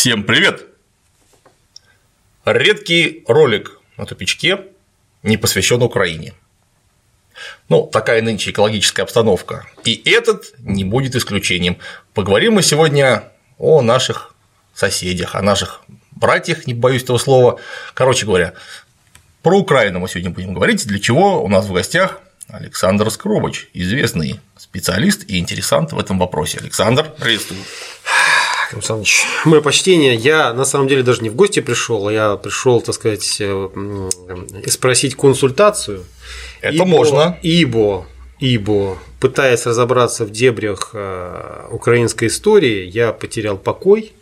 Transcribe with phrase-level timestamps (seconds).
[0.00, 0.64] Всем привет!
[2.46, 4.64] Редкий ролик на тупичке
[5.22, 6.32] не посвящен Украине.
[7.68, 9.66] Ну, такая нынче экологическая обстановка.
[9.84, 11.76] И этот не будет исключением.
[12.14, 13.24] Поговорим мы сегодня
[13.58, 14.34] о наших
[14.72, 15.82] соседях, о наших
[16.12, 17.60] братьях, не боюсь этого слова.
[17.92, 18.54] Короче говоря,
[19.42, 24.40] про Украину мы сегодня будем говорить, для чего у нас в гостях Александр Скробыч, известный
[24.56, 26.56] специалист и интересант в этом вопросе.
[26.56, 27.60] Александр, приветствую.
[28.74, 30.14] Александрович, мое почтение.
[30.14, 34.08] Я на самом деле даже не в гости пришел, а я пришел, так сказать, э,
[34.66, 36.04] спросить консультацию.
[36.60, 37.38] Это ибо, можно.
[37.42, 38.06] Ибо,
[38.38, 44.12] ибо, пытаясь разобраться в дебрях э, украинской истории, я потерял покой,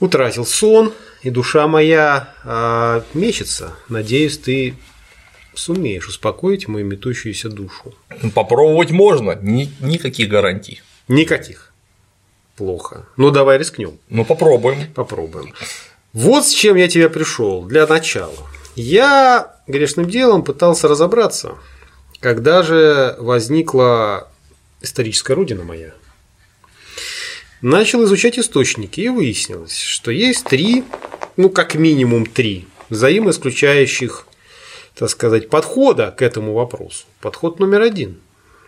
[0.00, 0.92] утратил сон,
[1.22, 3.74] и душа моя э, мечется.
[3.88, 4.74] Надеюсь, ты
[5.54, 7.94] сумеешь успокоить мою метущуюся душу.
[8.34, 10.82] Попробовать можно, Ни, никаких гарантий.
[11.08, 11.71] Никаких.
[12.56, 13.06] Плохо.
[13.16, 13.98] Ну давай рискнем.
[14.08, 14.92] Ну попробуем.
[14.94, 15.54] Попробуем.
[16.12, 18.36] Вот с чем я тебя пришел для начала.
[18.76, 21.56] Я грешным делом пытался разобраться,
[22.20, 24.28] когда же возникла
[24.80, 25.92] историческая родина моя.
[27.60, 30.84] Начал изучать источники и выяснилось, что есть три,
[31.36, 34.26] ну как минимум три взаимоисключающих
[34.94, 37.04] так сказать, подхода к этому вопросу.
[37.20, 38.20] Подход номер один.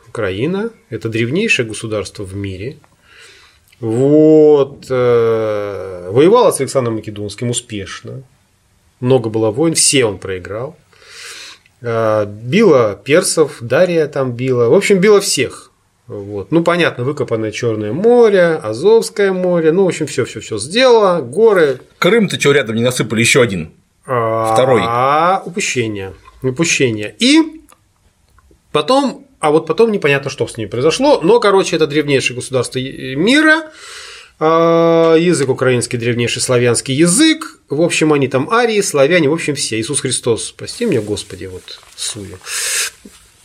[0.08, 2.78] Украина– это древнейшее государство в мире.
[3.84, 8.22] Вот, э, воевала с Александром Македонским успешно.
[9.00, 10.74] Много было войн, все он проиграл.
[11.82, 14.70] Э, била персов, Дария там била.
[14.70, 15.70] В общем, била всех.
[16.06, 16.50] Вот.
[16.50, 21.78] Ну, понятно, выкопанное Черное море, Азовское море, ну, в общем, все, все, все сделала, горы.
[21.98, 23.72] Крым-то чего рядом не насыпали, еще один.
[24.04, 24.80] Второй.
[24.82, 26.14] А упущение.
[26.42, 27.14] Упущение.
[27.18, 27.60] И
[28.72, 33.70] потом, а вот потом непонятно, что с ними произошло, но, короче, это древнейшее государство мира,
[34.40, 39.78] а, язык украинский, древнейший славянский язык, в общем, они там арии, славяне, в общем, все.
[39.78, 41.62] Иисус Христос, прости меня, Господи, вот
[41.94, 42.38] Сую,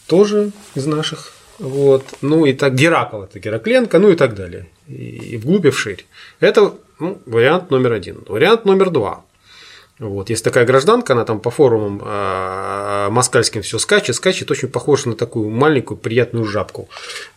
[0.08, 1.34] тоже из наших.
[1.58, 2.06] Вот.
[2.22, 4.70] Ну и так Геракл это Геракленко, ну и так далее.
[4.88, 6.06] И вглубь и вширь.
[6.40, 8.24] Это ну, вариант номер один.
[8.26, 9.26] Вариант номер два.
[10.00, 10.30] Вот.
[10.30, 15.16] Есть такая гражданка, она там по форумам э, москальским все скачет, скачет, очень похожа на
[15.16, 16.88] такую маленькую приятную жабку.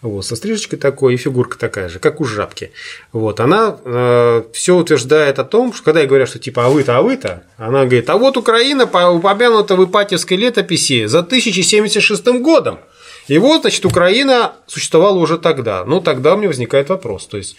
[0.00, 2.71] Вот, со стрижечкой такой и фигурка такая же, как у жабки.
[3.12, 6.97] Вот, она э, все утверждает о том, что когда я говорю, что типа а вы-то,
[6.97, 12.78] а вы-то, она говорит, а вот Украина упомянута в Ипатьевской летописи за 1076 годом.
[13.27, 15.84] И вот, значит, Украина существовала уже тогда.
[15.84, 17.27] Ну, тогда у меня возникает вопрос.
[17.27, 17.56] То есть,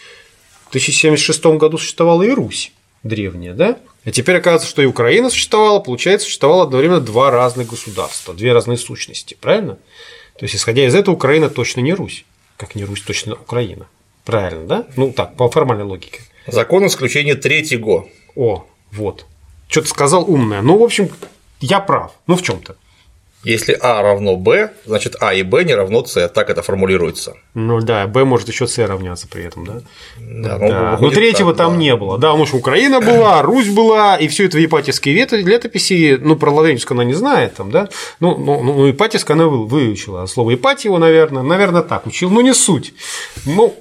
[0.66, 2.72] в 1076 году существовала и Русь
[3.04, 3.78] древняя, да?
[4.04, 8.76] А теперь оказывается, что и Украина существовала, получается, существовало одновременно два разных государства, две разные
[8.76, 9.78] сущности, правильно?
[10.36, 12.24] То есть, исходя из этого, Украина точно не Русь,
[12.56, 13.86] как не Русь точно Украина.
[14.24, 14.86] Правильно, да?
[14.96, 16.22] Ну так, по формальной логике.
[16.46, 18.08] Закон исключения третьего.
[18.34, 19.26] О, вот.
[19.68, 20.62] Что-то сказал умное.
[20.62, 21.10] Ну, в общем,
[21.60, 22.12] я прав.
[22.26, 22.76] Ну, в чем-то.
[23.44, 27.34] Если А равно Б, значит А и Б не равно С, так это формулируется.
[27.54, 29.72] Ну да, Б может еще С равняться при этом, да?
[30.18, 30.98] Да, ну, да.
[31.00, 31.78] Но третьего так, там да.
[31.78, 32.18] не было.
[32.18, 36.50] Да, потому что Украина была, Русь была, и все это в Ипатьевской летописи, ну, про
[36.50, 37.88] Лавренческую она не знает, там, да?
[38.20, 40.22] Ну, ну, ну Ипатьевская она выучила.
[40.22, 42.94] А слово Ипатьево, наверное, наверное, так учил, но не суть.
[43.44, 43.74] Ну,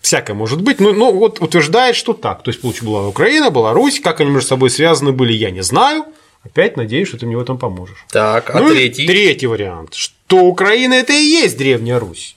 [0.00, 2.42] всякое может быть, но, но вот утверждает, что так.
[2.42, 5.62] То есть, получается, была Украина, была Русь, как они между собой связаны были, я не
[5.62, 6.06] знаю.
[6.42, 8.04] Опять надеюсь, что ты мне в этом поможешь.
[8.08, 9.06] Так, а ну, третий?
[9.06, 12.36] Третий вариант, что Украина это и есть Древняя Русь.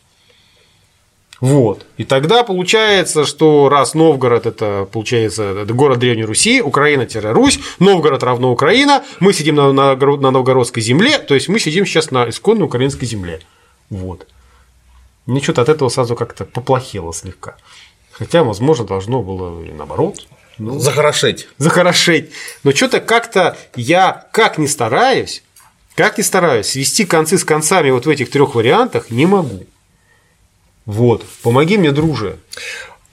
[1.44, 1.86] Вот.
[1.98, 8.50] И тогда получается, что раз Новгород это получается это город Древней Руси, Украина-Русь, Новгород равно
[8.50, 12.66] Украина, мы сидим на, на, на новгородской земле, то есть мы сидим сейчас на исконной
[12.66, 13.42] украинской земле.
[13.90, 14.26] Вот.
[15.26, 17.58] Мне что-то от этого сразу как-то поплохело слегка.
[18.14, 20.26] Хотя, возможно, должно было и наоборот.
[20.58, 21.48] Ну, захорошеть.
[21.58, 22.30] Захорошеть.
[22.64, 25.44] Но что-то как-то я, как ни стараюсь,
[25.96, 29.66] как ни стараюсь, свести концы с концами вот в этих трех вариантах не могу.
[30.86, 31.26] Вот.
[31.42, 32.38] Помоги мне, друже.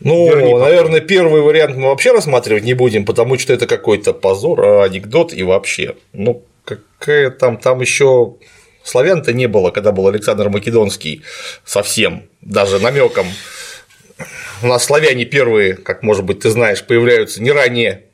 [0.01, 4.83] Ну, Верни наверное, первый вариант мы вообще рассматривать не будем, потому что это какой-то позор,
[4.83, 5.97] анекдот и вообще.
[6.13, 8.35] Ну, какая там, там еще
[8.83, 11.23] славян-то не было, когда был Александр Македонский
[11.65, 13.27] совсем, даже намеком
[14.63, 18.05] у нас славяне первые, как может быть ты знаешь, появляются не ранее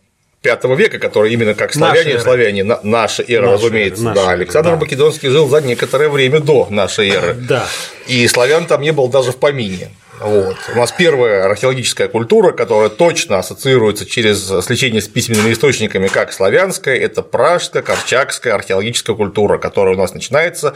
[0.43, 4.05] пятого века, которые именно как славяне, наша славяне, на, наша эра, наша разумеется.
[4.05, 4.77] Эра, да, Александр да.
[4.77, 7.35] Македонский жил за некоторое время до нашей эры.
[7.49, 7.67] Да.
[8.07, 9.91] И славян там не было даже в помине.
[10.21, 10.57] Вот.
[10.73, 16.97] У нас первая археологическая культура, которая точно ассоциируется через сличение с письменными источниками как славянская,
[16.97, 20.75] это пражская, корчакская археологическая культура, которая у нас начинается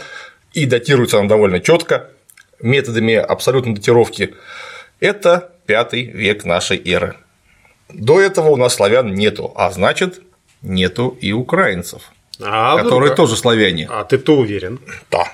[0.53, 2.11] и датируется она довольно четко
[2.61, 4.35] методами абсолютной датировки.
[5.01, 7.17] Это пятый век нашей эры.
[7.89, 10.21] До этого у нас славян нету, а значит,
[10.63, 12.03] нету и украинцев,
[12.41, 13.17] а которые вдруг...
[13.17, 13.89] тоже славяне.
[13.91, 14.79] А ты-то уверен?
[15.11, 15.25] Да.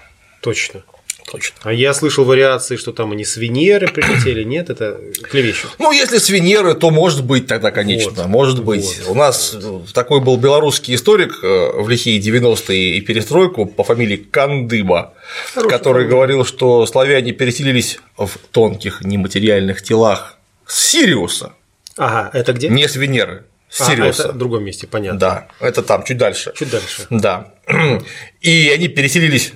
[0.41, 0.83] Точно.
[1.31, 1.57] Точно.
[1.63, 5.73] А я слышал вариации, что там они с Венеры прилетели, нет, это клевещут.
[5.79, 9.01] Ну, если с Венеры, то может быть тогда, конечно, вот, может быть.
[9.05, 9.13] Вот.
[9.13, 9.57] У нас
[9.93, 15.15] такой был белорусский историк э, в лихие 90-е и перестройку по фамилии Кандыба,
[15.53, 16.11] Хороший который фамилия.
[16.11, 21.53] говорил, что славяне переселились в тонких нематериальных телах с Сириуса.
[21.97, 22.69] Ага, это где?
[22.69, 23.45] Не с Венеры.
[23.69, 24.23] С а, Сириуса.
[24.25, 25.19] это в другом месте, понятно.
[25.19, 26.53] Да, это там, чуть дальше.
[26.57, 27.07] Чуть дальше.
[27.11, 27.53] Да.
[28.41, 29.53] И они переселились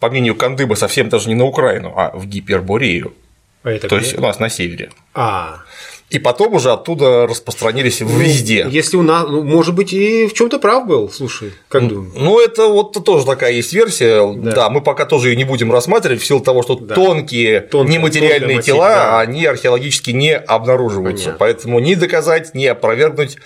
[0.00, 3.14] по мнению Кандыба, совсем даже не на Украину, а в Гиперборею.
[3.62, 4.06] А это То где?
[4.06, 4.90] есть у нас на севере.
[5.14, 5.62] А.
[6.10, 8.66] И потом уже оттуда распространились ну, везде.
[8.70, 12.14] Если у нас, ну, может быть, и в чем-то прав был, слушай, как думаешь?
[12.16, 14.26] Ну, это вот тоже такая есть версия.
[14.34, 14.52] Да.
[14.52, 16.94] да, мы пока тоже ее не будем рассматривать в силу того, что да.
[16.94, 19.20] тонкие Тонкая, нематериальные тела, да.
[19.20, 21.26] они археологически не обнаруживаются.
[21.26, 21.38] Понятно.
[21.38, 23.36] Поэтому ни доказать, ни опровергнуть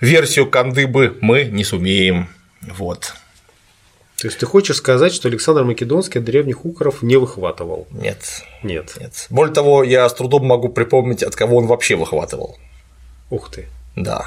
[0.00, 2.28] версию Кандыбы мы не сумеем.
[2.62, 3.14] Вот.
[4.20, 7.86] То есть ты хочешь сказать, что Александр Македонский древних укров не выхватывал?
[7.90, 8.42] Нет.
[8.62, 8.94] Нет.
[9.00, 9.26] Нет.
[9.30, 12.58] Более того, я с трудом могу припомнить, от кого он вообще выхватывал.
[13.30, 13.66] Ух ты.
[13.96, 14.26] Да.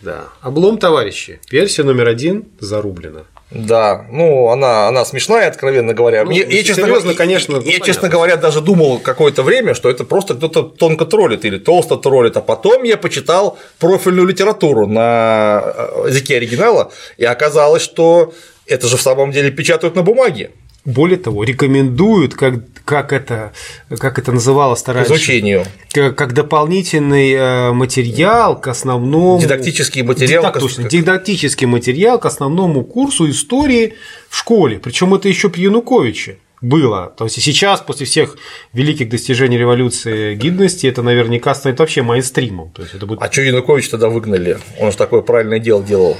[0.00, 0.28] Да.
[0.40, 1.40] Облом, товарищи.
[1.50, 3.24] Версия номер один зарублена.
[3.50, 6.24] Да, ну она, она смешная, откровенно говоря.
[6.24, 7.54] Ну, я, я, честно, серьезно, конечно.
[7.56, 11.46] Я, ну, я честно говоря, даже думал какое-то время, что это просто кто-то тонко троллит
[11.46, 17.80] или толсто троллит, а потом я почитал профильную литературу на э, языке оригинала, и оказалось,
[17.80, 18.34] что
[18.66, 20.50] это же в самом деле печатают на бумаге.
[20.88, 22.54] Более того, рекомендуют, как,
[22.86, 23.52] как, это,
[23.98, 30.58] как это называлось раньше, изучению, как, как дополнительный э, материал к основному дидактический материал, дидак,
[30.58, 33.96] точно, дидактический материал к основному курсу истории
[34.30, 34.78] в школе.
[34.78, 37.12] Причем это еще при Януковиче было.
[37.18, 38.38] То есть и сейчас, после всех
[38.72, 42.70] великих достижений революции гидности, это наверняка станет вообще мейнстримом.
[42.70, 43.20] То есть это будет...
[43.20, 44.58] А что Янукович тогда выгнали?
[44.80, 46.16] Он же такое правильное дело делал.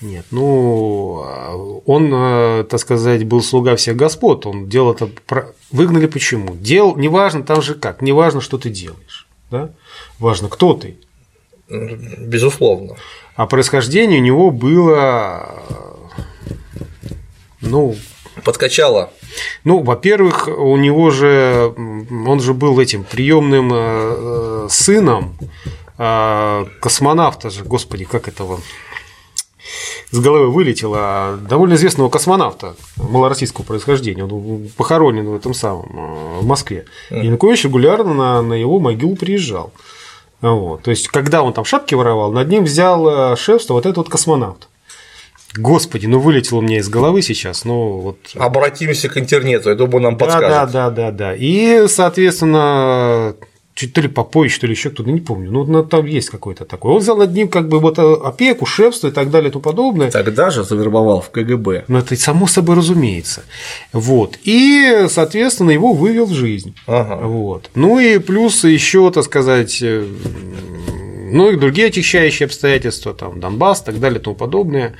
[0.00, 5.10] Нет, ну, он, э, так сказать, был слуга всех господ, он делал это...
[5.70, 6.56] Выгнали почему?
[6.56, 9.70] Дел, неважно там же как, неважно, что ты делаешь, да?
[10.18, 10.96] Важно, кто ты.
[11.68, 12.96] Безусловно.
[13.36, 15.60] А происхождение у него было,
[17.60, 17.94] ну…
[18.42, 19.10] Подкачало.
[19.64, 25.36] Ну, во-первых, у него же, он же был этим приемным э, э, сыном
[26.80, 28.58] космонавта же, господи, как этого
[30.10, 34.24] с головы вылетело довольно известного космонавта малороссийского происхождения.
[34.24, 36.86] Он похоронен в этом самом, э, в Москве.
[37.10, 37.24] Mm.
[37.24, 39.72] Янукович регулярно на, на его могилу приезжал.
[40.40, 40.82] Вот.
[40.82, 44.08] То есть, когда он там шапки воровал, над ним взял э, шефство вот этот вот
[44.08, 44.68] космонавт.
[45.56, 48.18] Господи, ну вылетело у меня из головы сейчас, ну вот.
[48.36, 50.48] Обратимся к интернету, я думаю, нам подскажет.
[50.48, 51.34] Да, да, да, да.
[51.34, 53.34] И, соответственно,
[53.74, 55.50] чуть то ли попозже, что ли еще кто-то, не помню.
[55.50, 56.92] Ну, ну, там есть какой-то такой.
[56.92, 59.62] Он взял над ним как бы вот э, опеку, шефство и так далее и тому
[59.62, 60.10] подобное.
[60.10, 61.84] Тогда же завербовал в КГБ.
[61.88, 63.42] Ну, это само собой разумеется.
[63.92, 64.38] Вот.
[64.42, 66.74] И, соответственно, его вывел в жизнь.
[66.86, 67.26] Ага.
[67.26, 67.70] Вот.
[67.74, 70.06] Ну и плюс еще, так сказать, э,
[71.30, 74.94] ну и другие очищающие обстоятельства, там, Донбасс и так далее и тому подобное.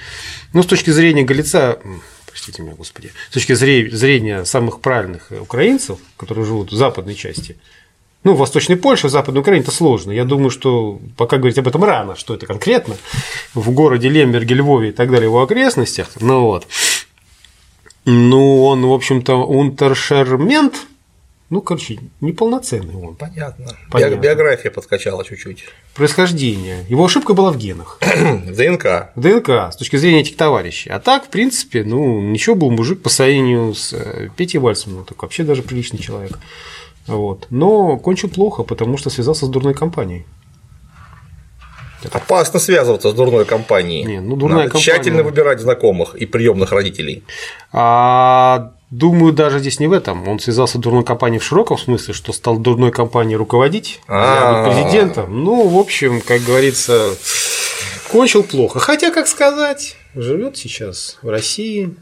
[0.52, 1.80] Ну, с точки зрения Галица,
[2.26, 7.56] простите меня, господи, с точки зрения самых правильных украинцев, которые живут в западной части,
[8.22, 10.12] ну, в Восточной Польше, в Западной Украине это сложно.
[10.12, 12.96] Я думаю, что пока говорить об этом рано, что это конкретно
[13.54, 16.08] в городе Лемберге, Львове и так далее, в его окрестностях.
[16.20, 16.66] Ну вот.
[18.04, 20.74] Ну, он, в общем-то, унтершермент,
[21.50, 23.16] ну, короче, неполноценный он.
[23.16, 23.76] Понятно.
[23.90, 24.16] Понятно.
[24.16, 25.64] Биография подкачала чуть-чуть.
[25.94, 26.84] Происхождение.
[26.88, 27.98] Его ошибка была в генах.
[28.00, 29.10] в ДНК.
[29.16, 30.90] В ДНК, с точки зрения этих товарищей.
[30.90, 35.04] А так, в принципе, ну, ничего был мужик по сравнению с э, Петей Вальцманом.
[35.04, 36.38] Так вообще даже приличный человек.
[37.10, 37.46] Вот.
[37.50, 40.26] Но кончил плохо, потому что связался с дурной компанией.
[42.12, 44.04] Опасно связываться с дурной компанией.
[44.04, 44.84] Не, ну, дурная Надо компания...
[44.84, 47.24] тщательно выбирать знакомых и приемных родителей.
[47.72, 50.26] А, думаю, даже здесь не в этом.
[50.26, 55.44] Он связался с дурной компанией в широком смысле, что стал дурной компанией руководить, а президентом.
[55.44, 57.14] Ну, в общем, как говорится,
[58.10, 58.78] кончил плохо.
[58.78, 61.94] Хотя, как сказать, живет сейчас в России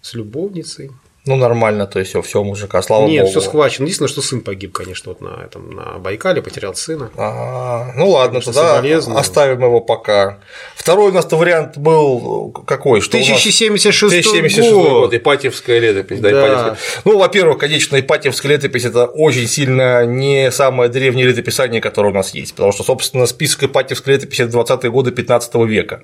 [0.00, 0.92] с любовницей.
[1.24, 3.30] Ну, нормально, то есть все, мужика, слава Нет, богу.
[3.30, 3.84] все схвачено.
[3.84, 7.12] Единственное, что сын погиб, конечно, вот на этом на Байкале, потерял сына.
[7.16, 8.82] А, ну ладно, тогда
[9.16, 10.40] оставим его пока.
[10.74, 13.00] Второй у нас вариант был какой?
[13.00, 14.88] Что 1076 1076 год.
[14.88, 16.18] год, Ипатьевская летопись.
[16.18, 16.30] Да.
[16.30, 16.76] Да, Ипатьевская.
[17.04, 22.34] Ну, во-первых, конечно, Ипатьевская летопись это очень сильно не самое древнее летописание, которое у нас
[22.34, 26.02] есть, потому что, собственно, список Ипатьевской летописи это 20-е годы 15 века.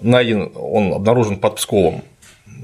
[0.00, 2.04] Найден он обнаружен под Псковом.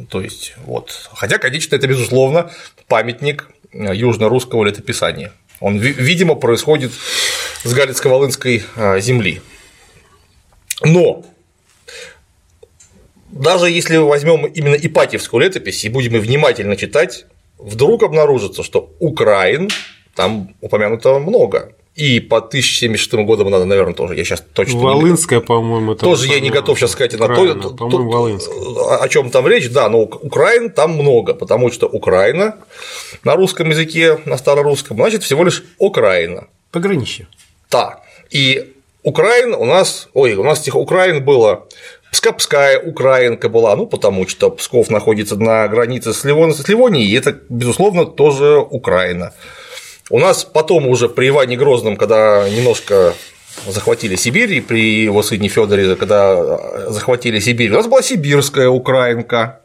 [0.08, 1.10] То есть, вот.
[1.12, 2.50] Хотя, конечно, это, безусловно,
[2.88, 5.32] памятник южно-русского летописания.
[5.60, 6.92] Он, видимо, происходит
[7.62, 9.42] с Галицко-Волынской а, земли.
[10.82, 11.24] Но
[13.30, 17.26] даже если возьмем именно Ипатьевскую летопись и будем внимательно читать,
[17.58, 19.68] вдруг обнаружится, что Украин
[20.14, 21.74] там упомянуто много.
[21.96, 24.14] И по 1076 годам надо, наверное, тоже.
[24.14, 24.78] Я сейчас точно.
[24.78, 26.04] Волынская, по-моему, это.
[26.04, 28.38] Тоже я не готов сейчас сказать на то, то,
[29.00, 29.68] о чем там речь.
[29.70, 32.54] Да, но Украин там много, потому что Украина
[33.24, 36.46] на русском языке, на старорусском, значит всего лишь Украина.
[36.70, 37.26] Пограничье.
[37.70, 38.00] Да.
[38.30, 41.66] И Украин у нас, ой, у нас этих Украин было
[42.12, 48.04] Пскопская Украинка была, ну, потому что Псков находится на границе с Ливонией, и это, безусловно,
[48.04, 49.32] тоже Украина.
[50.10, 53.14] У нас потом уже при Иване Грозном, когда немножко
[53.66, 59.60] захватили Сибирь, и при его сыне Федоре, когда захватили Сибирь, у нас была сибирская Украйна.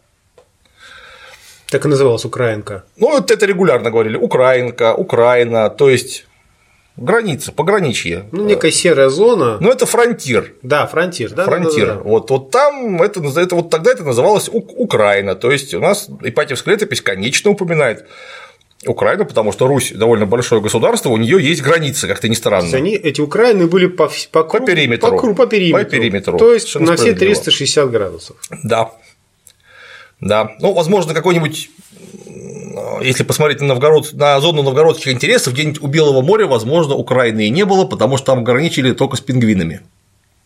[1.70, 2.84] Так и называлась Украйна.
[2.98, 4.18] Ну, вот это регулярно говорили.
[4.18, 6.28] Украйна, Украина, то есть
[6.96, 8.26] граница, пограничье.
[8.32, 9.58] Ну, некая серая зона.
[9.60, 10.54] Ну, это фронтир.
[10.62, 11.46] Да, фронтир, да.
[11.46, 11.88] Фронтир.
[11.88, 12.10] Да, да, да.
[12.10, 15.34] Вот, вот там это, это вот тогда это называлось Украина.
[15.34, 18.06] То есть у нас Ипатьевская летопись конечно упоминает
[18.88, 22.62] Украина, потому что Русь довольно большое государство, у нее есть границы, как-то не странно.
[22.62, 25.20] То есть они, эти Украины были по, по, по периметру.
[25.20, 25.84] По, по, периметру.
[25.84, 26.38] По периметру.
[26.38, 28.38] То есть на все 360 градусов.
[28.64, 28.92] Да.
[30.22, 30.56] Да.
[30.60, 31.70] Ну, возможно, какой-нибудь
[33.02, 37.50] если посмотреть на, Новгород, на зону новгородских интересов, где-нибудь у Белого моря, возможно, Украины и
[37.50, 39.82] не было, потому что там ограничили только с пингвинами.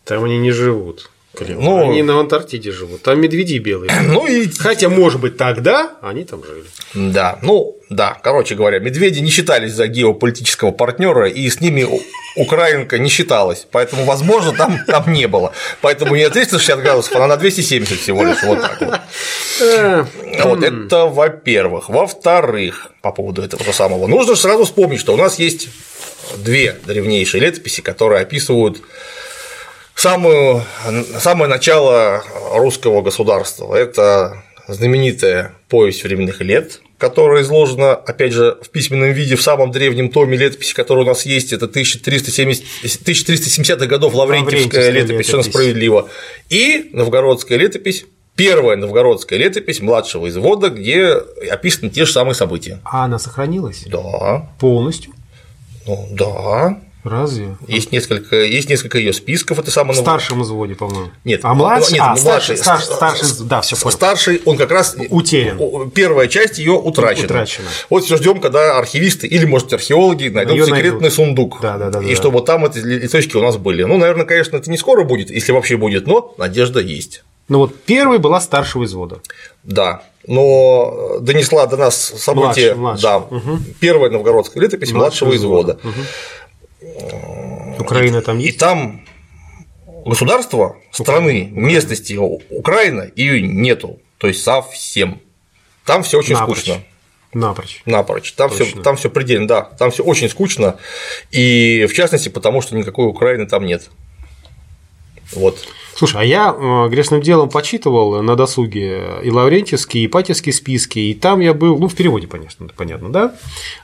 [0.04, 1.10] Там они не живут.
[1.38, 3.90] Ну, они на Антарктиде живут, там медведи белые.
[4.02, 4.48] Ну и...
[4.48, 6.64] Хотя, может быть, тогда они там жили.
[7.12, 11.86] Да, ну да, короче говоря, медведи не считались за геополитического партнера, и с ними
[12.36, 15.52] Украинка не считалась, поэтому, возможно, там, там не было.
[15.80, 19.00] Поэтому не на 360 градусов, а на 270 всего лишь, вот так вот.
[20.44, 21.88] Вот это во-первых.
[21.88, 25.68] Во-вторых, по поводу этого же самого, нужно сразу вспомнить, что у нас есть
[26.38, 28.80] две древнейшие летописи, которые описывают
[30.00, 30.62] самую,
[31.18, 32.22] самое начало
[32.54, 33.74] русского государства.
[33.74, 40.08] Это знаменитая повесть временных лет, которая изложена, опять же, в письменном виде в самом древнем
[40.08, 46.08] томе летописи, который у нас есть, это 1370, 1370-х годов Лаврентьевская летопись, совершенно справедливо,
[46.48, 51.12] и новгородская летопись, первая новгородская летопись младшего извода, где
[51.50, 52.80] описаны те же самые события.
[52.84, 53.84] А она сохранилась?
[53.86, 54.48] Да.
[54.58, 55.12] Полностью?
[55.86, 56.78] Ну, да.
[57.02, 57.56] Разве?
[57.66, 59.94] Есть несколько, есть несколько ее списков, это самое.
[59.94, 61.10] В старшем изводе, по-моему.
[61.24, 63.96] Нет, а младший, нет, а, младший, старший, старший, да, все понял.
[63.96, 65.90] Старший, он как раз утерян.
[65.90, 67.24] Первая часть ее утрачена.
[67.24, 67.68] утрачена.
[67.88, 71.12] Вот все ждем, когда архивисты или, может, археологи найдут её секретный найдут.
[71.14, 71.58] сундук.
[71.62, 72.02] Да, да, да.
[72.02, 72.16] И да.
[72.16, 73.82] чтобы там эти листочки у нас были.
[73.84, 77.22] Ну, наверное, конечно, это не скоро будет, если вообще будет, но надежда есть.
[77.48, 79.20] Ну вот первой была старшего извода.
[79.64, 83.02] Да, но донесла до нас событие, младший, младший.
[83.02, 83.58] да, угу.
[83.80, 85.78] первая новгородская летопись младшего, младшего извода.
[85.82, 85.92] Угу.
[87.78, 88.56] Украина там есть?
[88.56, 89.04] И там
[90.04, 95.20] государства, страны, местности Украина ее нету, то есть совсем.
[95.84, 96.58] Там все очень Напрочь.
[96.58, 96.82] скучно.
[97.32, 97.82] Напрочь.
[97.86, 98.32] Напрочь.
[98.32, 99.62] Там все, там все предельно, да.
[99.62, 100.78] Там все очень скучно.
[101.30, 103.88] И в частности, потому что никакой Украины там нет.
[105.32, 105.66] Вот.
[105.94, 111.14] Слушай, а я э, грешным делом почитывал на досуге и Лаврентьевские, и Ипатьевские списки, и
[111.14, 113.34] там я был, ну, в переводе, конечно, понятно, да?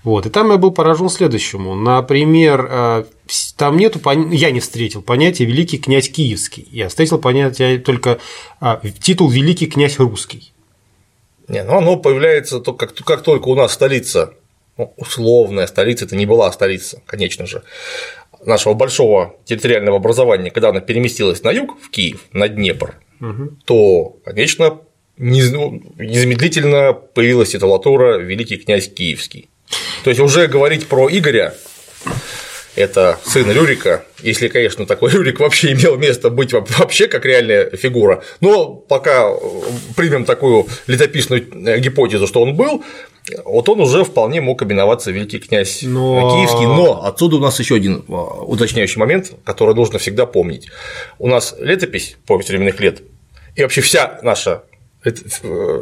[0.04, 1.74] Вот, и там я был поражен следующему.
[1.74, 3.04] Например, э,
[3.56, 8.18] там нету, я не встретил понятия «великий князь киевский», я встретил понятие только
[8.60, 10.52] а, титул «великий князь русский».
[11.48, 14.34] Не, ну оно появляется только как, как только у нас столица,
[14.76, 17.62] ну, условная столица, это не была столица, конечно же,
[18.46, 23.56] нашего большого территориального образования, когда она переместилась на юг, в Киев, на Днепр, угу.
[23.64, 24.80] то, конечно,
[25.18, 29.48] ну, незамедлительно появилась титулатура «Великий князь Киевский».
[30.04, 31.54] То есть уже говорить про Игоря
[32.76, 38.22] это сын Рюрика, если, конечно, такой Рюрик вообще имел место быть вообще как реальная фигура.
[38.40, 39.30] Но пока
[39.96, 42.84] примем такую летописную э, гипотезу, что он был,
[43.44, 46.30] вот он уже вполне мог именоваться великий князь но...
[46.30, 50.68] Киевский, но отсюда у нас еще один а, уточняющий момент, который нужно всегда помнить.
[51.18, 53.02] У нас летопись повесть временных лет,
[53.56, 54.62] и вообще вся наша
[55.04, 55.10] э,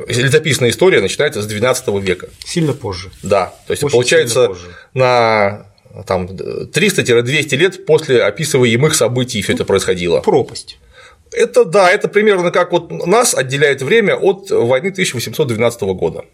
[0.09, 2.29] летописная история начинается с XII века.
[2.45, 3.11] Сильно позже.
[3.23, 4.51] Да, то есть Очень получается
[4.95, 5.67] на
[6.07, 10.21] там 300-200 лет после описываемых событий все это происходило.
[10.21, 10.79] Пропасть.
[11.31, 16.25] Это да, это примерно как вот нас отделяет время от войны 1812 года.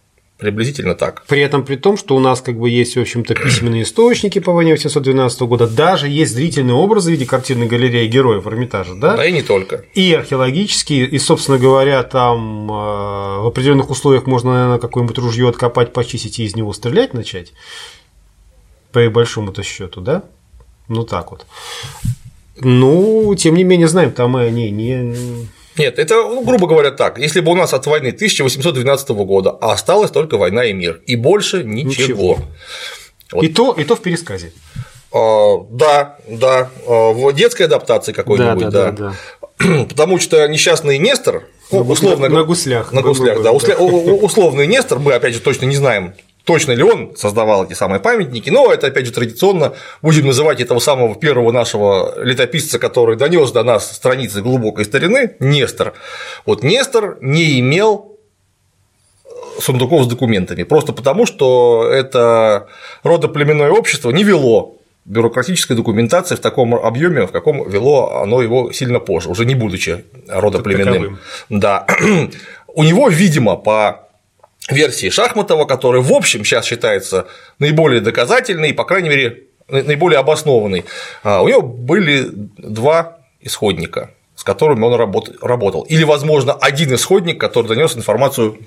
[0.41, 1.25] Приблизительно так.
[1.29, 4.53] При этом при том, что у нас как бы есть, в общем-то, письменные источники по
[4.53, 9.17] войне 1812 года, даже есть зрительные образы в виде картинной галереи героев Эрмитажа, да?
[9.17, 9.85] Да и не только.
[9.93, 15.93] И археологические, и, собственно говоря, там э, в определенных условиях можно, наверное, какое-нибудь ружье откопать,
[15.93, 17.53] почистить и из него стрелять начать.
[18.93, 20.25] по большому-то счету, да?
[20.89, 21.45] Ну так вот.
[22.59, 25.49] Ну, тем не менее, знаем, там и они не
[25.81, 27.19] нет, это, ну, грубо говоря, так.
[27.19, 31.65] Если бы у нас от войны 1812 года осталась только война и мир, и больше
[31.65, 31.91] ничего.
[31.91, 32.39] ничего.
[33.33, 33.45] Вот.
[33.45, 34.53] И, то, и то в пересказе.
[35.13, 38.91] А, да, да, а, в детской адаптации какой-нибудь, да.
[38.91, 39.15] да, да.
[39.59, 39.85] да.
[39.89, 42.93] Потому что несчастный Нестор, ну, условно на, на гуслях.
[42.93, 43.53] На гуслях, да.
[43.53, 48.51] Условный Нестор, мы опять же точно не знаем, точно ли он создавал эти самые памятники,
[48.51, 53.63] но это, опять же, традиционно будем называть этого самого первого нашего летописца, который донес до
[53.63, 55.95] нас страницы глубокой старины, Нестор.
[56.47, 58.19] Вот Нестор не имел
[59.61, 62.69] сундуков с документами, просто потому, что это
[63.03, 69.01] родоплеменное общество не вело бюрократической документации в таком объеме, в каком вело оно его сильно
[69.01, 71.19] позже, уже не будучи родоплеменным.
[71.49, 71.87] Да.
[72.75, 74.10] У него, видимо, по
[74.73, 77.27] версии Шахматова, которая в общем сейчас считается
[77.59, 80.85] наиболее доказательной и, по крайней мере, наиболее обоснованной,
[81.23, 84.95] а, у него были два исходника, с которыми он
[85.41, 85.83] работал.
[85.83, 88.59] Или, возможно, один исходник, который донес информацию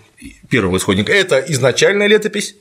[0.50, 1.12] первого исходника.
[1.12, 2.56] Это изначальная летопись,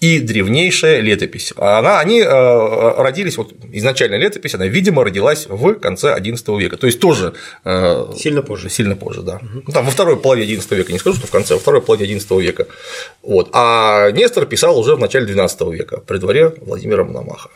[0.00, 1.52] и древнейшая летопись.
[1.56, 6.86] Она, они э, родились, вот изначальная летопись, она, видимо, родилась в конце XI века, то
[6.86, 8.70] есть тоже э, сильно позже.
[8.70, 9.36] Сильно позже, да.
[9.36, 9.62] Угу.
[9.66, 12.14] Ну, там во второй половине XI века, не скажу, что в конце, во второй половине
[12.14, 12.66] XI века.
[13.22, 13.50] Вот.
[13.52, 17.50] А Нестор писал уже в начале XII века при дворе Владимира Мономаха.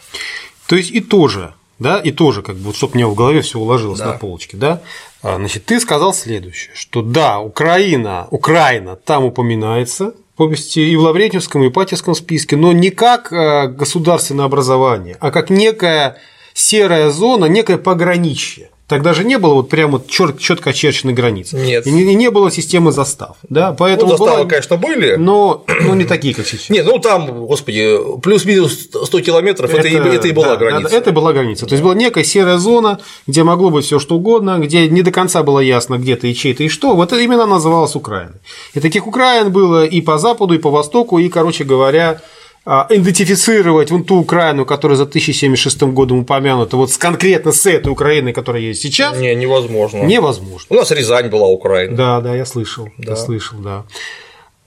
[0.66, 3.58] То есть и тоже да, и тоже, как бы, вот, чтобы мне в голове все
[3.58, 4.06] уложилось да.
[4.06, 4.82] на полочке, да,
[5.22, 11.62] а, значит, ты сказал следующее, что да, Украина, Украина там упоминается, повести и в Лаврентьевском,
[11.62, 16.16] и в Ипатьевском списке, но не как э, государственное образование, а как некая
[16.54, 18.71] серая зона, некое пограничье.
[18.92, 21.56] Тогда же не было вот прямо четко очерченной границы.
[21.56, 21.86] Нет.
[21.86, 23.36] И не, не было системы застав.
[23.48, 23.72] Да?
[23.72, 24.48] Поэтому ну, заставы, была...
[24.50, 25.14] конечно, были.
[25.16, 26.68] Но, но не такие, как сейчас.
[26.68, 30.90] Не, ну там, господи, плюс-минус 100 километров это, это, и, это и была да, граница.
[30.90, 31.64] Да, это была граница.
[31.64, 35.10] То есть была некая серая зона, где могло быть все что угодно, где не до
[35.10, 36.94] конца было ясно, где то и чей-то и что.
[36.94, 38.40] Вот это именно называлось Украиной.
[38.74, 42.20] И таких Украин было и по западу, и по востоку, и, короче говоря,
[42.64, 48.62] идентифицировать вон ту Украину, которая за 1076 годом упомянута, вот конкретно с этой Украиной, которая
[48.62, 49.18] есть сейчас.
[49.18, 50.04] Не, невозможно.
[50.04, 50.66] Невозможно.
[50.70, 51.96] У нас Рязань была Украина.
[51.96, 52.88] Да, да, я слышал.
[52.98, 53.12] Да.
[53.12, 53.84] Я слышал, да.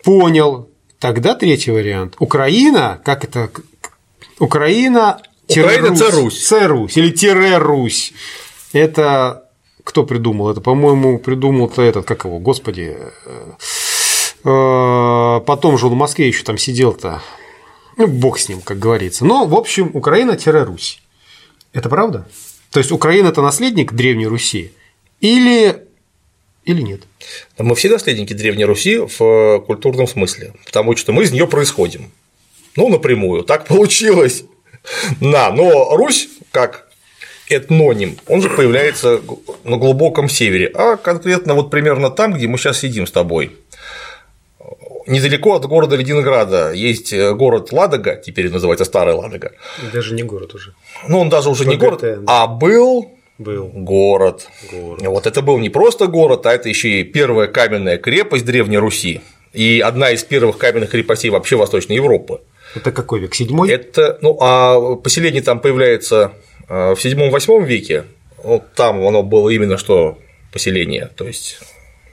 [0.03, 0.69] Понял.
[0.99, 2.15] Тогда третий вариант.
[2.19, 3.49] Украина, как это?
[4.39, 5.21] Украина.
[5.47, 6.47] Украина Русь, Русь.
[6.47, 8.13] Царусь или тире Русь.
[8.73, 9.45] Это
[9.85, 10.49] кто придумал?
[10.49, 12.97] Это, по-моему, придумал-то этот, как его, господи.
[13.25, 13.51] Э,
[14.43, 17.21] э, потом же он в Москве еще там сидел-то.
[17.97, 19.25] Ну, бог с ним, как говорится.
[19.25, 21.01] Но, в общем, Украина-Русь.
[21.73, 22.27] Это правда?
[22.71, 24.73] То есть Украина это наследник Древней Руси
[25.21, 25.83] или
[26.65, 27.03] или нет?
[27.57, 32.11] Мы все наследники Древней Руси в культурном смысле, потому что мы из нее происходим.
[32.75, 34.43] Ну, напрямую, так получилось.
[35.21, 36.87] Да, но Русь, как
[37.49, 39.21] этноним, он же появляется
[39.63, 43.55] на глубоком севере, а конкретно вот примерно там, где мы сейчас сидим с тобой
[45.07, 49.51] недалеко от города Ленинграда есть э, город Ладога, теперь называется Старая Ладога.
[49.93, 50.73] Даже не город уже.
[51.07, 52.19] Ну, он даже уже ПГТ, не город, да.
[52.27, 53.67] а был был.
[53.73, 54.47] Город.
[54.71, 55.01] город.
[55.01, 59.21] Вот это был не просто город, а это еще и первая каменная крепость Древней Руси
[59.51, 62.41] и одна из первых каменных крепостей вообще Восточной Европы.
[62.75, 63.35] Это какой век?
[63.35, 63.69] Седьмой?
[63.69, 66.33] Это, ну, а поселение там появляется
[66.67, 68.03] э, в седьмом-восьмом веке.
[68.43, 70.17] Вот там оно было именно что
[70.51, 71.59] поселение, то есть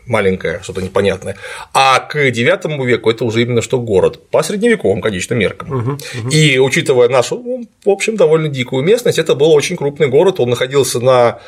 [0.07, 1.37] маленькое, что-то непонятное.
[1.73, 5.71] А к IX веку это уже именно что город, по средневековым, конечно, меркам.
[5.71, 6.29] Угу, угу.
[6.31, 10.51] И учитывая нашу, ну, в общем, довольно дикую местность, это был очень крупный город, он
[10.51, 11.41] находился на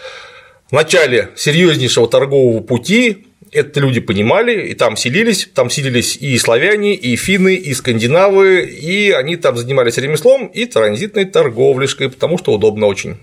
[0.71, 7.15] начале серьезнейшего торгового пути, это люди понимали, и там селились, там селились и славяне, и
[7.17, 13.17] финны, и скандинавы, и они там занимались ремеслом и транзитной торговлешкой, потому что удобно очень.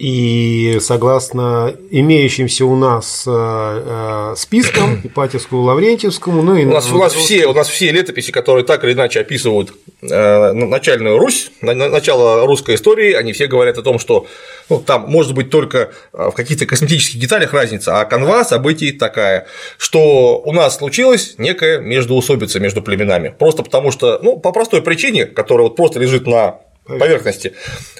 [0.00, 6.96] И согласно имеющимся у нас э, э, спискам, Ипатьевскому, Лаврентьевскому, ну и у нас, у,
[6.96, 12.46] нас все, у нас все летописи, которые так или иначе описывают э, начальную Русь, начало
[12.46, 14.26] русской истории, они все говорят о том, что
[14.70, 20.40] ну, там может быть только в каких-то косметических деталях разница, а канва событий такая, что
[20.42, 23.34] у нас случилась некая междуусобица между племенами.
[23.38, 26.60] Просто потому что, ну, по простой причине, которая вот просто лежит на
[26.98, 27.54] поверхности,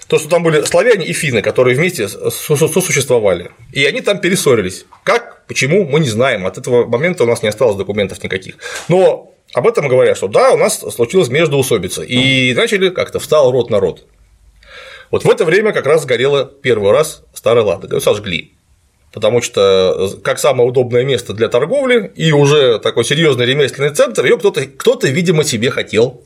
[0.08, 4.86] то, что там были славяне и финны, которые вместе сосуществовали, и они там перессорились.
[5.04, 8.56] Как, почему, мы не знаем, от этого момента у нас не осталось документов никаких.
[8.88, 13.70] Но об этом говорят, что да, у нас случилась междоусобица, и начали как-то встал рот
[13.70, 14.06] на рот.
[15.10, 18.52] Вот в это время как раз сгорела первый раз Старая Ладога, сожгли.
[19.12, 24.38] Потому что как самое удобное место для торговли и уже такой серьезный ремесленный центр, ее
[24.38, 26.22] кто-то, кто-то, видимо, себе хотел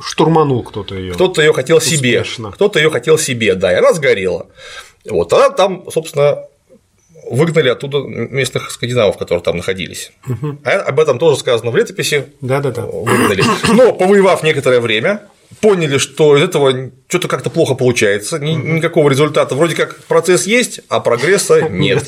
[0.00, 1.12] Штурманул кто-то ее.
[1.14, 2.24] Кто-то ее хотел себе.
[2.52, 4.46] Кто-то ее хотел себе, да, и она сгорела.
[5.04, 6.44] Вот, а там, собственно,
[7.30, 10.12] выгнали оттуда местных скандинавов, которые там находились.
[10.28, 10.58] Угу.
[10.64, 12.26] А об этом тоже сказано в летописи.
[12.40, 12.82] Да, да, да.
[12.82, 13.44] Выгнали.
[13.72, 15.22] Но повоевав некоторое время,
[15.60, 19.54] поняли, что из этого что-то как-то плохо получается, ни, никакого результата.
[19.54, 22.04] Вроде как процесс есть, а прогресса нет.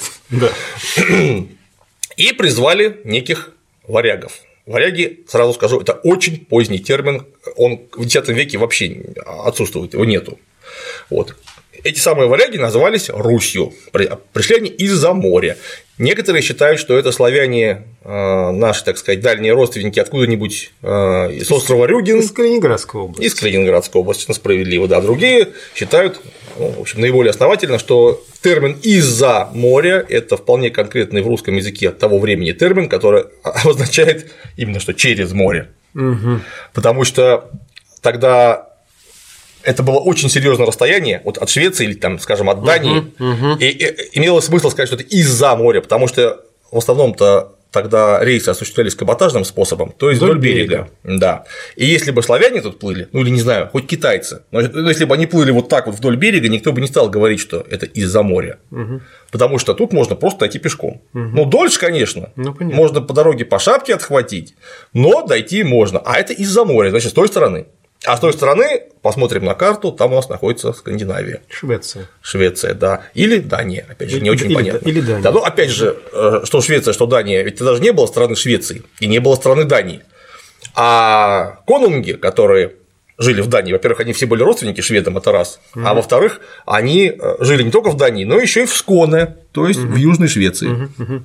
[2.16, 3.50] И призвали неких
[3.86, 4.32] варягов.
[4.70, 10.38] Варяги, сразу скажу, это очень поздний термин, он в X веке вообще отсутствует, его нету.
[11.10, 11.34] Вот.
[11.82, 13.72] Эти самые варяги назывались Русью,
[14.32, 15.56] пришли они из-за моря.
[15.98, 21.86] Некоторые считают, что это славяне э, наши, так сказать, дальние родственники откуда-нибудь э, с острова
[21.86, 22.20] Рюгин.
[22.20, 23.24] Из Калининградской области.
[23.24, 25.00] Из Калининградской области, справедливо, да.
[25.00, 26.20] Другие считают,
[26.58, 31.90] ну, в общем, наиболее основательно, что термин «из-за моря»– это вполне конкретный в русском языке
[31.90, 35.70] того времени термин, который означает именно что «через море».
[35.94, 36.40] Угу.
[36.72, 37.50] Потому что
[38.00, 38.68] тогда
[39.62, 43.58] это было очень серьезное расстояние вот от Швеции или там, скажем, от Дании, uh-huh, uh-huh.
[43.60, 48.48] И, и имело смысл сказать, что это из-за моря, потому что в основном-то тогда рейсы
[48.48, 50.88] осуществлялись каботажным способом, то есть вдоль, вдоль берега.
[51.04, 51.18] берега.
[51.20, 51.44] Да.
[51.76, 55.14] И если бы славяне тут плыли, ну или не знаю, хоть китайцы, но если бы
[55.14, 58.22] они плыли вот так вот вдоль берега, никто бы не стал говорить, что это из-за
[58.22, 58.58] моря.
[58.70, 59.00] Угу.
[59.30, 61.02] Потому что тут можно просто дойти пешком.
[61.14, 61.22] Угу.
[61.22, 62.30] Ну, дольше, конечно.
[62.36, 64.54] Ну, можно по дороге по шапке отхватить,
[64.92, 66.00] но дойти можно.
[66.00, 67.66] А это из-за моря, значит, с той стороны.
[68.06, 71.42] А с той стороны, посмотрим на карту, там у нас находится Скандинавия.
[71.48, 72.08] Швеция.
[72.22, 73.02] Швеция, да.
[73.12, 74.88] Или Дания, опять же, не очень или, понятно.
[74.88, 75.22] Или Дания.
[75.22, 78.36] Да, ну, опять же, э, что Швеция, что Дания, ведь тогда же не было страны
[78.36, 80.00] Швеции и не было страны Дании.
[80.74, 82.72] А конунги, которые
[83.18, 85.84] жили в Дании, во-первых, они все были родственники шведам, это раз, угу.
[85.84, 89.68] а во-вторых, они э, жили не только в Дании, но еще и в Сконе, то
[89.68, 89.92] есть угу.
[89.92, 90.68] в Южной Швеции.
[90.68, 90.88] Угу.
[90.98, 91.22] Угу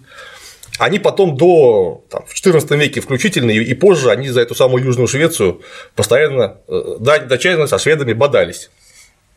[0.79, 5.07] они потом до там, в XIV веке включительно и позже они за эту самую Южную
[5.07, 5.61] Швецию
[5.95, 8.69] постоянно э, дочерно со шведами бодались.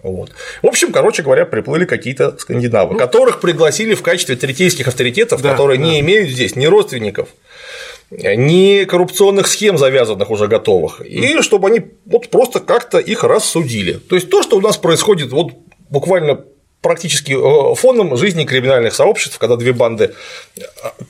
[0.02, 0.30] Вот.
[0.62, 5.50] В общем, короче говоря, приплыли какие-то скандинавы, ну, которых пригласили в качестве третейских авторитетов, да,
[5.50, 5.84] которые да.
[5.84, 7.28] не имеют здесь ни родственников,
[8.10, 13.94] ни коррупционных схем, завязанных уже готовых, и чтобы они вот просто как-то их рассудили.
[13.94, 15.52] То есть то, что у нас происходит вот
[15.90, 16.44] буквально
[16.80, 20.14] практически э, фоном жизни криминальных сообществ, когда две банды
[20.56, 20.60] э,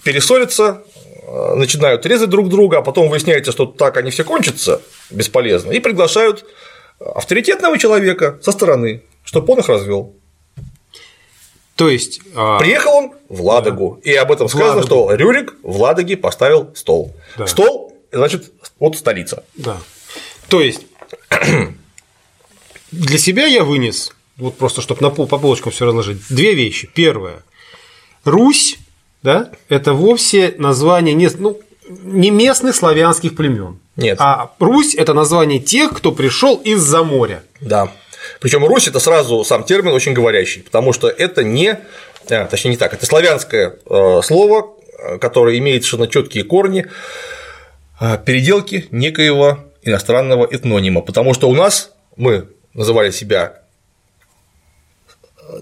[0.04, 0.82] перессорятся,
[1.22, 5.80] э, начинают резать друг друга, а потом выясняется, что так они все кончатся бесполезно, и
[5.80, 6.44] приглашают
[6.98, 10.14] авторитетного человека со стороны, чтобы он их развел.
[11.76, 14.10] То есть а, приехал он в Ладогу, да.
[14.10, 15.04] и об этом сказано, Ладогу.
[15.04, 17.14] что Рюрик в Ладоге поставил стол.
[17.36, 17.46] Да.
[17.46, 19.44] Стол, значит, вот столица.
[19.54, 19.76] Да.
[20.48, 20.86] То есть
[22.90, 26.88] для себя я вынес вот просто чтобы на пол, по полочкам все разложить, две вещи.
[26.94, 27.42] Первое.
[28.24, 28.78] Русь,
[29.22, 33.78] да, это вовсе название не, ну, не местных славянских племен.
[33.96, 34.18] Нет.
[34.20, 37.42] А Русь это название тех, кто пришел из-за моря.
[37.60, 37.92] Да.
[38.40, 41.78] Причем Русь это сразу сам термин очень говорящий, потому что это не,
[42.30, 44.74] а, точнее не так, это славянское э, слово,
[45.20, 46.86] которое имеет совершенно четкие корни
[48.00, 53.57] э, переделки некоего иностранного этнонима, потому что у нас мы называли себя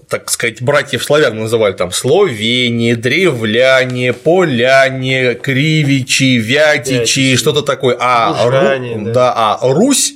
[0.09, 7.97] так сказать, братьев славян называли там словени, древляне, поляне, кривичи, вятичи, что-то такое.
[7.99, 9.05] А, Лужане, Ру...
[9.05, 9.11] да.
[9.11, 10.13] да, а Русь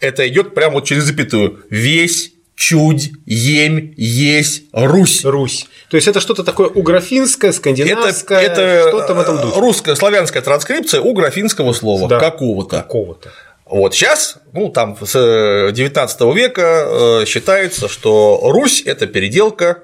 [0.00, 1.64] это идет прямо вот через запятую.
[1.70, 5.24] Весь чудь, емь, есть, Русь.
[5.24, 5.66] Русь.
[5.90, 9.60] То есть это что-то такое уграфинское, скандинавское, это, это что-то в этом духе.
[9.60, 12.20] Русская славянская транскрипция уграфинского слова да.
[12.20, 12.76] какого-то.
[12.76, 13.32] Какого-то.
[13.66, 19.78] Вот сейчас, ну, там с 19 э, века э, считается, что Русь– это переделка,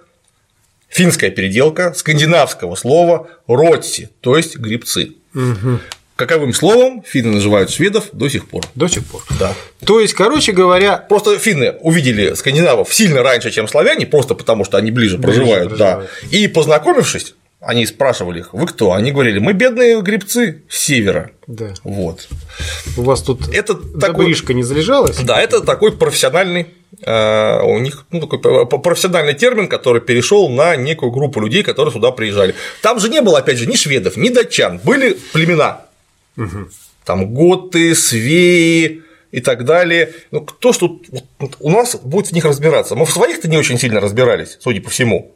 [0.88, 5.12] финская переделка скандинавского слова «ротси», то есть грибцы.
[5.34, 5.80] Угу.
[6.16, 8.64] Каковым словом финны называют шведов до сих пор.
[8.74, 9.22] До сих пор.
[9.38, 9.54] Да.
[9.86, 10.98] То есть, короче говоря.
[10.98, 15.68] Просто финны увидели скандинавов сильно раньше, чем славяне, просто потому что они ближе, ближе проживают,
[15.70, 16.36] проживают, да.
[16.36, 18.92] И познакомившись, они спрашивали их, вы кто?
[18.92, 21.30] Они говорили, мы бедные грибцы с севера.
[21.46, 21.74] Да.
[21.84, 22.28] Вот.
[22.96, 24.34] У вас тут это такой...
[24.54, 25.18] не залежалась?
[25.18, 26.68] Да, это такой профессиональный
[27.02, 32.10] э, у них ну, такой профессиональный термин, который перешел на некую группу людей, которые сюда
[32.12, 32.54] приезжали.
[32.82, 35.82] Там же не было, опять же, ни шведов, ни датчан, были племена.
[36.36, 36.68] Угу.
[37.04, 40.14] Там готы, свеи и так далее.
[40.30, 41.06] Ну, кто тут
[41.58, 42.94] у нас будет в них разбираться?
[42.94, 45.34] Мы в своих-то не очень сильно разбирались, судя по всему.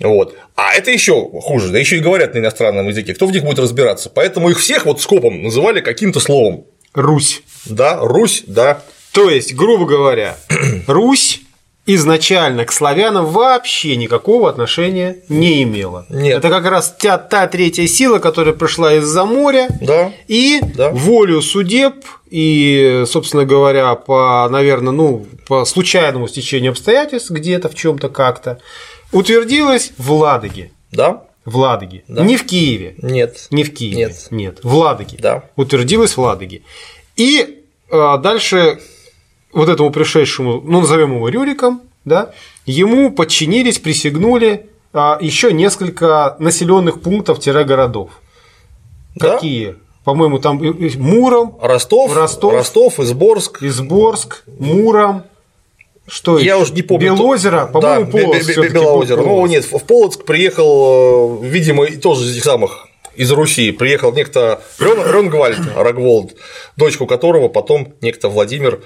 [0.00, 0.34] Вот.
[0.56, 3.14] А это еще хуже, да еще и говорят на иностранном языке.
[3.14, 4.10] Кто в них будет разбираться?
[4.10, 6.64] Поэтому их всех вот скопом называли каким-то словом.
[6.94, 7.42] Русь.
[7.66, 8.82] Да, Русь, да.
[9.12, 10.36] То есть, грубо говоря,
[10.86, 11.40] Русь
[11.86, 16.06] изначально к славянам вообще никакого отношения не имела.
[16.08, 16.38] Нет.
[16.38, 20.12] Это как раз та, та третья сила, которая пришла из-за моря, Да.
[20.28, 20.90] и Да.
[20.90, 21.94] волю судеб
[22.30, 28.60] и, собственно говоря, по, наверное, ну, по случайному стечению обстоятельств где-то в чем-то как-то
[29.12, 30.72] утвердилась в Ладоге.
[30.92, 31.24] Да?
[31.44, 32.04] В Ладоге.
[32.08, 32.24] Да.
[32.24, 32.94] Не в Киеве.
[32.98, 33.48] Нет.
[33.50, 33.96] Не в Киеве.
[33.96, 34.28] Нет.
[34.30, 34.60] Нет.
[34.62, 35.18] В Ладоге.
[35.20, 35.44] Да.
[35.56, 36.62] Утвердилась в Ладоге.
[37.16, 38.80] И а, дальше
[39.52, 42.32] вот этому пришедшему, ну, назовем его Рюриком, да,
[42.66, 48.10] ему подчинились, присягнули а, еще несколько населенных пунктов-городов.
[49.16, 49.34] Да?
[49.34, 49.76] Какие?
[50.04, 50.60] По-моему, там
[50.98, 52.54] Муром, Ростов, Ростов.
[52.54, 53.62] Ростов, Изборск.
[53.62, 55.24] Изборск, Муром,
[56.08, 56.62] что Я еще?
[56.62, 57.14] уже не помню.
[57.14, 59.22] Белозеро, по-моему, да, Полоцк Белоозеро.
[59.22, 62.86] Ну, нет, в Полоцк приехал, видимо, тоже из этих самых
[63.16, 66.34] из Руси приехал некто Рен, Ренгвальд Рогволд,
[66.76, 68.80] дочку которого потом некто Владимир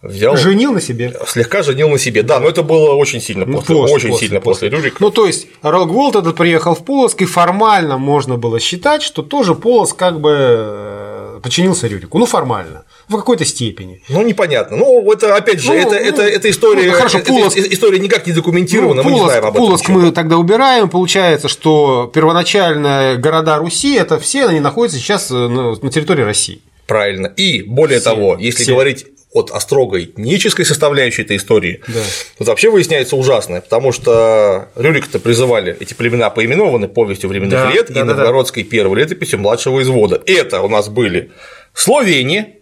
[0.00, 1.14] взял, Женил на себе.
[1.26, 2.22] слегка женил на себе.
[2.22, 4.96] Да, но это было очень сильно Ну, после, после, очень после, сильно после, Рюрика.
[5.00, 9.54] Ну, то есть, Рогволд этот приехал в Полоцк, и формально можно было считать, что тоже
[9.54, 12.18] Полоцк как бы э, подчинился Рюрику.
[12.18, 14.02] Ну, формально, в какой-то степени.
[14.08, 14.76] Ну, непонятно.
[14.76, 17.72] Ну, это, опять же, Ну, это, ну, это, это история, ну, хорошо, это- Полоцк- это
[17.74, 19.72] история никак не документирована, мы не Ну, Полоцк, знаем об этом.
[19.74, 19.98] Ничего.
[20.00, 20.88] мы тогда убираем.
[20.88, 26.60] Получается, что первоначальные города Руси, это все они находятся сейчас э, на на территории России.
[26.86, 27.26] Правильно.
[27.26, 28.72] И более Все, того, если все.
[28.72, 32.00] говорить от о строгой этнической составляющей этой истории, Да.
[32.38, 37.86] тут вообще выясняется ужасное, потому что Рюрик-то призывали, эти племена поименованы повестью временных Да, лет
[37.88, 38.14] да, и да, да.
[38.14, 40.22] новгородской первой летописью младшего извода.
[40.24, 41.30] Это у нас были
[41.74, 42.56] словени,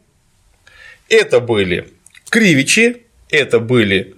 [1.09, 1.89] это были
[2.31, 4.16] кривичи, это были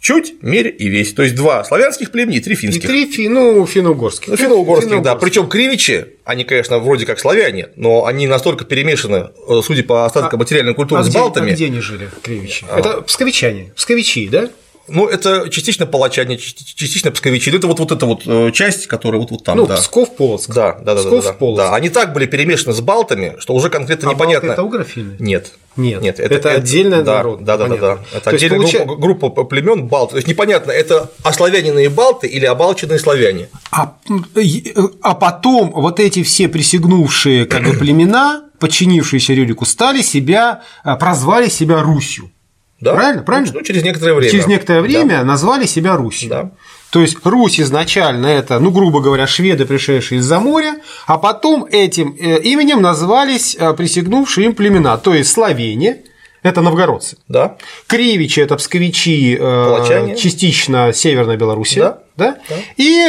[0.00, 1.12] чуть, мерь и весь.
[1.14, 2.88] То есть два славянских племени и три И финских.
[2.88, 4.28] три фи, ну, финно-угорских.
[4.28, 5.16] Ну, финно-угорских, да.
[5.16, 10.38] Причем кривичи, они, конечно, вроде как славяне, но они настолько перемешаны, э, судя по остаткам
[10.40, 11.50] материальной культуры, А с где, балтами.
[11.50, 12.64] а где они жили, кривичи?
[12.70, 12.78] А.
[12.78, 14.50] Это псковичане, псковичи, да?
[14.88, 17.50] Ну, это частично палачане, части- частично псковичи.
[17.50, 19.76] Ну, Это вот, вот эта вот э, часть, которая вот, вот там, ну, да.
[19.76, 20.52] Псков, Полоцк.
[20.54, 21.56] Да, да, да, да, Псков, да, Полоцк.
[21.58, 21.74] да.
[21.74, 24.48] Они так были перемешаны с балтами, что уже конкретно А непонятно.
[24.48, 25.16] балты это угрофины?
[25.18, 25.52] Нет.
[25.76, 27.98] Нет, Нет, это отдельная да, народ, Да, да, да, да.
[28.12, 30.10] Это То отдельная получа- группа, группа племен балт.
[30.10, 33.48] То есть непонятно, это ославяненные балты или обалченные славяне.
[33.70, 33.94] А,
[34.36, 40.96] и- а потом вот эти все присягнувшие как бы племена, подчинившиеся Рюрику, стали себя, а,
[40.96, 42.30] прозвали себя Русью.
[42.80, 42.92] Да?
[42.94, 43.50] Правильно, правильно?
[43.54, 44.30] Ну, через некоторое время.
[44.30, 44.86] Через некоторое Да.
[44.86, 46.28] время назвали себя Русью.
[46.28, 46.50] Да.
[46.90, 52.14] То есть Русь изначально это, ну, грубо говоря, шведы, пришедшие из-за моря, а потом этим
[52.18, 55.98] э, именем назвались э, присягнувшие им племена, то есть Словения,
[56.42, 57.16] это новгородцы.
[57.28, 57.56] Да.
[57.88, 60.16] Кривичи это псковичи, э, Палачане.
[60.16, 61.98] частично Северная Белоруссия, Да.
[62.16, 62.36] да?
[62.48, 62.54] Да.
[62.76, 63.08] И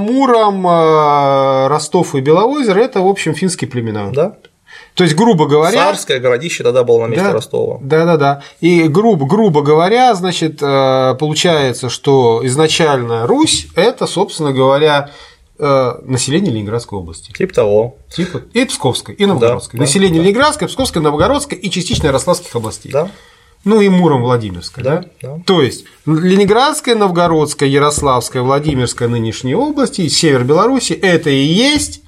[0.00, 0.66] Муром,
[1.68, 4.10] Ростов и Белоозеро это, в общем, финские племена.
[4.12, 4.36] Да.
[4.96, 7.76] То есть, грубо говоря, Царское городище тогда было на месте да, Ростова.
[7.82, 8.42] Да, да, да.
[8.62, 15.10] И грубо, грубо говоря, значит, э, получается, что изначально Русь это, собственно говоря,
[15.58, 17.30] э, население Ленинградской области.
[17.32, 17.96] Типа того.
[18.08, 19.76] Типа и Псковской, и Новгородской.
[19.76, 20.24] да, население да.
[20.24, 22.90] Ленинградской, Псковской, Новгородской и частично Ярославских областей.
[22.90, 23.10] Да.
[23.64, 24.82] Ну и Муром Владимирская.
[24.82, 25.36] Да, Да?
[25.36, 25.42] да.
[25.44, 32.00] То есть Ленинградская, Новгородская, Ярославская, Владимирская нынешние области север Беларуси это и есть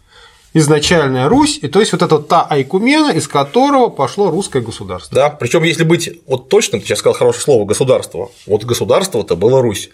[0.54, 5.14] изначальная Русь, и то есть вот это та айкумена, из которого пошло русское государство.
[5.14, 8.30] Да, причем, если быть вот точным, ты сейчас сказал хорошее слово государство.
[8.46, 9.90] Вот государство это было Русь.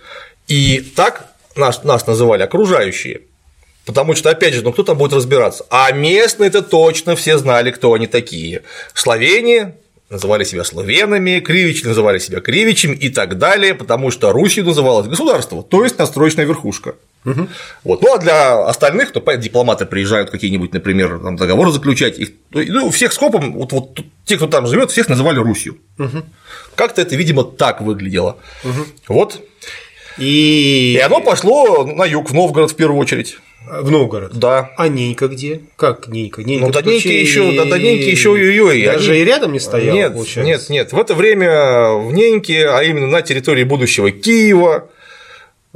[0.46, 3.22] И так нас, нас называли окружающие.
[3.86, 5.66] Потому что, опять же, ну кто там будет разбираться?
[5.70, 8.62] А местные-то точно все знали, кто они такие.
[8.94, 9.76] Словения
[10.14, 15.62] называли себя словенами, кривичи называли себя кривичами и так далее, потому что Русью называлось государство,
[15.62, 16.94] то есть настроечная верхушка.
[17.84, 18.02] Вот.
[18.02, 23.12] Ну а для остальных, то дипломаты приезжают какие-нибудь, например, там, договоры заключать, их, ну, всех
[23.12, 25.78] скопом, вот, вот те, кто там живет, всех называли Русью.
[26.74, 28.38] Как-то это, видимо, так выглядело.
[29.08, 29.40] Вот.
[30.18, 30.94] И...
[30.94, 33.38] И оно пошло на юг, в Новгород в первую очередь.
[33.66, 34.32] В Новгород.
[34.34, 34.70] Да.
[34.76, 35.62] А Нейка где?
[35.76, 36.42] Как Нейка?
[36.44, 38.82] Нейка Ну, до вообще еще, и- до, Нейки еще ой-ой-ой.
[38.84, 40.44] Даже они- и рядом не стоял, Нет, получается.
[40.44, 40.92] нет, нет.
[40.92, 44.88] В это время в Неньке, а именно на территории будущего Киева,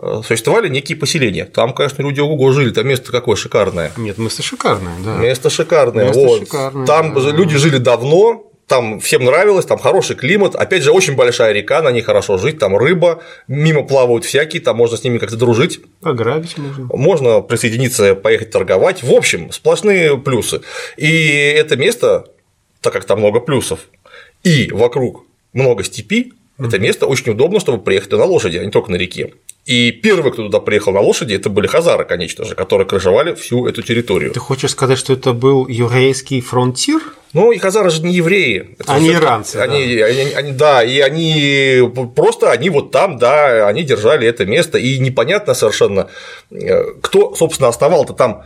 [0.01, 1.45] э, существовали некие поселения.
[1.47, 3.91] Там, конечно, люди ого жили, там место какое шикарное.
[3.97, 5.17] Нет, место шикарное, да.
[5.17, 6.07] Место шикарное.
[6.07, 6.41] Место вот.
[6.41, 7.31] шикарное, там да.
[7.31, 11.91] люди жили давно, там всем нравилось, там хороший климат, опять же, очень большая река, на
[11.91, 16.57] ней хорошо жить, там рыба, мимо плавают всякие, там можно с ними как-то дружить, Ограбить
[16.59, 16.87] можно.
[16.95, 19.03] можно присоединиться, поехать торговать.
[19.03, 20.61] В общем, сплошные плюсы.
[20.99, 22.27] И это место,
[22.83, 23.81] так как там много плюсов,
[24.45, 28.91] и вокруг много степи, это место очень удобно, чтобы приехать на лошади, а не только
[28.91, 29.33] на реке.
[29.69, 33.67] И первые, кто туда приехал на лошади, это были хазары, конечно же, которые крыжевали всю
[33.67, 34.31] эту территорию.
[34.31, 37.03] Ты хочешь сказать, что это был еврейский фронтир?
[37.35, 38.75] Ну, и хазары же не евреи.
[38.79, 39.57] Это они иранцы.
[39.57, 40.07] Они, да.
[40.07, 41.83] Они, они, да, и они
[42.17, 46.09] просто они вот там, да, они держали это место, и непонятно совершенно,
[46.51, 48.45] э, кто, собственно, основал-то там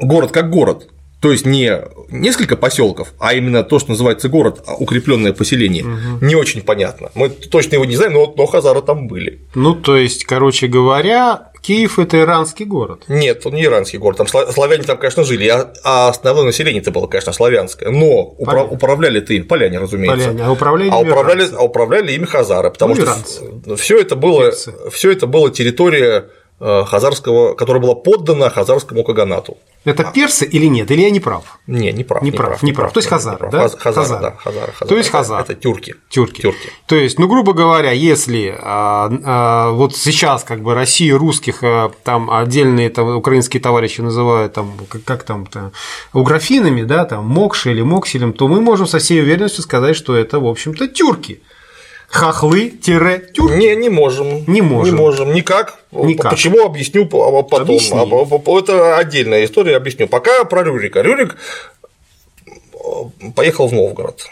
[0.00, 0.86] город как город.
[1.20, 5.84] То есть не несколько поселков, а именно то, что называется город, а укрепленное поселение.
[5.84, 6.24] Угу.
[6.24, 7.10] Не очень понятно.
[7.14, 9.40] Мы точно его не знаем, но, но Хазары там были.
[9.54, 13.02] Ну, то есть, короче говоря, Киев это иранский город.
[13.08, 14.18] Нет, он не иранский город.
[14.18, 17.90] Там славяне там, конечно, жили, а, а основное население это было, конечно, славянское.
[17.90, 20.28] Но упра- управляли-то им поляне, разумеется.
[20.28, 24.52] Поляне, а управляли а управляли, а управляли ими хазары, потому ну, что все это было,
[24.92, 26.28] все это было территория
[26.60, 29.56] хазарского, которая была поддана хазарскому каганату.
[29.84, 30.90] Это персы или нет?
[30.90, 31.58] Или я не прав?
[31.66, 32.22] Не, не прав.
[32.22, 32.92] Не, прав, не прав.
[32.92, 33.68] То есть хазары, да?
[33.68, 34.88] Хазары, хазары, да, хазары, хазары.
[34.88, 35.42] То есть хазары.
[35.42, 35.94] Это, это тюрки.
[36.08, 36.42] Тюрки.
[36.42, 36.70] Тюрки.
[36.86, 41.90] То есть, ну, грубо говоря, если а, а, вот сейчас как бы Россия русских а,
[42.02, 45.72] там отдельные там, украинские товарищи называют там, как, как там, там
[46.12, 50.40] уграфинами, да, там Мокши или Мокселем, то мы можем со всей уверенностью сказать, что это,
[50.40, 51.40] в общем-то, тюрки
[52.08, 53.40] хохлы-тюрки?
[53.56, 54.44] Не, не можем.
[54.46, 54.94] Не можем.
[54.94, 55.32] Не можем.
[55.32, 55.78] Никак.
[55.92, 56.32] Никак.
[56.32, 57.46] Почему объясню потом.
[57.50, 57.98] Объясни.
[58.58, 60.08] Это отдельная история, объясню.
[60.08, 61.00] Пока про Рюрика.
[61.02, 61.36] Рюрик
[62.46, 64.26] э, поехал в Новгород.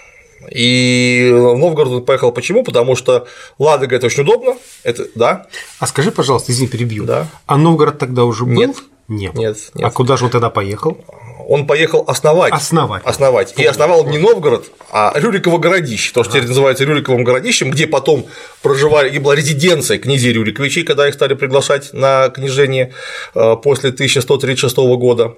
[0.50, 2.62] И в Новгород он поехал почему?
[2.62, 3.26] Потому что
[3.58, 4.56] Ладога это очень удобно.
[4.84, 5.46] Это, да.
[5.78, 7.04] А скажи, пожалуйста, извини, перебью.
[7.04, 7.28] Да.
[7.46, 8.52] А Новгород тогда уже был?
[8.52, 8.76] Нет.
[9.08, 9.34] Нет.
[9.34, 9.86] Нет, нет.
[9.86, 10.98] А куда же он тогда поехал?
[11.46, 12.52] Он поехал основать.
[12.52, 13.04] Основать.
[13.04, 13.54] Основать.
[13.56, 18.26] И основал не Новгород, а Рюриково городище, то, что теперь называется Рюриковым городищем, где потом
[18.62, 22.92] проживали, и была резиденция князей Рюриковичей, когда их стали приглашать на княжение
[23.34, 25.34] э, после 1136 года.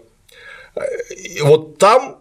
[1.11, 2.17] И вот там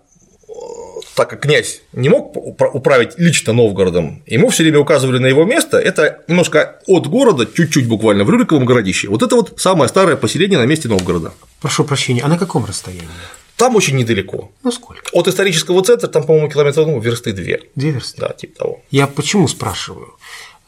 [1.16, 5.80] так как князь не мог управить лично Новгородом, ему все время указывали на его место,
[5.80, 9.08] это немножко от города, чуть-чуть буквально, в Рюриковом городище.
[9.08, 11.34] Вот это вот самое старое поселение на месте Новгорода.
[11.60, 13.08] Прошу прощения, а на каком расстоянии?
[13.58, 14.52] Там очень недалеко.
[14.64, 15.10] Ну сколько?
[15.14, 17.64] От исторического центра там, по-моему, километров ну, версты две.
[17.76, 18.22] Две версты?
[18.22, 18.82] Да, типа того.
[18.92, 20.14] Я почему спрашиваю?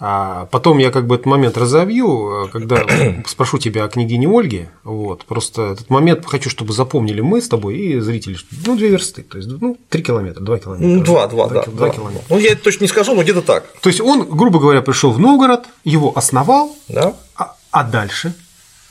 [0.02, 2.84] А потом я как бы этот момент разовью, когда
[3.28, 4.70] спрошу тебя о княгине Ольге.
[4.84, 8.38] Вот, просто этот момент хочу, чтобы запомнили мы с тобой и зрители.
[8.66, 10.88] Ну, две версты, то есть, ну, три километра, два километра.
[10.88, 11.64] Ну, два, два, да.
[11.64, 12.26] Два километра.
[12.30, 13.66] Ну, я точно не скажу, но где-то так.
[13.82, 17.14] То есть, он, грубо говоря, пришел в Новгород, его основал, да.
[17.36, 18.34] а, а дальше?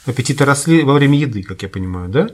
[0.05, 2.29] Аппетиты росли во время еды, как я понимаю, да?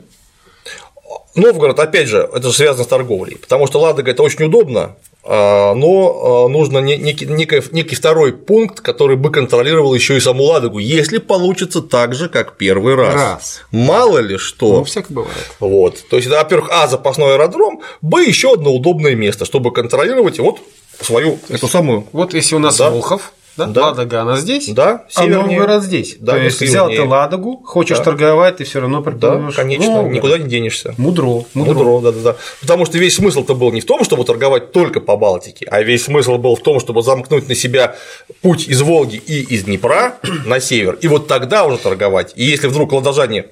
[1.34, 4.96] Новгород, опять же, это же связано с торговлей, потому что Ладога это очень удобно,
[5.28, 10.78] а, но а, нужно некий, некий, второй пункт, который бы контролировал еще и саму Ладогу,
[10.78, 13.14] если получится так же, как первый раз.
[13.14, 13.60] раз.
[13.72, 14.78] Мало ли что.
[14.78, 15.50] Ну, всякое бывает.
[15.58, 16.04] Вот.
[16.08, 20.60] То есть, во-первых, А, запасной аэродром, Б, еще одно удобное место, чтобы контролировать вот
[21.00, 22.06] свою эту самую.
[22.12, 22.90] Вот если у нас да.
[22.90, 23.66] Волхов, да?
[23.66, 23.86] да.
[23.86, 25.38] Ладога, она здесь, да, севернее.
[25.38, 26.16] а Новгород здесь.
[26.18, 28.04] Да, То есть взял ты Ладогу, хочешь да.
[28.04, 30.12] торговать, ты все равно Да, конечно, Новгород.
[30.12, 30.94] никуда не денешься.
[30.98, 31.74] Мудро, мудро.
[31.74, 32.36] Мудро, да, да, да.
[32.60, 36.04] Потому что весь смысл-то был не в том, чтобы торговать только по Балтике, а весь
[36.04, 37.96] смысл был в том, чтобы замкнуть на себя
[38.42, 40.16] путь из Волги и из Днепра
[40.46, 42.32] на север, и вот тогда уже торговать.
[42.36, 43.46] И если вдруг ладожане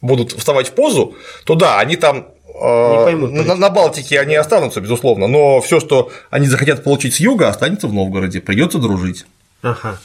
[0.00, 2.28] будут вставать в позу, то да, они там
[2.60, 7.20] а, поймут, на, на Балтике они останутся, безусловно, но все, что они захотят получить с
[7.20, 9.26] юга, останется в Новгороде, придется дружить.
[9.62, 9.98] Ага.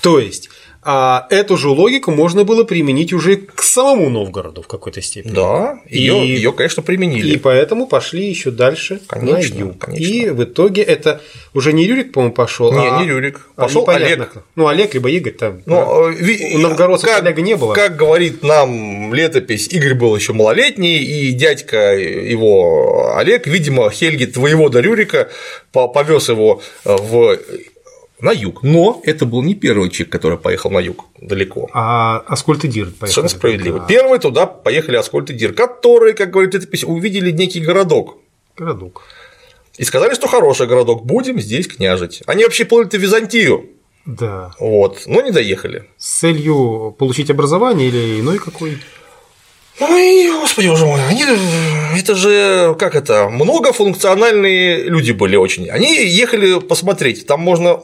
[0.00, 0.50] То есть
[0.90, 5.32] а эту же логику можно было применить уже к самому Новгороду в какой-то степени.
[5.32, 7.34] Да, ее, и, ее, конечно, применили.
[7.34, 9.78] И поэтому пошли еще дальше конечно, на юг.
[9.80, 10.02] Конечно.
[10.02, 11.20] И в итоге это
[11.52, 12.72] уже не Рюрик, по-моему, пошел.
[12.72, 13.02] Не, а...
[13.02, 13.48] не Рюрик.
[13.54, 14.32] Пошел а, Олег.
[14.56, 15.60] Ну, Олег либо Игорь там.
[15.66, 16.24] Но, да.
[16.24, 17.74] Э, У новгородцев как, Олега не было.
[17.74, 24.70] Как говорит нам летопись, Игорь был еще малолетний, и дядька его Олег, видимо, Хельги твоего
[24.70, 25.28] до Рюрика
[25.70, 27.36] повез его в
[28.20, 28.62] на юг.
[28.62, 31.68] Но это был не первый человек, который поехал на юг далеко.
[31.72, 32.98] А Аскольд и Дир поехали.
[33.00, 33.78] Совершенно справедливо.
[33.80, 33.86] Да.
[33.86, 38.18] Первый туда поехали Аскольд и Дир, которые, как говорит летопись, увидели некий городок.
[38.56, 39.02] Городок.
[39.76, 42.22] И сказали, что хороший городок, будем здесь княжить.
[42.26, 43.70] Они вообще плыли в Византию.
[44.04, 44.52] Да.
[44.58, 45.84] Вот, но не доехали.
[45.98, 48.78] С целью получить образование или иной какой?
[49.80, 51.24] Ой, господи, боже мой, они,
[51.96, 55.70] это же, как это, многофункциональные люди были очень.
[55.70, 57.80] Они ехали посмотреть, там можно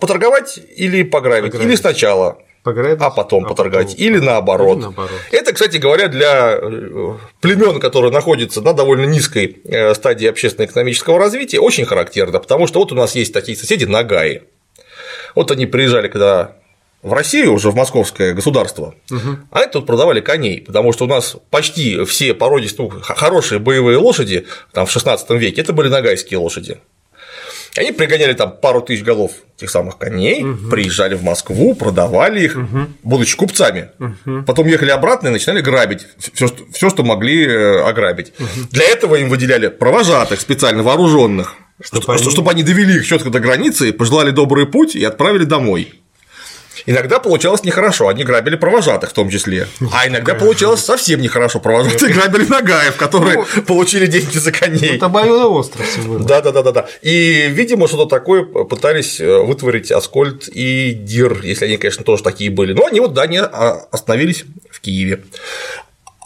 [0.00, 1.68] поторговать или пограбить, пограбить.
[1.68, 4.04] или сначала Пограбить, а потом а поторговать, потом...
[4.04, 4.76] или наоборот.
[4.78, 5.20] или наоборот.
[5.30, 11.60] Это, кстати говоря, для э, племен, которые находятся на довольно низкой э, стадии общественно-экономического развития,
[11.60, 14.42] очень характерно, потому что вот у нас есть такие соседи Нагаи.
[15.36, 16.56] Вот они приезжали, когда
[17.06, 19.38] в Россию, уже в московское государство, угу.
[19.52, 23.96] а это тут продавали коней, потому что у нас почти все породистые, ну, хорошие боевые
[23.96, 26.78] лошади там, в XVI веке это были нагайские лошади.
[27.76, 30.68] Они пригоняли там пару тысяч голов тех самых коней, угу.
[30.68, 32.86] приезжали в Москву, продавали их, угу.
[33.04, 33.90] будучи купцами.
[34.00, 34.42] Угу.
[34.44, 38.32] Потом ехали обратно и начинали грабить все, что, все, что могли э, ограбить.
[38.38, 38.68] Угу.
[38.72, 42.30] Для этого им выделяли провожатых специально вооруженных, чтобы, чтобы, они...
[42.30, 45.92] чтобы они довели их четко до границы, пожелали добрый путь и отправили домой.
[46.86, 49.66] Иногда получалось нехорошо, они грабили провожатых в том числе.
[49.92, 54.96] А иногда получалось совсем нехорошо, провожатые грабили нагаев, которые ну, получили деньги за коней.
[54.96, 55.86] Это обоюдоострый
[56.20, 56.88] Да, да, да, да, да.
[57.02, 62.50] И, видимо, что-то такое пытались э, вытворить Аскольд и Дир, если они, конечно, тоже такие
[62.50, 62.72] были.
[62.72, 65.24] Но они вот, да, не остановились в Киеве.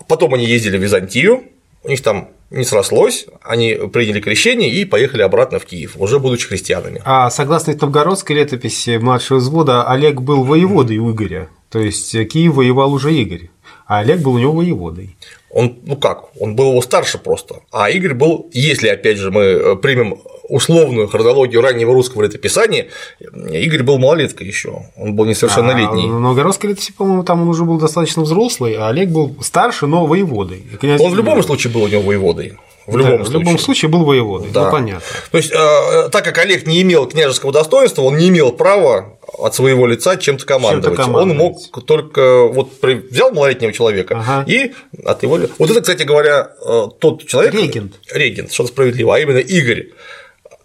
[0.08, 1.44] Потом они ездили в Византию,
[1.82, 6.48] у них там не срослось, они приняли крещение и поехали обратно в Киев, уже будучи
[6.48, 7.00] христианами.
[7.04, 12.92] А согласно новгородской летописи младшего взвода, Олег был воеводой у Игоря, то есть Киев воевал
[12.92, 13.50] уже Игорь,
[13.86, 15.16] а Олег был у него воеводой.
[15.52, 19.42] Он, ну как, он был его старше просто, а Игорь был, если опять же мы
[19.42, 22.88] э, примем условную хронологию раннего русского летописания,
[23.20, 26.04] Игорь был малолеткой еще, он был несовершеннолетний.
[26.04, 29.86] А, но новгородской летописи, по-моему, там он уже был достаточно взрослый, а Олег был старше,
[29.86, 30.64] но воеводой.
[30.80, 32.56] Князь он в любом случае был у него воеводой.
[32.86, 33.38] В любом, да, случае.
[33.38, 34.64] в любом случае был воеводой, да.
[34.64, 35.02] ну понятно.
[35.30, 39.54] То есть, э, так как Олег не имел княжеского достоинства, он не имел права от
[39.54, 40.96] своего лица чем-то командовать.
[40.96, 41.30] Чем командовать.
[41.30, 44.44] Он мог только вот взял малолетнего человека ага.
[44.50, 44.72] и
[45.04, 49.38] от его вот это, кстати говоря, э, тот человек регент, регент, что справедливо, а именно
[49.38, 49.88] Игорь,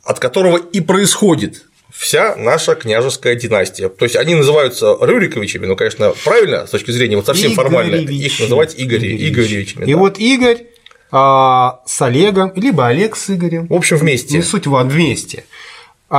[0.03, 3.89] от которого и происходит вся наша княжеская династия.
[3.89, 8.39] То есть они называются Рюриковичами, но, конечно, правильно с точки зрения вот совсем формально их
[8.39, 9.85] называть Игорь, Игоревичами.
[9.85, 9.97] И да.
[9.97, 10.65] вот Игорь
[11.11, 13.67] а, с Олегом, либо Олег с Игорем.
[13.67, 14.35] В общем, вместе.
[14.35, 15.45] Не суть вам, вместе.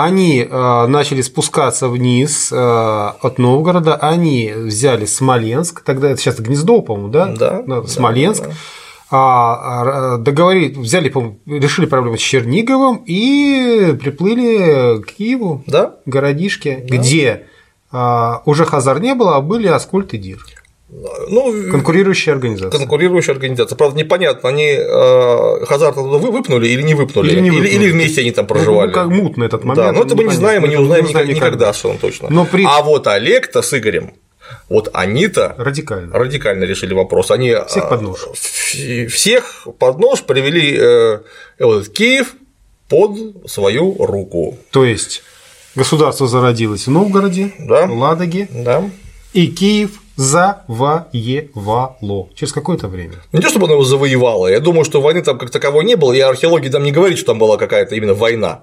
[0.05, 6.83] Они а, начали спускаться вниз а, от Новгорода, они взяли Смоленск, тогда это сейчас Гнездо,
[6.83, 7.27] по-моему, да?
[7.27, 7.87] Да.
[7.87, 8.43] Смоленск.
[8.43, 8.55] Да, да
[9.11, 11.13] а, договорились, взяли,
[11.47, 15.97] решили проблему с Черниговым и приплыли к Киеву, да?
[16.07, 16.97] городишке, да.
[16.97, 17.47] где
[17.93, 20.45] а, уже Хазар не было, а были Аскольд и Дир.
[20.89, 22.79] Ну, конкурирующие организации.
[22.79, 23.75] Конкурирующие организации.
[23.75, 27.71] Правда, непонятно, они э, Хазар туда выпнули или не выпнули, или, не выпнули.
[27.71, 28.89] или, или вместе они там проживали.
[28.89, 29.87] Ну, как мутно этот момент.
[29.87, 32.29] Да, но это мы не знаем, мы не узнаем никогда, никогда, что он точно.
[32.31, 32.65] Но при...
[32.65, 34.13] А вот Олег-то с Игорем
[34.69, 36.13] вот они-то радикально.
[36.13, 37.31] радикально решили вопрос.
[37.31, 38.27] Они всех а, под нож.
[38.33, 41.19] Всех под нож привели э,
[41.59, 42.35] вот, Киев
[42.89, 44.59] под свою руку.
[44.71, 45.23] То есть
[45.75, 47.87] государство зародилось в Новгороде, да.
[47.87, 48.89] в Ладоге, да.
[49.33, 51.09] и Киев завоевало
[52.35, 53.15] через какое-то время.
[53.33, 56.13] Не то, чтобы оно его завоевало, я думаю, что войны там как таковой не было,
[56.13, 58.63] и археология там не говорит, что там была какая-то именно война.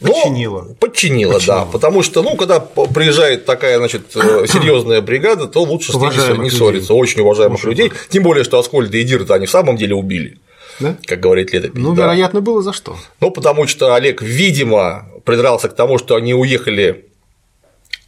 [0.00, 0.62] Подчинила.
[0.68, 1.64] Ну, подчинила, да.
[1.64, 6.50] Потому что, ну, когда приезжает такая, значит, э, серьезная бригада, то лучше с ними не
[6.50, 6.94] ссориться.
[6.94, 7.88] Очень уважаемых Очень людей.
[7.88, 8.08] Так.
[8.08, 10.38] Тем более, что Аскольда и Дирта они в самом деле убили.
[10.80, 10.96] Да?
[11.06, 11.80] Как говорит летопись.
[11.80, 12.02] Ну, да.
[12.02, 12.96] вероятно, было за что.
[13.20, 17.06] Ну, потому что Олег, видимо, придрался к тому, что они уехали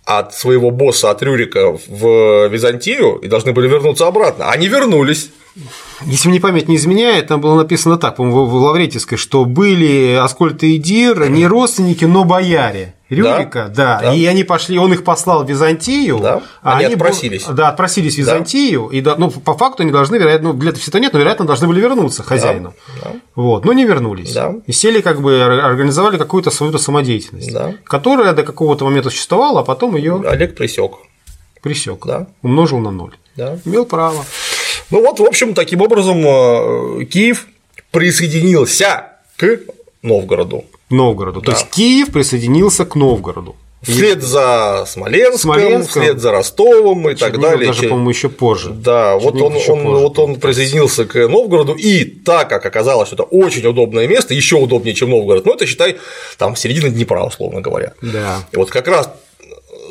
[0.05, 4.51] от своего босса, от Рюрика в Византию и должны были вернуться обратно.
[4.51, 5.31] Они вернулись.
[6.05, 10.63] Если мне память не изменяет, там было написано так, по-моему, в Лавретийской, что были Аскольд
[10.65, 12.95] и Дир не родственники, но бояре.
[13.15, 14.15] Рюрика, да, да, да.
[14.15, 16.19] И они пошли, он их послал в Византию.
[16.19, 16.43] Да.
[16.63, 17.45] А они, они отпросились.
[17.47, 18.91] Да, отпросились в Византию.
[18.91, 18.97] Да.
[18.97, 21.81] И ну, по факту они должны, вероятно, ну, для все нет, но вероятно, должны были
[21.81, 22.75] вернуться хозяину.
[23.03, 23.11] Да.
[23.11, 23.21] Да.
[23.35, 24.33] Вот, но не вернулись.
[24.33, 24.55] Да.
[24.67, 27.75] И сели, как бы организовали какую-то свою самодеятельность, да.
[27.85, 30.93] которая до какого-то момента существовала, а потом ее Олег присек.
[31.63, 32.07] Присек.
[32.07, 32.27] Да.
[32.43, 33.15] Умножил на ноль.
[33.37, 33.59] Да.
[33.65, 34.25] Имел право.
[34.91, 37.47] Ну вот, в общем, таким образом э, Киев
[37.91, 39.07] присоединился
[39.37, 39.61] к
[40.03, 40.65] Новгороду.
[40.95, 41.41] Новгороду.
[41.41, 41.47] Да.
[41.47, 43.57] То есть Киев присоединился к Новгороду.
[43.85, 47.67] Вслед за Смоленском, Смоленском, вслед за Ростовом и так далее.
[47.67, 48.71] Даже, по-моему, еще позже.
[48.71, 49.73] Да, вот он, он, позже.
[49.73, 54.57] вот он присоединился к Новгороду, и так как оказалось, что это очень удобное место, еще
[54.57, 55.99] удобнее, чем Новгород, ну это считай
[56.39, 57.93] там середина Днепра, условно говоря.
[58.01, 58.39] Да.
[58.53, 59.11] И вот как раз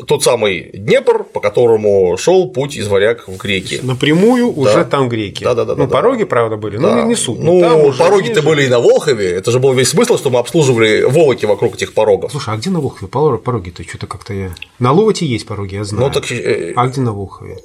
[0.07, 3.79] тот самый Днепр, по которому шел путь из варяг в греки.
[3.83, 4.61] Напрямую да.
[4.61, 5.43] уже там греки.
[5.43, 5.75] Да, да, да.
[5.75, 6.95] Ну, да, пороги, правда, были, да.
[6.95, 7.39] но не суть.
[7.39, 9.31] Ну, пороги-то были и на Волхове.
[9.31, 12.31] Это же был весь смысл, что мы обслуживали волоки вокруг этих порогов.
[12.31, 13.83] Слушай, а где на Волхове пороги-то?
[13.83, 14.51] Что-то как-то я.
[14.79, 16.07] На Ловоте есть пороги, я знаю.
[16.07, 16.31] Ну, так...
[16.31, 17.57] Э, а где на Волхове?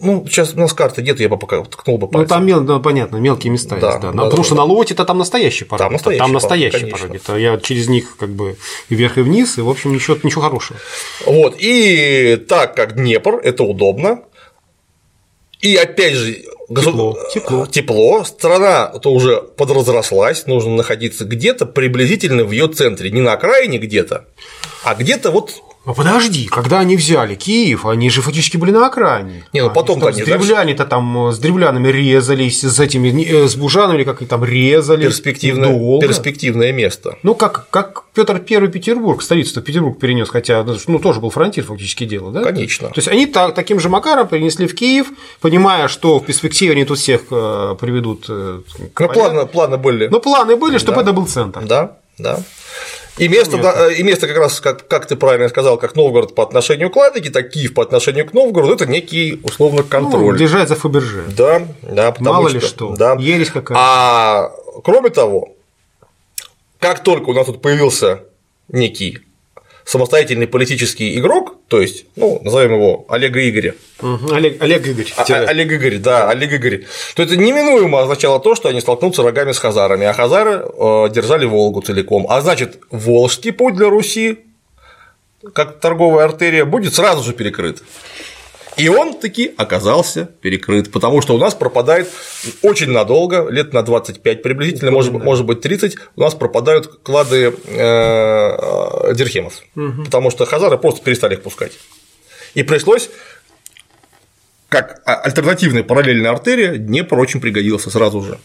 [0.00, 2.22] Ну, сейчас у нас карты нет, я бы пока ткнул бы пальцем.
[2.22, 4.12] Ну, там, мел, да, понятно, мелкие места да, есть, да.
[4.12, 4.64] да потому да, что да.
[4.64, 5.84] на Лоте-то там настоящие пороги.
[5.84, 7.18] Там настоящие, там настоящие пороги.
[7.18, 8.56] То я через них как бы
[8.88, 10.78] и вверх и вниз, и, в общем, ничего, ничего хорошего.
[11.26, 14.22] Вот, и так как Днепр, это удобно,
[15.60, 17.66] и опять же, тепло, тепло.
[17.66, 24.26] тепло, страна-то уже подразрослась, нужно находиться где-то приблизительно в ее центре, не на окраине где-то,
[24.84, 25.54] а где-то вот
[25.88, 29.44] Ну подожди, когда они взяли Киев, они же фактически были на окраине.
[29.54, 33.56] Не, ну потом они, там, с древляне-то там с древлянами резались, с этими э, с
[33.56, 35.04] бужанами как и там резали.
[35.04, 36.06] Перспективное, долго.
[36.06, 37.16] перспективное место.
[37.22, 42.04] Ну как как Петр Первый Петербург, столицу Петербург перенес, хотя ну тоже был фронтир фактически
[42.04, 42.42] дело, да?
[42.42, 42.88] Конечно.
[42.88, 45.06] То есть они так, таким же макаром перенесли в Киев,
[45.40, 48.26] понимая, что в перспективе они тут всех э, приведут.
[48.28, 48.60] Э,
[48.98, 50.08] ну планы, планы были.
[50.08, 51.02] Ну планы были, чтобы да.
[51.04, 51.64] это был центр.
[51.64, 52.40] Да, да.
[53.18, 56.44] И место, да, и место как раз, как, как ты правильно сказал, как Новгород по
[56.44, 60.34] отношению к Ладоге, так Киев по отношению к Новгороду, это некий условно контроль.
[60.34, 61.24] Ну, держать за Фаберже.
[61.36, 63.16] Да, да, потому Мало что, ли что, да.
[63.18, 64.52] ересь какая А
[64.84, 65.56] кроме того,
[66.78, 68.22] как только у нас тут появился
[68.68, 69.18] некий
[69.88, 73.74] самостоятельный политический игрок, то есть, ну, назовем его Олега Игоря.
[74.02, 75.06] Угу, Олег, Олег Игорь.
[75.16, 76.84] А, Олег Игорь, да, Олег Игорь.
[77.16, 81.46] То это неминуемо означало то, что они столкнутся рогами с хазарами, а хазары э, держали
[81.46, 82.26] Волгу целиком.
[82.28, 84.40] А значит, Волжский путь для Руси,
[85.54, 87.82] как торговая артерия, будет сразу же перекрыт.
[88.78, 92.08] И он таки оказался перекрыт, потому что у нас пропадает
[92.62, 99.14] очень надолго, лет на 25 приблизительно, может, может быть 30, у нас пропадают клады э,
[99.14, 100.04] дирхемов, угу.
[100.04, 101.72] потому что хазары просто перестали их пускать.
[102.54, 103.10] И пришлось
[104.68, 108.38] как а, альтернативная параллельная артерия Днепр очень пригодился сразу же.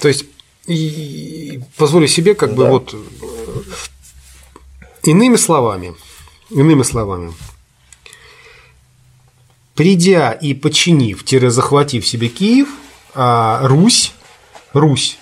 [0.00, 0.26] То есть,
[0.66, 2.56] и позволю себе как да.
[2.56, 2.94] бы вот
[5.02, 5.94] иными словами,
[6.50, 7.34] иными словами,
[9.78, 12.68] придя и подчинив-захватив себе Киев,
[13.14, 14.12] а Русь,
[14.72, 15.18] Русь,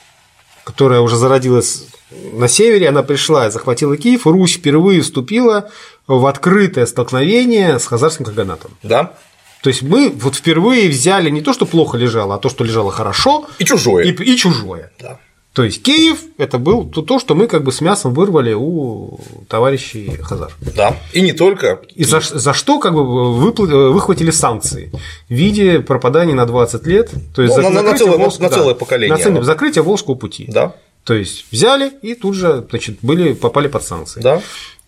[0.65, 1.85] которая уже зародилась
[2.33, 5.69] на севере, она пришла и захватила Киев, Русь впервые вступила
[6.07, 8.71] в открытое столкновение с хазарским каганатом.
[8.83, 9.13] Да.
[9.61, 12.91] То есть мы вот впервые взяли не то, что плохо лежало, а то, что лежало
[12.91, 13.47] хорошо.
[13.59, 14.05] И чужое.
[14.05, 14.91] И, и чужое.
[14.99, 15.21] Да.
[15.57, 20.19] То есть Киев это был то, что мы как бы с мясом вырвали у товарищей
[20.21, 20.53] Хазар.
[20.61, 21.81] Да, и не только.
[21.95, 23.65] И за, за что как бы выпла...
[23.65, 24.93] выхватили санкции
[25.31, 27.11] в виде пропадания на 20 лет.
[27.35, 28.41] То есть ну, на, на, целое, Волжск...
[28.41, 29.17] на целое поколение.
[29.17, 30.45] На целое, закрытие Волжского пути.
[30.47, 30.75] Да.
[31.05, 34.21] То есть взяли и тут же значит, были, попали под санкции.
[34.21, 34.43] Да.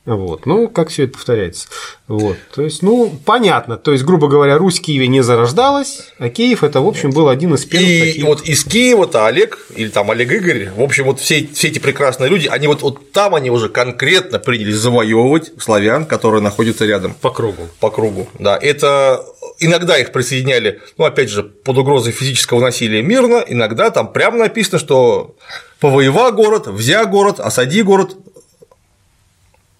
[0.08, 0.46] Вот.
[0.46, 1.68] Ну, как все это повторяется.
[2.06, 2.36] Вот.
[2.54, 3.76] То есть, ну, понятно.
[3.76, 7.28] То есть, грубо говоря, Русь в Киеве не зарождалась, а Киев это, в общем, был
[7.28, 7.90] один из первых.
[7.90, 8.24] И таких...
[8.24, 12.30] вот из Киева-то Олег, или там Олег Игорь, в общем, вот все, все эти прекрасные
[12.30, 17.14] люди, они вот, вот там они уже конкретно принялись завоевывать славян, которые находятся рядом.
[17.20, 17.68] По кругу.
[17.78, 18.28] По кругу.
[18.38, 18.56] Да.
[18.56, 19.22] Это
[19.58, 24.78] иногда их присоединяли, ну, опять же, под угрозой физического насилия мирно, иногда там прямо написано,
[24.78, 25.36] что
[25.80, 28.16] повоева город, взя город, осади город,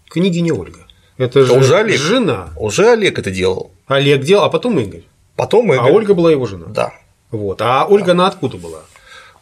[0.09, 0.87] княгиня Ольга.
[1.17, 1.99] Это же уже Олег.
[1.99, 2.51] жена.
[2.57, 3.73] Уже Олег это делал.
[3.87, 5.03] Олег делал, а потом Игорь.
[5.37, 5.91] Потом Игорь.
[5.91, 6.67] А Ольга была его жена.
[6.69, 6.93] Да.
[7.31, 7.61] Вот.
[7.61, 8.13] А Ольга да.
[8.13, 8.81] она откуда была?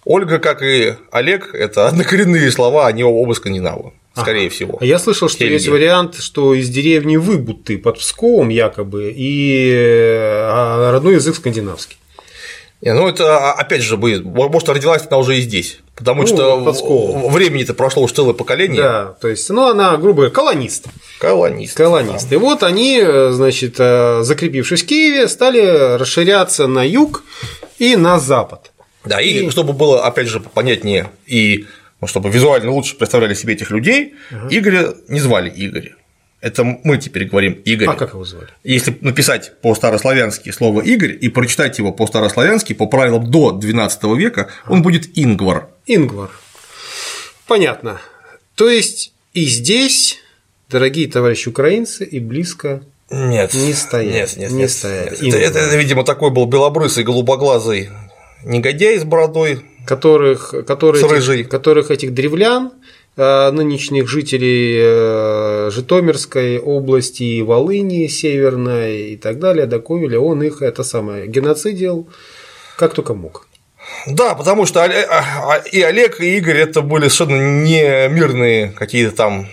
[0.05, 4.55] Ольга, как и Олег, это однокоренные слова, они оба скандинавы, скорее ага.
[4.55, 4.79] всего.
[4.81, 10.93] А я слышал, что есть вариант, что из деревни Выбуты под Псковом якобы и а,
[10.93, 11.97] родной язык скандинавский.
[12.93, 16.57] Ну это опять же будет, может родилась она уже и здесь, потому ну, что
[17.30, 18.82] времени-то прошло уже целое поколение.
[18.82, 20.87] Да, то есть, ну она, грубо говоря, колонист.
[21.18, 21.76] Колонист.
[21.76, 22.28] Колонист.
[22.28, 22.37] Да.
[22.37, 27.24] И вот они, значит, э, закрепившись в Киеве, стали расширяться на юг
[27.78, 28.72] и на запад.
[29.05, 29.51] Да, и, и...
[29.51, 31.66] чтобы было, опять же, понятнее и
[32.01, 34.49] ну, чтобы визуально лучше представляли себе этих людей, ага.
[34.51, 35.95] Игоря не звали Игорь.
[36.47, 37.88] Это мы теперь говорим Игорь.
[37.88, 38.47] А как его звали?
[38.62, 44.82] Если написать по-старославянски слово Игорь и прочитать его по-старославянски по правилам до XII века, он
[44.82, 45.66] будет Ингвар.
[45.86, 46.30] Ингвар.
[47.49, 48.01] Понятно.
[48.55, 50.18] То есть и здесь,
[50.70, 54.14] дорогие товарищи украинцы, и близко нет, не стоят.
[54.14, 55.20] Нет, нет, не нет, стоят.
[55.20, 55.34] Нет.
[55.34, 57.88] Это, это, видимо, такой был белобрысый, голубоглазый
[58.44, 61.40] негодяй с бородой, которых, которые с рыжей.
[61.40, 62.72] Этих, которых этих древлян
[63.17, 70.83] нынешних жителей э, Житомирской области, Волыни Северной и так далее, до Ковеля, он их это
[70.85, 72.09] самое геноцидил
[72.77, 73.49] как только мог.
[74.07, 79.47] Да, потому что а, и Олег, и Игорь это были совершенно не мирные какие-то там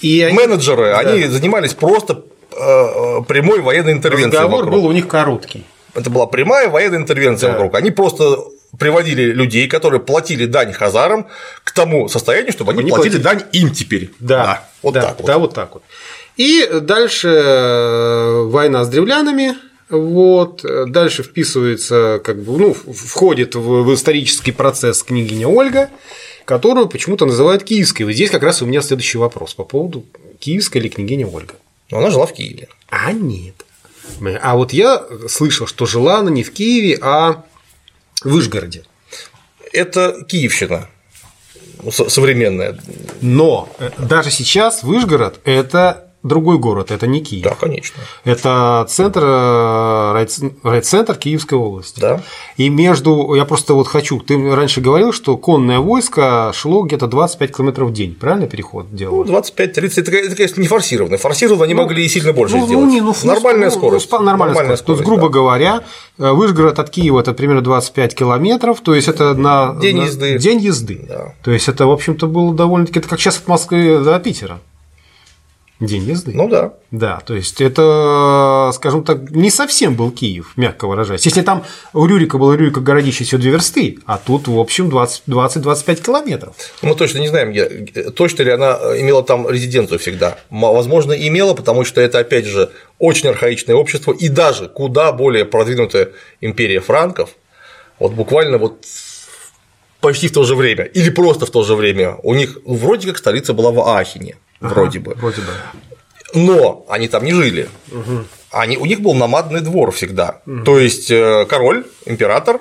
[0.00, 0.98] и они, менеджеры, да.
[1.00, 4.42] они занимались просто э, прямой военной интервенцией.
[4.42, 4.80] Разговор вокруг.
[4.80, 5.64] был у них короткий.
[5.94, 7.52] Это была прямая военная интервенция да.
[7.54, 7.74] вокруг.
[7.74, 8.38] Они просто
[8.78, 11.26] приводили людей, которые платили дань хазарам,
[11.64, 14.10] к тому состоянию, чтобы они, они платили, платили дань им теперь.
[14.20, 15.26] Да, да вот да, так вот.
[15.26, 15.82] Да, вот так вот.
[16.36, 19.56] И дальше э, война с древлянами,
[19.90, 25.90] вот, дальше вписывается, как бы, ну, входит в исторический процесс княгиня Ольга,
[26.44, 28.04] которую почему-то называют киевской.
[28.04, 30.04] Вот здесь как раз у меня следующий вопрос по поводу
[30.38, 31.54] киевской или княгиня Ольга.
[31.90, 32.68] Но она жила в Киеве.
[32.88, 33.54] А нет.
[34.40, 37.44] А вот я слышал, что жила она не в Киеве, а
[38.22, 38.84] в Вышгороде.
[39.72, 40.88] Это Киевщина
[41.90, 42.78] современная.
[43.20, 47.44] Но э, даже сейчас Вышгород– это другой город, это не Киев.
[47.44, 48.02] Да, конечно.
[48.24, 50.26] Это центр, э,
[50.62, 52.00] райцентр Киевской области.
[52.00, 52.22] Да.
[52.56, 57.56] И между, я просто вот хочу, ты раньше говорил, что конное войско шло где-то 25
[57.56, 59.24] километров в день, правильно переход делал?
[59.24, 61.16] Ну, 25-30, это, это, конечно, не форсированно.
[61.16, 62.84] Форсированно они ну, могли и сильно больше ну, сделать.
[62.86, 64.10] Ну, не, ну, нормальная ну, скорость.
[64.10, 64.82] Нормальная, нормальная скорость.
[64.82, 64.86] скорость.
[64.86, 65.28] То есть, грубо да.
[65.28, 65.80] говоря,
[66.18, 70.38] э, Вышгород от Киева это примерно 25 километров, то есть это на день на, езды.
[70.38, 71.06] День езды.
[71.08, 71.34] Да.
[71.42, 74.60] То есть это, в общем-то, было довольно-таки, это как сейчас от Москвы до Питера.
[75.80, 76.32] День езды.
[76.34, 76.74] Ну да.
[76.90, 81.24] Да, то есть это, скажем так, не совсем был Киев, мягко выражаясь.
[81.24, 81.64] Если там
[81.94, 86.54] у Рюрика было Рюрика городище всего две версты, а тут, в общем, 20-25 километров.
[86.82, 87.54] Мы точно не знаем,
[88.12, 90.36] точно ли она имела там резиденцию всегда.
[90.50, 96.10] Возможно, имела, потому что это, опять же, очень архаичное общество и даже куда более продвинутая
[96.42, 97.30] империя франков.
[97.98, 98.84] Вот буквально вот
[100.02, 102.16] почти в то же время, или просто в то же время.
[102.22, 105.14] У них вроде как столица была в Ахине вроде бы.
[105.14, 105.52] Вроде бы.
[106.34, 107.68] Но они там не жили.
[107.90, 108.24] Угу.
[108.52, 110.40] Они, у них был намадный двор всегда.
[110.46, 110.64] Угу.
[110.64, 112.60] То есть э, король, император,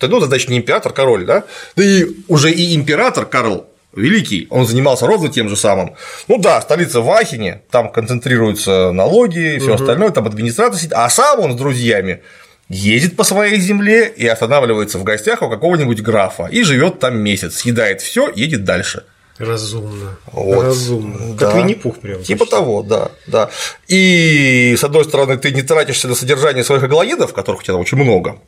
[0.00, 1.44] ну, значит, не император, король, да?
[1.74, 5.94] Да и уже и император Карл Великий, он занимался ровно тем же самым.
[6.28, 9.82] Ну да, столица в Ахине, там концентрируются налоги и все угу.
[9.82, 12.22] остальное, там администрация сидит, а сам он с друзьями
[12.68, 17.56] едет по своей земле и останавливается в гостях у какого-нибудь графа и живет там месяц,
[17.56, 19.04] съедает все, едет дальше.
[19.38, 20.16] Разумно.
[20.32, 20.64] Вот.
[20.64, 21.34] Разумно.
[21.34, 21.46] Да.
[21.46, 22.22] Как Винни-Пух прям.
[22.22, 22.56] Типа почти.
[22.56, 23.50] того, да, да.
[23.88, 27.98] И с одной стороны, ты не тратишься на содержание своих аглоедов, которых у тебя очень
[27.98, 28.38] много,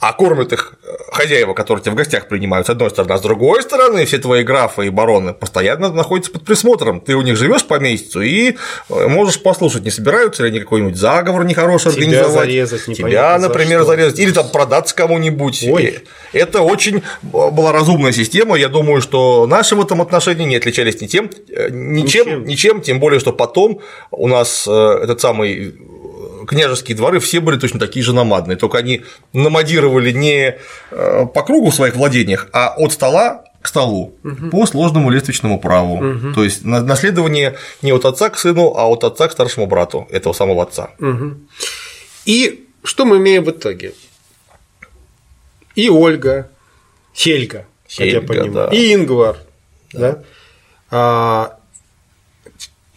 [0.00, 3.20] а кормят их э, хозяева, которые тебя в гостях принимают, с одной стороны, а с
[3.20, 7.00] другой стороны, все твои графы и бароны постоянно находятся под присмотром.
[7.02, 8.56] Ты у них живешь по месяцу и
[8.88, 12.48] э, можешь послушать, не собираются ли они какой-нибудь заговор нехороший тебя организовать.
[12.48, 15.66] Зарезать, тебя, например, за зарезать, или там продаться кому-нибудь.
[15.68, 15.98] Ой.
[16.32, 18.56] Это очень была разумная система.
[18.56, 22.80] Я думаю, что наши в этом отношении не отличались ни тем, э, ничем, ничем, ничем
[22.80, 23.80] тем более, что потом
[24.10, 25.74] у нас этот самый
[26.50, 30.56] княжеские дворы все были точно такие же намадные, только они намадировали не
[30.90, 34.50] э, по кругу в своих владениях, а от стола к столу угу.
[34.50, 36.04] по сложному лестничному праву.
[36.04, 36.32] Угу.
[36.34, 40.32] То есть наследование не от отца к сыну, а от отца к старшему брату этого
[40.32, 40.90] самого отца.
[40.98, 41.34] Угу.
[42.24, 43.92] И что мы имеем в итоге?
[45.76, 46.50] И Ольга,
[47.14, 48.76] Хельга, Хельга как я понимаю, да.
[48.76, 49.36] и Ингвар,
[49.92, 50.00] да.
[50.00, 50.22] Да?
[50.90, 51.59] А,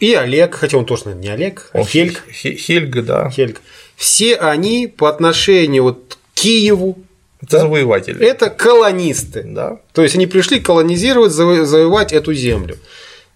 [0.00, 2.22] и Олег, хотя он тоже, наверное, не Олег, а Хельг.
[2.32, 3.30] Хельга, да.
[3.30, 3.60] Хельг.
[3.96, 6.98] Все они по отношению вот к Киеву,
[7.42, 8.24] это завоеватели.
[8.24, 9.42] Это колонисты.
[9.44, 9.78] Да.
[9.92, 12.78] То есть они пришли колонизировать, завоевать эту землю.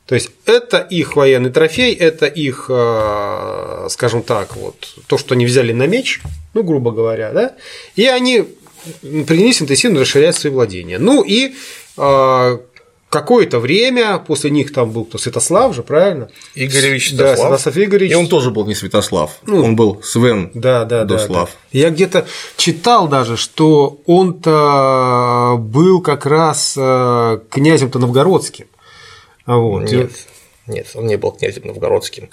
[0.07, 5.45] То есть это их военный трофей, это их, э, скажем так, вот то, что они
[5.45, 6.23] взяли на меч,
[6.55, 7.55] ну, грубо говоря, да,
[7.95, 8.47] и они
[9.27, 10.99] принялись интенсивно расширять свои владения.
[10.99, 11.55] Ну и
[11.99, 12.59] э,
[13.09, 16.29] какое-то время, после них там был кто, Святослав же, правильно?
[16.55, 17.51] Игоревич Святослав.
[17.51, 18.13] Да, Святослав Игоревич.
[18.13, 21.51] И он тоже был не Святослав, ну, он был Свен да, да, Дослав.
[21.51, 21.79] Да, да.
[21.79, 28.67] Я где-то читал даже, что он-то был как раз э, князем-то новгородским.
[29.47, 29.91] Вот.
[29.91, 30.11] Нет.
[30.69, 32.29] Нет, он не был князем новгородским.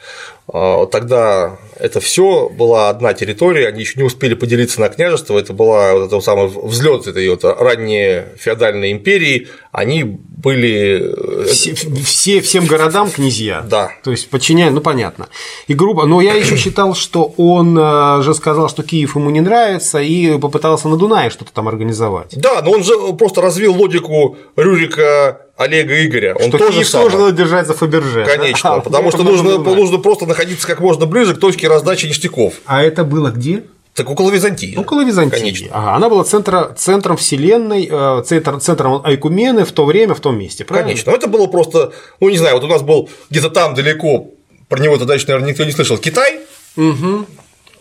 [0.51, 5.53] А, тогда это все была одна территория, они еще не успели поделиться на княжество, это
[5.53, 11.14] была вот этот самый взлет этой вот ранней феодальной империи, они были
[11.44, 13.62] э, все, все всем городам князья.
[13.68, 13.92] Да.
[14.04, 15.28] То есть подчиняя, ну понятно.
[15.68, 19.42] И грубо, но я еще считал, что он э, же сказал, что Киев ему не
[19.42, 22.34] нравится, и попытался на Дунае что-то там организовать.
[22.36, 26.36] Да, но он же просто развил логику Рюрика Олега Игоря.
[26.36, 27.18] Он что тоже Киев самое.
[27.18, 28.26] надо держать за Фаберже.
[28.26, 32.56] Конечно, а, потому что нужно, нужно просто находиться как можно ближе к точке раздачи ништяков.
[32.66, 33.64] А это было где?
[33.96, 34.76] Так около Византии.
[34.76, 35.39] Около Византии.
[35.39, 35.68] Конечно.
[35.72, 40.38] Ага, она была центра, центром вселенной, э, центр, центром Айкумены в то время, в том
[40.38, 40.89] месте, правильно?
[40.89, 41.12] Конечно.
[41.12, 44.28] Это было просто, ну не знаю, вот у нас был где-то там далеко,
[44.68, 46.41] про него тогда еще, наверное, никто не слышал, Китай,
[46.76, 47.26] угу.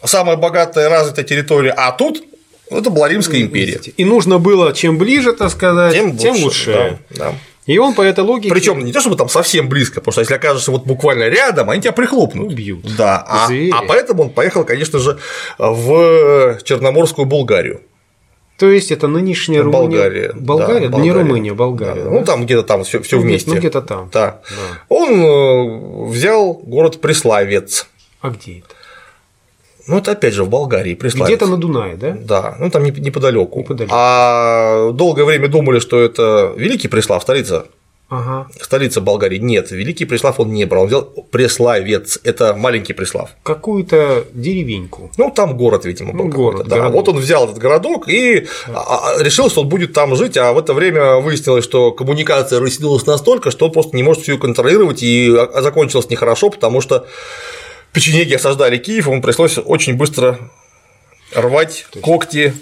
[0.04, 2.22] самая богатая развитая территория, а тут
[2.70, 3.80] это была Римская империя.
[3.96, 6.44] И нужно было, чем ближе, так сказать, тем, тем лучше.
[6.44, 6.98] лучше.
[7.10, 7.34] Да, да.
[7.66, 8.50] И он по этой логике.
[8.50, 11.80] Причем не то, чтобы там совсем близко, потому что если окажешься вот буквально рядом, они
[11.80, 12.52] тебя прихлопнут.
[12.52, 12.84] Убьют.
[12.96, 13.24] Да.
[13.26, 15.18] А, а поэтому он поехал, конечно же,
[15.58, 17.80] в Черноморскую Булгарию.
[18.58, 19.80] То есть это нынешняя Румыния.
[19.80, 20.32] Болгария.
[20.34, 22.04] Болгария, да, не Румыния, Болгария.
[22.04, 22.10] Да, да.
[22.10, 23.50] Ну там где-то там все, все ну, вместе.
[23.50, 24.10] Ну где-то там.
[24.12, 24.42] Да.
[24.48, 24.56] да.
[24.88, 27.88] Он э, взял город Преславец.
[28.20, 28.74] А где это?
[29.86, 31.28] Ну, это опять же в Болгарии, Преславец.
[31.28, 32.16] Где-то на Дунае, да?
[32.18, 33.60] Да, ну там неподалеку.
[33.60, 33.94] неподалеку.
[33.94, 37.66] А долгое время думали, что это Великий Преслав, столица
[38.08, 38.46] ага.
[38.60, 39.38] столица Болгарии.
[39.38, 43.30] Нет, Великий Преслав он не брал, он взял Преславец, это маленький Преслав.
[43.42, 45.10] Какую-то деревеньку.
[45.16, 46.24] Ну, там город, видимо, был.
[46.24, 46.88] Ну, город, да.
[46.88, 49.14] Вот он взял этот городок и да.
[49.20, 53.50] решил, что он будет там жить, а в это время выяснилось, что коммуникация растянулась настолько,
[53.50, 57.06] что он просто не может все контролировать, и закончилось нехорошо, потому что
[57.94, 60.38] печенеги осаждали Киев, ему пришлось очень быстро
[61.32, 62.52] рвать когти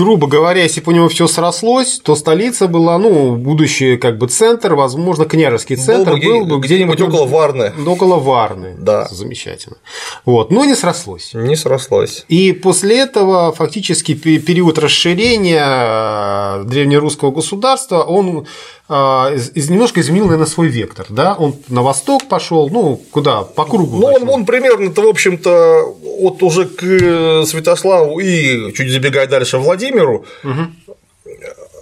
[0.00, 4.28] грубо говоря, если бы у него все срослось, то столица была, ну, будущий как бы
[4.28, 7.72] центр, возможно, княжеский центр был, бы где-нибудь около Варны.
[7.86, 8.76] Около Варны.
[8.78, 9.08] Да.
[9.10, 9.76] Замечательно.
[10.24, 11.32] Вот, но не срослось.
[11.34, 12.24] Не срослось.
[12.28, 18.46] И после этого фактически период расширения э, древнерусского государства, он
[18.92, 23.98] а, немножко изменил, наверное, свой вектор, да, он на восток пошел, ну, куда, по кругу.
[23.98, 29.58] Ну, он, он примерно-то, в общем-то, вот уже к э, Святославу и, чуть забегая дальше,
[29.90, 31.34] Владимиру, угу.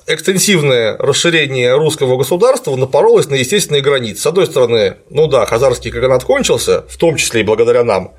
[0.06, 4.22] экстенсивное расширение русского государства напоролось на естественные границы.
[4.22, 8.12] С одной стороны, ну да, хазарский каганат кончился, в том числе и благодаря нам,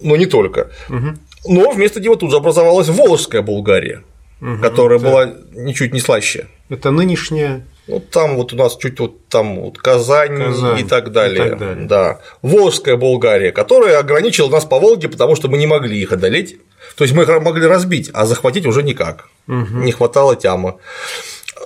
[0.00, 0.70] но не только.
[0.88, 1.54] Угу.
[1.54, 4.02] Но вместо него тут же образовалась Волжская Булгария,
[4.40, 5.08] угу, которая да.
[5.08, 6.46] была ничуть не слаще.
[6.68, 11.10] Это нынешняя ну, там вот у нас чуть вот там вот Казань, Казань и, так
[11.10, 11.46] далее.
[11.46, 11.86] и так далее.
[11.86, 12.20] Да.
[12.40, 16.58] Волжская Болгария, которая ограничила нас по Волге, потому что мы не могли их одолеть.
[17.02, 19.28] То есть мы их могли разбить, а захватить уже никак.
[19.48, 19.78] Угу.
[19.78, 20.76] Не хватало тямы.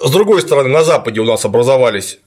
[0.03, 2.21] С другой стороны, на Западе у нас образовались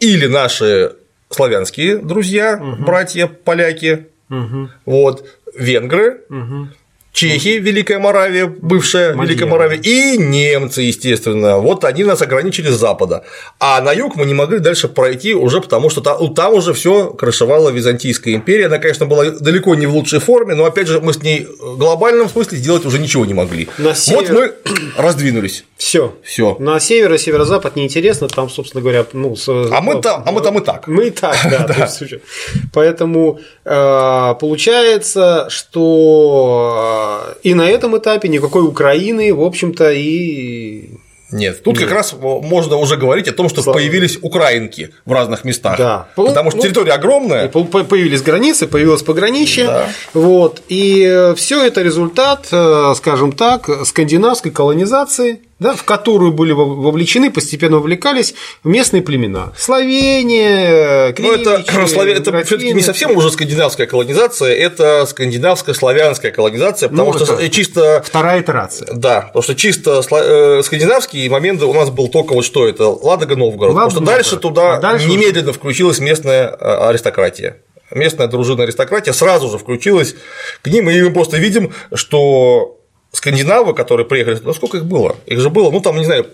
[0.00, 0.96] или наши
[1.30, 2.82] славянские друзья, угу.
[2.82, 4.68] братья, поляки, угу.
[4.84, 5.24] вот,
[5.56, 6.70] венгры, угу.
[7.14, 9.28] Чехи, Великая Моравия, бывшая Мадьяр.
[9.28, 11.58] Великая Моравия, и немцы, естественно.
[11.58, 13.22] Вот они нас ограничили с запада.
[13.60, 17.10] А на юг мы не могли дальше пройти уже потому, что там, там уже все
[17.10, 18.66] крышевала Византийская империя.
[18.66, 21.78] Она, конечно, была далеко не в лучшей форме, но опять же мы с ней в
[21.78, 23.68] глобальном смысле сделать уже ничего не могли.
[23.78, 24.18] На север...
[24.18, 24.52] Вот мы
[24.96, 25.64] раздвинулись.
[25.76, 26.16] Все.
[26.24, 26.56] Все.
[26.58, 29.48] На север и северо-запад неинтересно, там, собственно говоря, ну, с...
[29.48, 30.88] а, мы там, а мы там и так.
[30.88, 31.88] Мы и так, да.
[32.72, 37.03] Поэтому э, получается, что
[37.42, 40.90] и на этом этапе никакой Украины, в общем-то, и
[41.34, 41.88] нет, тут Нет.
[41.88, 43.78] как раз можно уже говорить о том, что Слава.
[43.78, 45.76] появились украинки в разных местах.
[45.76, 46.06] Да.
[46.14, 47.48] Потому что ну, территория огромная.
[47.48, 49.66] Появились границы, появилось пограничье.
[49.66, 49.88] Да.
[50.12, 50.62] Вот.
[50.68, 57.76] И все это результат, э, скажем так, скандинавской колонизации да, в которую были вовлечены, постепенно
[57.76, 58.34] вовлекались
[58.64, 59.52] местные племена.
[59.56, 61.64] Словения, Кривичи, Ну, это,
[62.30, 67.48] это все таки не совсем уже скандинавская колонизация, это скандинавская славянская колонизация, потому ну, что
[67.48, 68.02] чисто…
[68.04, 68.92] Вторая итерация.
[68.92, 73.36] Да, потому что чисто э, скандинавский момент у нас был только вот что это, Ладога,
[73.36, 75.58] Новгород, Ладога, потому что дальше туда а дальше немедленно уже...
[75.58, 77.58] включилась местная э, аристократия
[77.90, 80.16] местная дружина аристократия сразу же включилась
[80.62, 82.80] к ним, и мы просто видим, что
[83.14, 85.16] скандинавы, которые приехали, ну сколько их было?
[85.26, 86.26] Их же было, ну там, не знаю,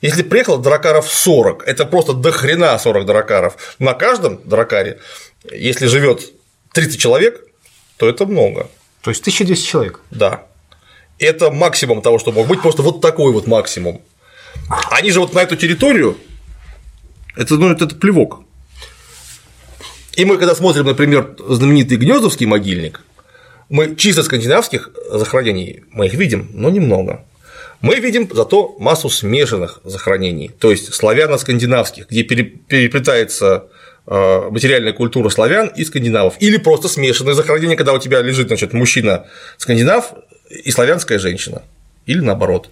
[0.00, 3.56] если приехало дракаров 40, это просто до хрена 40 дракаров.
[3.78, 5.00] На каждом дракаре,
[5.50, 6.32] если живет
[6.72, 7.44] 30 человек,
[7.96, 8.68] то это много.
[9.02, 10.00] То есть 1200 человек?
[10.10, 10.44] Да.
[11.18, 14.00] Это максимум того, что мог быть, просто вот такой вот максимум.
[14.90, 16.16] Они же вот на эту территорию,
[17.36, 18.42] это, ну, это, это плевок.
[20.14, 23.02] И мы, когда смотрим, например, знаменитый Гнездовский могильник,
[23.68, 27.24] мы чисто скандинавских захоронений мы их видим, но немного.
[27.80, 33.66] Мы видим зато массу смешанных захоронений, то есть славяно-скандинавских, где переплетается
[34.06, 38.72] э, материальная культура славян и скандинавов, или просто смешанные захоронения, когда у тебя лежит значит,
[38.72, 39.26] мужчина
[39.58, 40.12] скандинав
[40.50, 41.62] и славянская женщина,
[42.06, 42.68] или наоборот.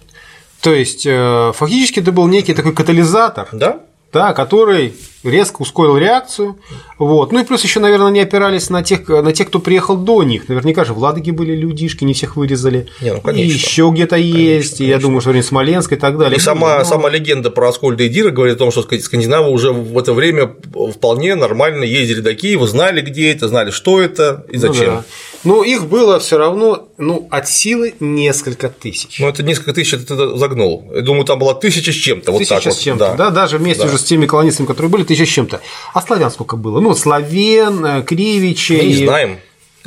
[0.61, 3.79] То есть э, фактически это был некий такой катализатор, да?
[4.11, 4.93] Да, который
[5.23, 6.57] резко ускорил реакцию.
[6.97, 7.31] Вот.
[7.31, 10.47] Ну и плюс еще, наверное, они опирались на тех, на тех, кто приехал до них.
[10.47, 12.87] Наверняка же в Ладоге были людишки, не всех вырезали.
[13.01, 13.51] Не, ну, конечно.
[13.51, 14.77] И еще где-то есть.
[14.77, 14.83] Конечно.
[14.83, 16.37] И я думаю, что время Смоленск и так далее.
[16.37, 16.85] И сама, Но...
[16.85, 20.55] сама легенда про Аскольда и Дира говорит о том, что скандинавы уже в это время
[20.93, 24.85] вполне нормально ездили до Киева, знали, где это, знали, что это и зачем.
[24.85, 25.03] Ну, да.
[25.43, 29.19] Но их было все равно ну, от силы несколько тысяч.
[29.19, 30.91] Ну, это несколько тысяч, это ты загнул.
[30.93, 32.37] Я думаю, там была тысяча с чем-то.
[32.37, 33.15] Тысяча вот так с чем-то, да.
[33.15, 33.89] да, даже вместе да.
[33.89, 35.61] уже с теми колонистами, которые были, тысяча с чем-то.
[35.93, 36.79] А славян сколько было?
[36.79, 38.73] Ну, славен, э, кривичи.
[38.73, 39.37] Мы не знаем.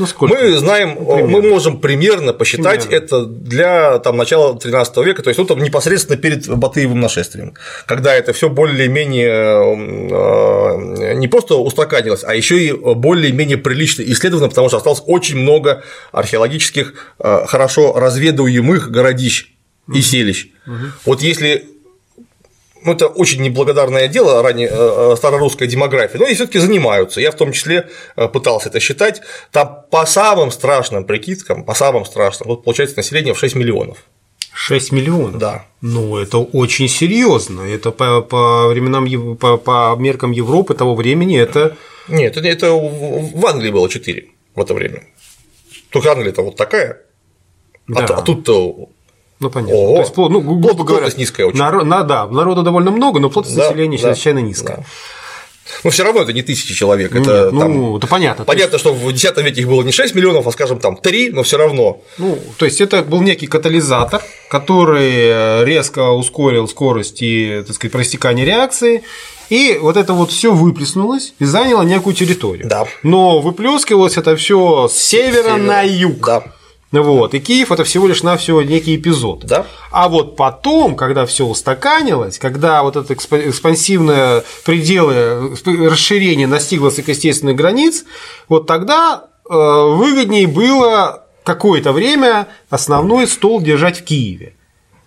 [0.00, 0.34] Ну, сколько?
[0.34, 1.26] Мы знаем, примерно.
[1.26, 3.04] мы можем примерно посчитать примерно.
[3.04, 7.52] это для там, начала 13 века, то есть ну, там, непосредственно перед Батыевым нашествием,
[7.84, 9.28] когда это все более-менее
[10.10, 15.82] э, не просто устаканилось, а еще и более-менее прилично исследовано, потому что осталось очень много
[16.12, 19.50] археологических э, хорошо разведываемых городищ
[19.92, 20.46] и селищ.
[20.66, 20.74] Угу.
[21.04, 21.66] Вот если
[22.84, 27.20] ну, это очень неблагодарное дело, ранее э, э, старорусская демография, но они все таки занимаются.
[27.20, 29.20] Я в том числе э, пытался это считать.
[29.52, 33.98] Там по самым страшным прикидкам, по самым страшным, вот получается население в 6 миллионов.
[34.52, 35.38] 6 миллионов?
[35.38, 35.66] Да.
[35.80, 37.62] Ну, это очень серьезно.
[37.62, 41.76] Это по, по временам, по, по меркам Европы того времени это…
[42.08, 45.04] Нет, это, это в Англии было 4 в это время.
[45.90, 47.02] Только Англия-то вот такая.
[47.88, 48.14] А да.
[48.14, 48.88] А, а тут-то
[49.40, 49.76] ну, понятно.
[49.76, 49.94] Ого.
[49.94, 51.58] То есть, ну, грубо говоря, низкая очень.
[51.58, 54.76] Народ, на, да, народу довольно много, но плотность да, населения да, чрезвычайно низкая.
[54.76, 54.84] Да.
[55.84, 57.14] Но все равно это не тысячи человек.
[57.14, 58.44] Это, Нет, ну, это понятно.
[58.44, 58.80] Понятно, есть...
[58.80, 61.56] что в X веке их было не 6 миллионов, а, скажем, там 3, но все
[61.56, 62.02] равно.
[62.18, 67.92] Ну, то есть это был некий катализатор, который э, резко ускорил скорость и, так сказать,
[67.92, 69.02] проистекание реакции.
[69.48, 72.68] И вот это вот все выплеснулось и заняло некую территорию.
[72.68, 72.86] Да.
[73.02, 76.26] Но выплескивалось это все с севера, севера на юг.
[76.26, 76.44] Да.
[76.92, 77.34] Вот.
[77.34, 79.44] И Киев это всего лишь навсего некий эпизод.
[79.44, 79.66] Да.
[79.92, 88.04] А вот потом, когда все устаканилось, когда вот это экспансивное пределы расширения настигло естественных границ,
[88.48, 94.54] вот тогда э, выгоднее было какое-то время основной стол держать в Киеве.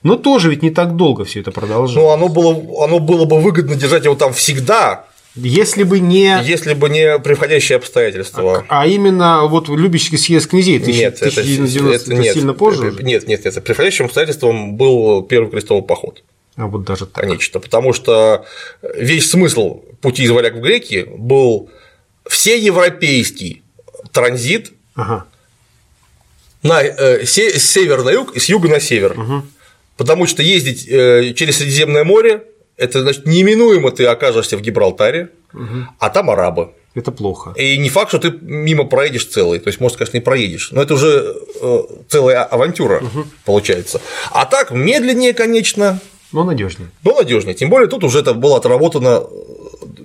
[0.03, 1.95] Но тоже ведь не так долго все это продолжалось.
[1.95, 5.05] Ну, оно было, оно было бы выгодно держать его там всегда,
[5.35, 6.39] если бы не…
[6.43, 8.65] Если бы не приходящие обстоятельства.
[8.67, 12.95] А, а именно вот Любический съезд князей нет, 1990 это, это, сильно позже?
[13.01, 13.63] Нет, нет, нет.
[13.63, 16.23] Приходящим обстоятельством был первый крестовый поход.
[16.55, 17.23] А вот даже так.
[17.23, 18.45] Конечно, потому что
[18.95, 21.71] весь смысл пути из варяг в греки был
[22.27, 23.63] всеевропейский
[24.11, 25.25] транзит ага.
[26.61, 29.19] на э, с севера на юг и с юга на север.
[29.19, 29.43] Угу.
[29.97, 32.43] Потому что ездить э, через Средиземное море
[32.77, 35.87] это значит неминуемо ты окажешься в Гибралтаре, угу.
[35.99, 36.71] а там арабы.
[36.95, 37.53] Это плохо.
[37.55, 39.57] И не факт, что ты мимо проедешь целый.
[39.59, 40.71] То есть, может, конечно, не проедешь.
[40.71, 43.25] Но это уже э, целая авантюра угу.
[43.45, 43.99] получается.
[44.31, 45.99] А так медленнее, конечно.
[46.31, 46.91] Но надежнее.
[47.03, 47.55] Но надежнее.
[47.55, 49.23] Тем более тут уже это было отработано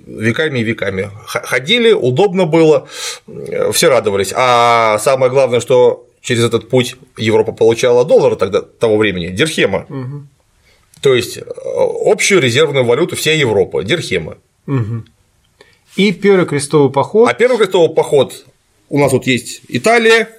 [0.07, 1.11] веками и веками.
[1.25, 2.87] Ходили, удобно было,
[3.71, 4.33] все радовались.
[4.35, 9.85] А самое главное, что через этот путь Европа получала доллары тогда того времени, дирхема.
[9.89, 10.23] Угу.
[11.01, 11.41] То есть э,
[12.05, 14.37] общую резервную валюту всей Европы, дирхемы.
[14.67, 15.03] Угу.
[15.95, 17.29] И первый крестовый поход.
[17.29, 18.45] А первый крестовый поход
[18.89, 20.29] у нас вот есть Италия,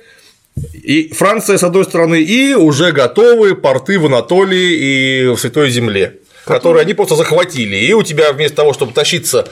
[0.75, 6.19] и Франция, с одной стороны, и уже готовые порты в Анатолии и в Святой Земле,
[6.45, 7.77] которые, которые они просто захватили.
[7.77, 9.49] И у тебя вместо того, чтобы тащиться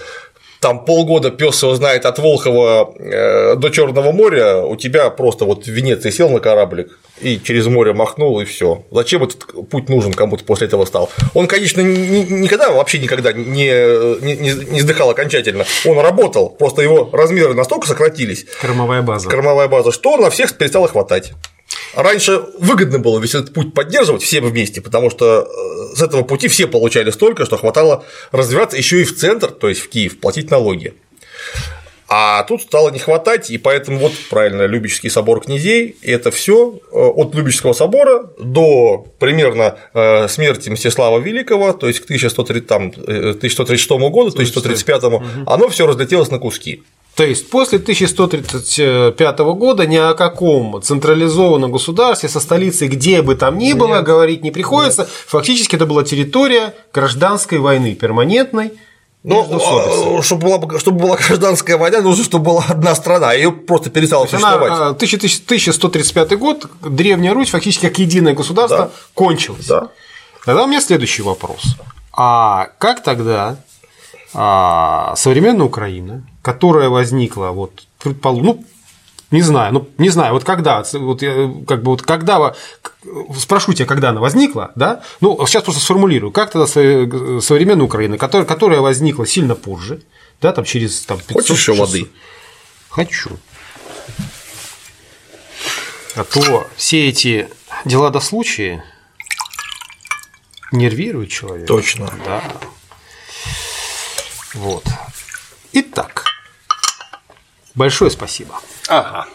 [0.61, 5.65] там полгода пес его знает от Волхова э, до Черного моря, у тебя просто вот
[5.65, 8.85] в Венеции сел на кораблик и через море махнул, и все.
[8.91, 11.11] Зачем этот путь нужен кому-то после этого стал?
[11.35, 13.71] Он, конечно, никогда, вообще никогда не,
[14.21, 15.65] не, не сдыхал окончательно.
[15.85, 18.47] Он работал, просто его размеры настолько сократились.
[18.61, 19.29] Кормовая база.
[19.29, 21.33] Кормовая база, что на всех перестало хватать.
[21.95, 26.49] Раньше выгодно было весь этот путь поддерживать все вместе, потому что э, с этого пути
[26.49, 30.51] все получали столько, что хватало развиваться еще и в центр, то есть в Киев, платить
[30.51, 30.95] налоги.
[32.11, 36.97] А тут стало не хватать, и поэтому вот правильно Любический собор князей это все э,
[36.97, 43.91] от Любического собора до примерно э, смерти Мстислава Великого, то есть к 1130, там, 1136
[43.91, 45.23] году, 1135, угу.
[45.47, 46.83] оно все разлетелось на куски.
[47.19, 53.59] То есть после 1135 года ни о каком централизованном государстве со столицей где бы там
[53.59, 54.05] ни было Нет.
[54.05, 55.03] говорить не приходится.
[55.03, 55.11] Нет.
[55.27, 58.71] Фактически это была территория гражданской войны перманентной.
[59.25, 63.91] Ну, а, чтобы была, чтобы была гражданская война, нужно, чтобы была одна страна, ее просто
[63.91, 64.71] перестала существовать.
[64.71, 68.91] Она, 1135 год, Древняя Русь, фактически как единое государство, да.
[69.15, 69.67] кончилась.
[69.67, 69.89] Да.
[70.45, 71.65] Тогда у меня следующий вопрос.
[72.13, 73.57] А как тогда
[74.35, 78.65] а, современная Украина, которая возникла, вот, ну,
[79.31, 82.55] не знаю, ну не знаю, вот когда, вот я, как бы вот когда,
[83.37, 85.03] спрошу тебя, когда она возникла, да?
[85.21, 90.01] Ну сейчас просто сформулирую, как тогда современная Украина, которая, которая возникла сильно позже,
[90.41, 92.11] да, там через там 500 Хочешь еще воды?
[92.89, 93.39] Хочу.
[96.15, 97.51] А то все эти
[97.85, 98.83] дела до случая
[100.73, 101.67] нервируют человека.
[101.67, 102.11] Точно.
[102.25, 102.43] Да.
[104.55, 104.85] Вот.
[105.75, 106.25] Итак,
[107.79, 108.61] большое спасибо.
[108.89, 109.27] Ага.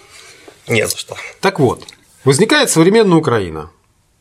[0.68, 1.16] Не за что.
[1.42, 1.84] Так вот,
[2.24, 3.72] возникает современная Украина.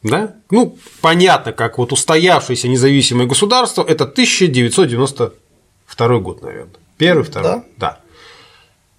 [0.02, 0.34] Да?
[0.50, 6.74] Ну, понятно, как вот устоявшееся независимое государство, это 1992 год, наверное.
[6.96, 7.50] Первый, второй.
[7.50, 7.64] Да.
[7.76, 7.98] да.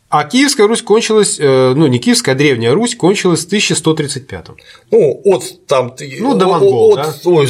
[0.10, 4.46] А Киевская Русь кончилась, э, ну не Киевская, а Древняя Русь кончилась в 1135
[4.92, 5.96] Ну, от там…
[6.20, 7.16] Ну, до монгол, от, да?
[7.26, 7.50] Ой,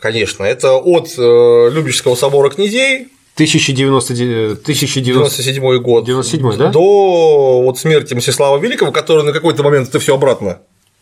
[0.00, 3.08] конечно, это от э, Любического собора князей
[3.44, 6.04] 1097 год.
[6.04, 6.70] 97 да?
[6.70, 10.58] До вот смерти Мстислава Великого, который на какой-то момент это все обратно.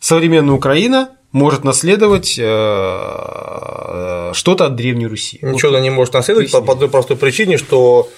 [0.00, 5.38] современная Украина может наследовать э, что-то от Древней Руси.
[5.42, 8.12] Ничего она не может наследовать по одной простой причине, что э,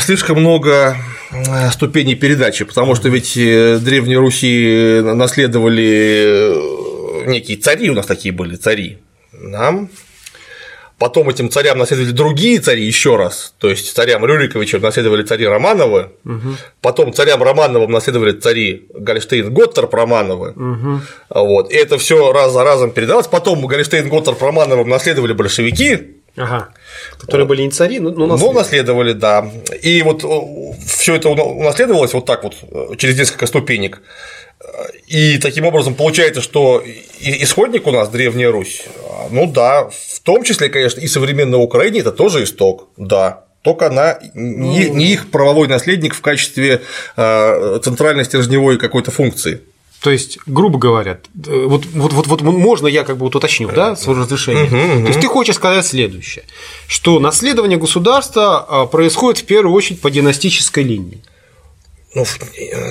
[0.00, 0.96] слишком много
[1.30, 6.54] э, ступеней передачи, потому что ведь Древней Руси наследовали
[7.28, 8.98] некие цари, у нас такие были цари,
[9.32, 9.90] нам
[10.98, 16.12] Потом этим царям наследовали другие цари еще раз, то есть царям Рюриковичам наследовали цари Романовы,
[16.24, 16.56] угу.
[16.80, 20.52] потом царям Романовым наследовали цари Гольштейн Готтер Романовы.
[20.52, 21.00] Угу.
[21.28, 21.70] Вот.
[21.70, 23.26] И это все раз за разом передалось.
[23.26, 26.15] Потом Гольштейн Готтер Романовым наследовали большевики.
[26.36, 26.68] Ага.
[27.18, 28.54] Которые были не цари, но, но наследовали.
[28.54, 29.50] Но наследовали, да.
[29.82, 30.22] И вот
[30.86, 34.02] все это унаследовалось вот так вот э, через несколько ступенек.
[35.06, 36.82] И таким образом получается, что
[37.20, 38.84] исходник у нас Древняя Русь,
[39.30, 44.18] ну да, в том числе, конечно, и современная Украина это тоже исток, да, только она
[44.34, 46.82] не, не их правовой наследник в качестве
[47.16, 49.60] э, центральной стержневой какой-то функции.
[50.06, 53.96] То есть, грубо говоря, вот, вот, вот, вот можно я как бы вот уточню, да,
[53.96, 54.66] свое разрешение.
[54.66, 55.00] Угу, угу.
[55.00, 56.44] То есть ты хочешь сказать следующее,
[56.86, 61.24] что наследование государства а, происходит в первую очередь по династической линии
[62.14, 62.24] ну,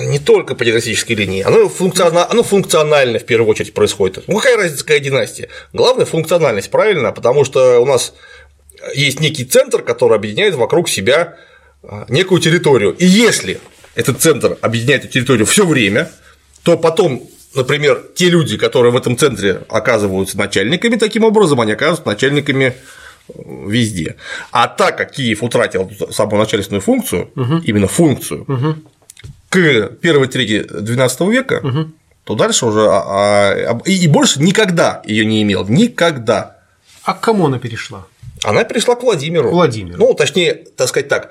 [0.08, 4.24] не только по династической линии, оно, функционально, оно функционально в первую очередь происходит.
[4.26, 5.48] Ну, какая разница, какая династия?
[5.72, 7.12] Главное– функциональность, правильно?
[7.12, 8.12] Потому что у нас
[8.94, 11.38] есть некий центр, который объединяет вокруг себя
[11.82, 12.94] а, некую территорию.
[12.94, 13.58] И если
[13.94, 16.10] этот центр объединяет эту территорию все время,
[16.66, 17.22] то потом,
[17.54, 22.74] например, те люди, которые в этом центре оказываются начальниками, таким образом они оказываются начальниками
[23.28, 23.32] э,
[23.68, 24.16] везде.
[24.50, 27.58] А так как Киев утратил самую начальственную функцию, угу.
[27.64, 28.76] именно функцию, угу
[29.48, 31.92] к первой трети XII века, угу.
[32.24, 36.58] то дальше уже а, а, и больше никогда ее не имел, никогда.
[37.04, 38.06] А к кому она перешла?
[38.44, 39.50] Она перешла к Владимиру.
[39.50, 39.98] Владимиру.
[39.98, 41.30] Ну, точнее, так сказать так,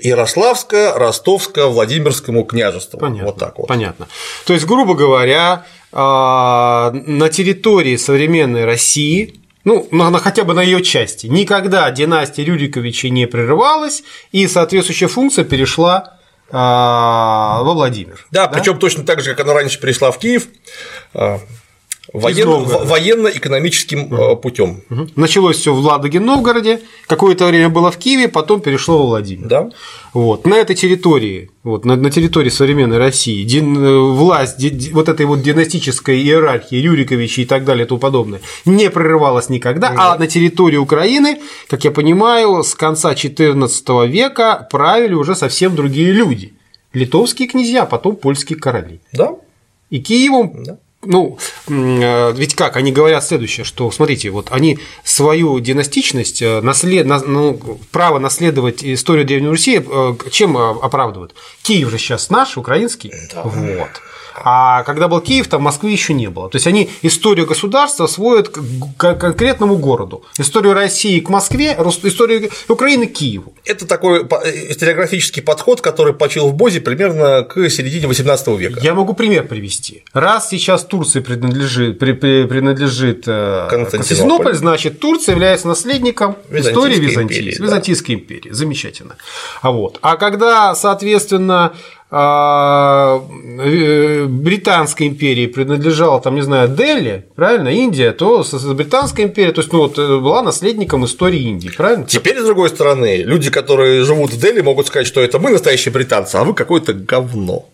[0.00, 2.98] Ярославско, Ростовско, Владимирскому княжеству.
[2.98, 3.26] Понятно.
[3.26, 3.68] Вот так вот.
[3.68, 4.08] Понятно.
[4.44, 10.82] То есть, грубо говоря, а, на территории современной России ну, на, хотя бы на ее
[10.82, 11.26] части.
[11.26, 16.18] Никогда династия Рюриковичей не прерывалась, и соответствующая функция перешла
[16.50, 18.26] а, во Владимир.
[18.30, 18.58] Да, да?
[18.58, 20.48] причем точно так же, как она раньше перешла в Киев.
[22.12, 22.64] А, воен...
[22.64, 24.36] военно-экономическим угу.
[24.36, 24.82] путем.
[24.90, 25.08] Угу.
[25.16, 29.48] Началось все в Ладоге Новгороде, какое-то время было в Киеве, потом перешло во Владимир.
[29.48, 29.70] Да.
[30.12, 30.46] Вот.
[30.46, 35.24] На этой территории, вот, на, на территории современной России, дин, э, власть ди, вот этой
[35.24, 39.98] вот династической иерархии Рюриковича и так далее и тому подобное не прерывалась никогда, угу.
[39.98, 46.12] а на территории Украины, как я понимаю, с конца XIV века правили уже совсем другие
[46.12, 46.52] люди.
[46.92, 49.00] Литовские князья, потом польские короли.
[49.12, 49.34] Да.
[49.90, 51.38] И Киевом да ну,
[51.68, 57.80] э, ведь как, они говорят следующее, что, смотрите, вот они свою династичность, э, наслед, ну,
[57.90, 61.34] право наследовать историю Древней Руси э, чем оправдывают?
[61.62, 63.42] Киев же сейчас наш, украинский, да.
[63.42, 63.90] вот.
[64.42, 66.48] А когда был Киев, там Москвы еще не было.
[66.50, 70.24] То есть они историю государства сводят к конкретному городу.
[70.38, 73.54] Историю России к Москве, историю Украины к Киеву.
[73.64, 78.80] Это такой историографический подход, который почил в Бозе примерно к середине XVIII века.
[78.82, 80.04] Я могу пример привести.
[80.12, 87.38] Раз сейчас Турции принадлежит, при, при, принадлежит э, Константинополь, значит Турция является наследником истории Византии,
[87.40, 88.22] империи, Византийской да.
[88.22, 88.50] империи.
[88.50, 89.16] Замечательно.
[89.62, 89.98] А вот.
[90.02, 91.72] А когда, соответственно,
[94.28, 98.44] Британской империи принадлежала, там, не знаю, Дели, правильно, Индия, то
[98.74, 102.04] Британская империя, то есть, ну, вот, э, была наследником истории Индии, правильно?
[102.06, 105.92] Теперь, с другой стороны, люди, которые живут в Дели, могут сказать, что это мы настоящие
[105.92, 107.66] британцы, а вы какое-то говно.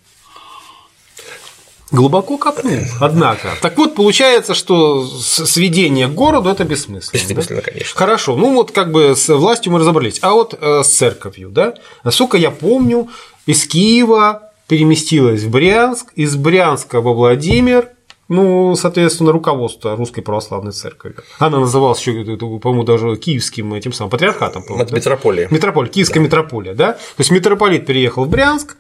[1.93, 3.49] Глубоко копнул, однако.
[3.61, 7.21] Так вот, получается, что сведение к городу– это бессмысленно.
[7.21, 7.71] Бессмысленно, да?
[7.71, 7.99] конечно.
[7.99, 10.19] Хорошо, ну вот как бы с властью мы разобрались.
[10.23, 11.75] А вот э, с церковью, да?
[12.05, 13.09] Насколько я помню,
[13.51, 17.89] из Киева переместилась в Брянск, из Брянска во Владимир,
[18.29, 21.17] ну, соответственно, руководство Русской Православной Церкви.
[21.41, 24.63] Она называлась еще, по-моему, даже киевским этим самым патриархатом.
[24.69, 24.87] Да?
[24.95, 25.49] Метрополия.
[25.51, 26.27] Метрополия, киевская да.
[26.27, 26.93] метрополия, да?
[26.93, 28.77] То есть митрополит переехал в Брянск,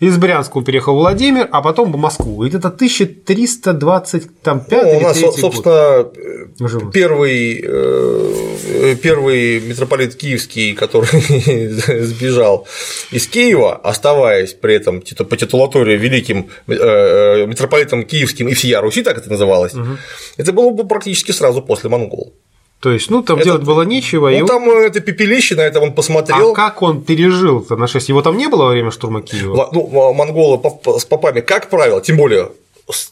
[0.00, 2.44] из Брянска он переехал в Владимир, а потом в Москву.
[2.44, 6.10] И это 1325 ну, у нас, собственно,
[6.58, 6.92] год.
[6.92, 11.06] первый, э, первый митрополит киевский, который
[12.04, 12.66] сбежал
[13.10, 19.02] из Киева, оставаясь при этом по титулатуре великим э, э, митрополитом киевским и всея Руси,
[19.02, 19.96] так это называлось, угу.
[20.36, 22.34] это было бы практически сразу после монгол.
[22.80, 24.28] То есть, ну, там это, делать было нечего.
[24.28, 24.82] Ну, и там он...
[24.82, 26.52] это пепелище, на это он посмотрел.
[26.52, 28.12] А как он пережил-то нашествие?
[28.12, 29.70] Его там не было во время штурма Киева?
[29.72, 30.60] Ну, монголы
[30.98, 32.50] с попами, как правило, тем более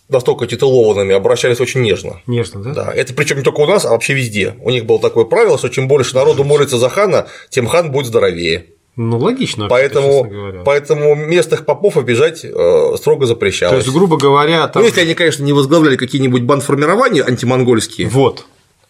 [0.09, 2.21] настолько титулованными обращались очень нежно.
[2.27, 2.73] Нежно, да?
[2.73, 2.93] Да.
[2.95, 4.55] Это причем не только у нас, а вообще везде.
[4.61, 8.07] У них было такое правило, что чем больше народу молится за хана, тем хан будет
[8.07, 8.67] здоровее.
[8.95, 9.69] Ну, логично.
[9.69, 13.73] Поэтому, поэтому местных попов обижать э, строго запрещалось.
[13.73, 14.83] То есть, грубо говоря, там...
[14.83, 18.09] Ну, если они, конечно, не возглавляли какие-нибудь бандформирования антимонгольские.
[18.09, 18.45] Вот.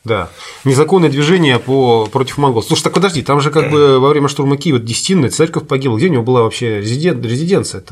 [0.04, 0.30] Да.
[0.64, 2.06] Незаконное движение по...
[2.06, 2.66] против монголов.
[2.66, 5.96] Слушай, так подожди, там же как бы во время штурма Киева Десятинная церковь погибла.
[5.96, 7.84] Где у него была вообще резиденция?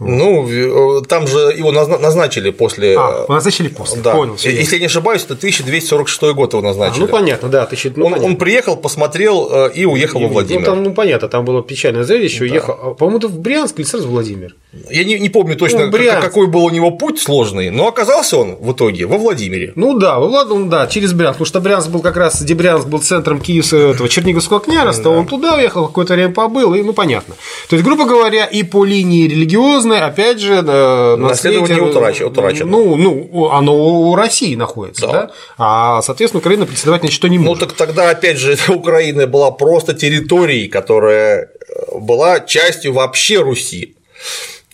[0.00, 2.96] Ну, там же его назначили после.
[2.98, 4.00] А, назначили после.
[4.00, 4.14] Да.
[4.14, 4.36] Понял.
[4.38, 7.02] Если я не ошибаюсь, это 1246 год его назначили.
[7.02, 7.66] А, ну понятно, да.
[7.66, 7.92] Тысяч...
[7.94, 8.32] Ну, он, понятно.
[8.32, 10.60] он приехал, посмотрел э, и уехал и, во Владимир.
[10.60, 12.38] Ну, там, ну понятно, там было печальное зрелище.
[12.38, 12.44] Да.
[12.44, 12.78] Уехал.
[12.82, 14.56] А, по-моему, в Брянск или сразу в Владимир.
[14.88, 18.56] Я не, не помню точно, ну, какой был у него путь сложный, но оказался он
[18.56, 19.72] в итоге во Владимире.
[19.74, 20.48] Ну да, во Влад...
[20.48, 23.92] ну, да, через Брянск, потому что Брянск был как раз, где Брянск был центром Киевского
[23.92, 25.18] этого Черниговского княжества, да.
[25.18, 27.34] он туда уехал, какое-то время побыл, и ну понятно.
[27.68, 32.70] То есть, грубо говоря, и по линии религиозной, опять же, наследие утрачено.
[32.70, 33.74] Ну, ну, оно
[34.10, 35.12] у России находится, да.
[35.12, 35.30] да?
[35.58, 37.62] А, соответственно, Украина претендовать на что не ну, может.
[37.62, 43.96] Ну, так тогда, опять же, Украина была просто территорией, которая э, была частью вообще Руси.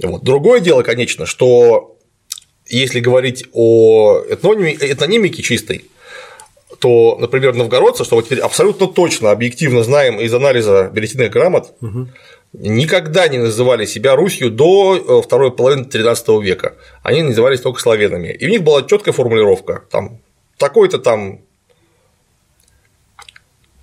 [0.03, 0.23] Вот.
[0.23, 1.97] Другое дело, конечно, что
[2.67, 5.85] если говорить о этнонимике чистой,
[6.81, 12.09] то, например, новгородцы, что вот теперь абсолютно точно, объективно знаем из анализа бюллетенных грамот, угу
[12.59, 16.75] никогда не называли себя Русью до э, второй половины XIII века.
[17.03, 18.29] Они назывались только славянами.
[18.29, 19.85] И у них была четкая формулировка.
[19.91, 20.21] Там
[20.57, 21.41] такой-то там,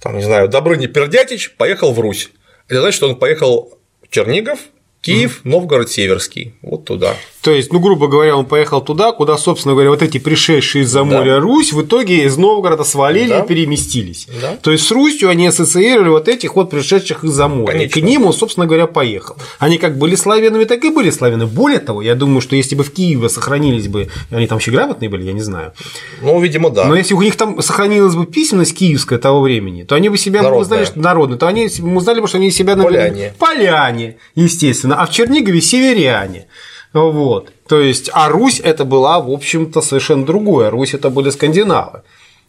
[0.02, 2.32] там, не знаю, Добрыня Пердятич поехал в Русь.
[2.68, 4.60] Это значит, что он поехал в Чернигов,
[5.04, 7.16] Киев, Новгород Северский, вот туда.
[7.42, 11.04] То есть, ну, грубо говоря, он поехал туда, куда, собственно говоря, вот эти пришедшие из-за
[11.04, 11.40] моря да.
[11.42, 13.40] Русь в итоге из Новгорода свалили да.
[13.40, 14.30] и переместились.
[14.42, 14.56] Да.
[14.62, 17.74] То есть с Русью они ассоциировали вот этих вот пришедших из-за моря.
[17.74, 18.00] Конечно.
[18.00, 19.36] И к ним он, собственно говоря, поехал.
[19.60, 21.46] Они как были славянами, так и были славяны.
[21.46, 25.10] Более того, я думаю, что если бы в Киеве сохранились бы, они там еще грамотные
[25.10, 25.74] были, я не знаю.
[26.22, 26.86] Ну, видимо, да.
[26.86, 30.44] Но если у них там сохранилась бы письменность киевская того времени, то они бы себя
[30.44, 33.34] бы узнали, что народные, то они узнали бы, что они себя Поляне.
[33.38, 34.93] Поляне, естественно.
[34.96, 36.48] А в Чернигове северяне.
[36.94, 37.52] Вот.
[37.68, 40.70] То есть, а Русь это была, в общем-то, совершенно другое.
[40.70, 42.04] Русь это были скандинавы.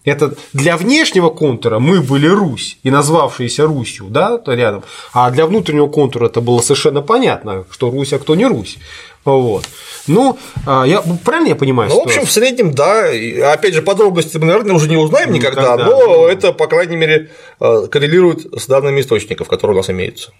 [0.04, 4.84] Это для внешнего контура мы были Русь и назвавшиеся Русью, да, то рядом.
[5.14, 8.76] А для внутреннего контура это было совершенно понятно, кто Русь, а кто не Русь.
[9.24, 9.64] Вот.
[10.06, 11.88] Ну, а, я правильно я понимаю?
[11.88, 13.06] Ну, в общем, в среднем, да.
[13.52, 16.32] Опять же, подробности мы, наверное, уже не узнаем никогда, никогда но да.
[16.32, 20.32] это, по крайней мере, а, коррелирует с данными источников, которые у нас имеются.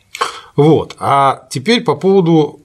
[0.57, 0.96] Вот.
[0.98, 2.61] А теперь по поводу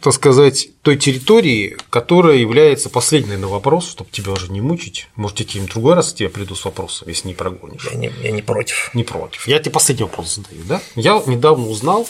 [0.00, 5.08] так сказать, той территории, которая является последней на вопрос, чтобы тебя уже не мучить.
[5.16, 7.88] Может, я каким-нибудь другой раз тебе приду с вопросом, если не прогонишь.
[7.90, 8.90] Я не, я не против.
[8.94, 9.46] Не против.
[9.46, 10.80] Я тебе последний вопрос задаю, да?
[10.94, 12.06] Я недавно узнал,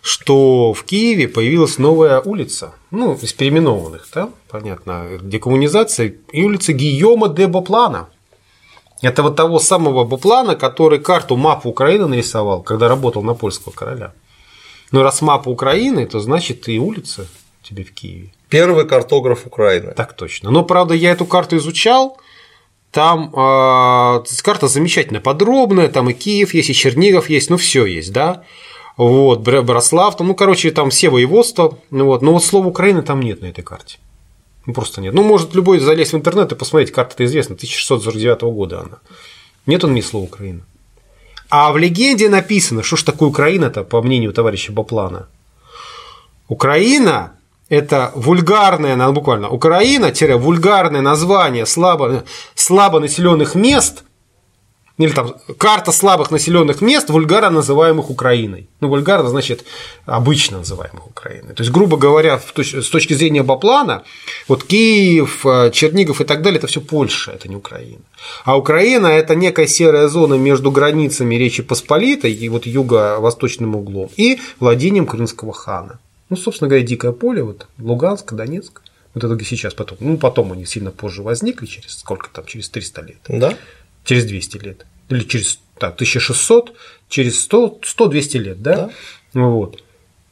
[0.00, 7.28] что в Киеве появилась новая улица, ну, из переименованных, да, понятно, декоммунизация, и улица Гийома
[7.28, 8.08] де Боплана.
[9.02, 14.14] Это вот того самого Боплана, который карту, мапу Украины нарисовал, когда работал на польского короля.
[14.92, 17.26] Но раз мапа Украины, то значит и улица
[17.62, 18.32] тебе в Киеве.
[18.48, 19.92] Первый картограф Украины.
[19.92, 20.50] Так точно.
[20.50, 22.18] Но правда, я эту карту изучал.
[22.92, 28.12] Там э, карта замечательная, подробная, там и Киев есть, и Чернигов есть, ну все есть,
[28.12, 28.44] да.
[28.96, 33.20] Вот, Брослав, там, ну, короче, там все воеводства, ну, вот, но вот слова Украины там
[33.20, 33.98] нет на этой карте.
[34.64, 35.12] Ну, просто нет.
[35.12, 38.98] Ну, может любой залезть в интернет и посмотреть, карта-то известна, 1649 года она.
[39.66, 40.62] Нет он ни слова Украина.
[41.58, 45.26] А в легенде написано, что ж такое Украина-то, по мнению товарища Баплана.
[46.48, 47.32] Украина–
[47.70, 54.04] это вульгарное, буквально, Украина-вульгарное название слабо, слабо населенных мест,
[54.98, 58.68] или там карта слабых населенных мест, вульгарно называемых Украиной.
[58.80, 59.64] Ну, вульгарно значит
[60.06, 61.54] обычно называемых Украиной.
[61.54, 64.04] То есть, грубо говоря, с точки зрения Баплана,
[64.48, 68.00] вот Киев, э, Чернигов и так далее, это все Польша, это не Украина.
[68.44, 74.40] А Украина– это некая серая зона между границами Речи Посполитой и вот юго-восточным углом и
[74.60, 75.98] владением Крымского хана.
[76.30, 78.80] Ну, собственно говоря, дикое поле, вот Луганск, Донецк.
[79.14, 79.98] Вот это сейчас потом.
[80.00, 83.16] Ну, потом они сильно позже возникли, через сколько там, через 300 лет.
[83.28, 83.54] Да
[84.06, 84.86] через 200 лет.
[85.10, 86.72] Или через так, 1600,
[87.08, 88.76] через 100-200 лет, да?
[88.76, 88.90] да?
[89.34, 89.82] Вот.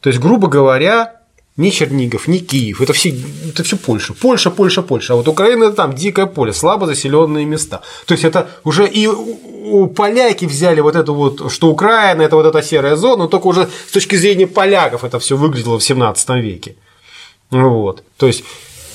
[0.01, 1.21] То есть, грубо говоря,
[1.57, 3.14] ни Чернигов, ни Киев, это все,
[3.49, 4.14] это все Польша.
[4.14, 5.13] Польша, Польша, Польша.
[5.13, 7.83] А вот Украина это там дикое поле, слабо заселенные места.
[8.07, 12.46] То есть это уже и у поляки взяли вот эту вот, что Украина это вот
[12.46, 16.29] эта серая зона, но только уже с точки зрения поляков это все выглядело в 17
[16.30, 16.76] веке.
[17.51, 18.03] Вот.
[18.17, 18.45] То есть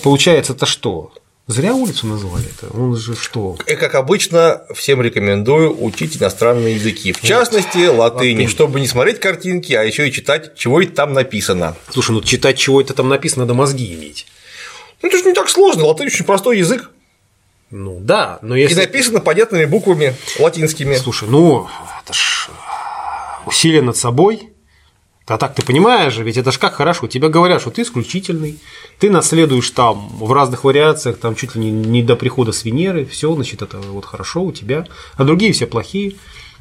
[0.03, 1.11] получается это что?
[1.49, 2.71] Зря улицу назвали это.
[2.77, 3.57] Он же что?
[3.65, 7.11] И, как обычно, всем рекомендую учить иностранные языки.
[7.11, 8.47] В частности, латыни, латынь.
[8.47, 11.75] чтобы не смотреть картинки, а еще и читать, чего это там написано.
[11.89, 14.27] Слушай, ну читать, чего это там написано, надо мозги иметь.
[15.01, 15.85] Ну, это же не так сложно.
[15.85, 16.91] Латынь очень простой язык.
[17.71, 18.75] Ну да, но если.
[18.75, 20.97] И написано понятными буквами латинскими.
[20.97, 21.67] Слушай, ну
[22.03, 22.49] это ж
[23.47, 24.53] усилие над собой
[25.29, 28.59] а так ты понимаешь же, ведь это ж как хорошо, тебе говорят, что ты исключительный,
[28.99, 33.05] ты наследуешь там в разных вариациях, там чуть ли не, не до прихода с Венеры,
[33.05, 34.85] все, значит, это вот хорошо у тебя,
[35.15, 36.15] а другие все плохие.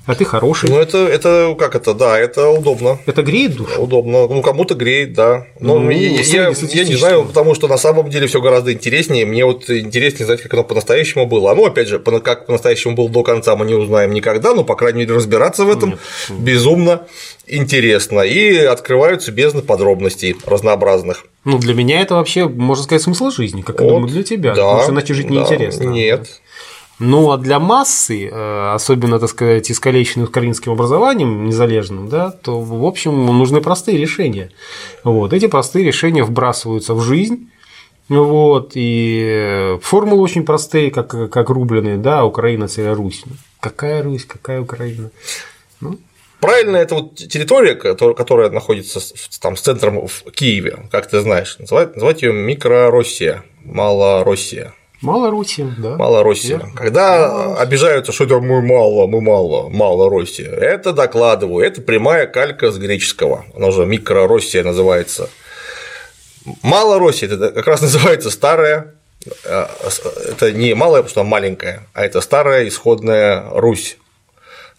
[0.09, 0.70] А ты хороший.
[0.70, 2.98] Ну, это, это как это, да, это удобно.
[3.05, 3.82] Это греет душу?
[3.82, 4.26] Удобно.
[4.26, 5.47] Ну, кому-то греет, да.
[5.60, 9.26] Но ну, я, я, я не знаю, потому что на самом деле все гораздо интереснее.
[9.26, 11.55] Мне вот интереснее знать, как оно по-настоящему было.
[11.55, 15.01] Ну, опять же, как по-настоящему было до конца, мы не узнаем никогда, но, по крайней
[15.01, 15.98] мере, разбираться в этом Нет.
[16.30, 17.02] безумно
[17.47, 18.20] интересно.
[18.20, 21.26] И открываются бездны подробностей разнообразных.
[21.44, 24.55] Ну, для меня это вообще, можно сказать, смысл жизни, как вот, я думаю, для тебя.
[24.55, 25.82] Да, потому что иначе жить да, неинтересно.
[25.85, 26.40] Нет.
[26.99, 32.85] Ну, а для массы, э, особенно, так сказать, искалеченной украинским образованием незалежным, да, то, в
[32.85, 34.51] общем, нужны простые решения.
[35.05, 35.33] Вот.
[35.33, 37.51] Эти простые решения вбрасываются в жизнь,
[38.09, 43.23] вот, и формулы очень простые, как, как рубленые, да, Украина, царя Русь.
[43.61, 45.11] Какая Русь, какая Украина?
[45.81, 45.99] Ну,
[46.41, 49.01] Правильно, это вот территория, которая находится
[49.41, 54.73] там с центром в Киеве, как ты знаешь, называть, называть ее Микророссия, Малороссия.
[55.01, 55.97] Малороссия, да.
[55.97, 56.59] Малороссия.
[56.59, 56.73] Верно.
[56.75, 57.62] Когда Малороссия.
[57.62, 63.45] обижаются, что это мы мало, мы мало, Малороссия, это докладываю, это прямая калька с греческого,
[63.55, 65.31] она уже Микророссия называется.
[66.62, 68.95] Малороссия это как раз называется старая,
[69.45, 69.66] э,
[70.31, 73.99] это не малая, потому что она маленькая, а это старая исходная Русь.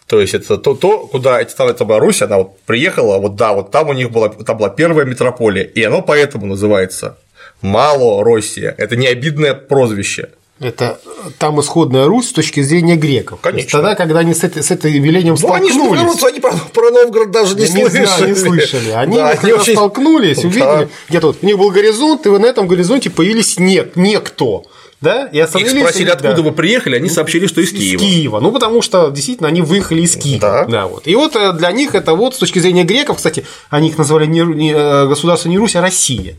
[0.06, 3.70] То есть это то, то куда эта старая Русь, она вот приехала, вот да, вот
[3.70, 7.16] там у них была, там была первая метрополия, и оно поэтому называется
[7.62, 8.74] Мало Россия.
[8.78, 10.30] Это не обидное прозвище.
[10.60, 11.00] Это
[11.38, 13.40] там исходная Русь с точки зрения греков.
[13.40, 13.78] Конечно.
[13.78, 15.74] Тогда, когда они с, этой, с этим велением ну, столкнулись.
[15.74, 18.28] Они, же, они про, про Новгород даже не, не слышали.
[18.28, 18.90] Не слышали.
[18.90, 19.72] Они, да, они очень...
[19.72, 20.88] столкнулись, увидели, да.
[21.08, 24.64] где-то вот у них был горизонт, и на этом горизонте появились нет, некто.
[25.00, 25.30] Да?
[25.32, 26.42] И Их спросили, откуда да.
[26.42, 28.00] вы приехали, они сообщили, что из, из Киева.
[28.00, 28.40] Киева.
[28.40, 30.40] Ну, потому что действительно они выехали из Киева.
[30.40, 30.64] Да.
[30.66, 31.06] Да, вот.
[31.06, 34.26] И вот э, для них это вот с точки зрения греков, кстати, они их назвали
[34.26, 36.36] не, не э, государство не Русь, а Россия.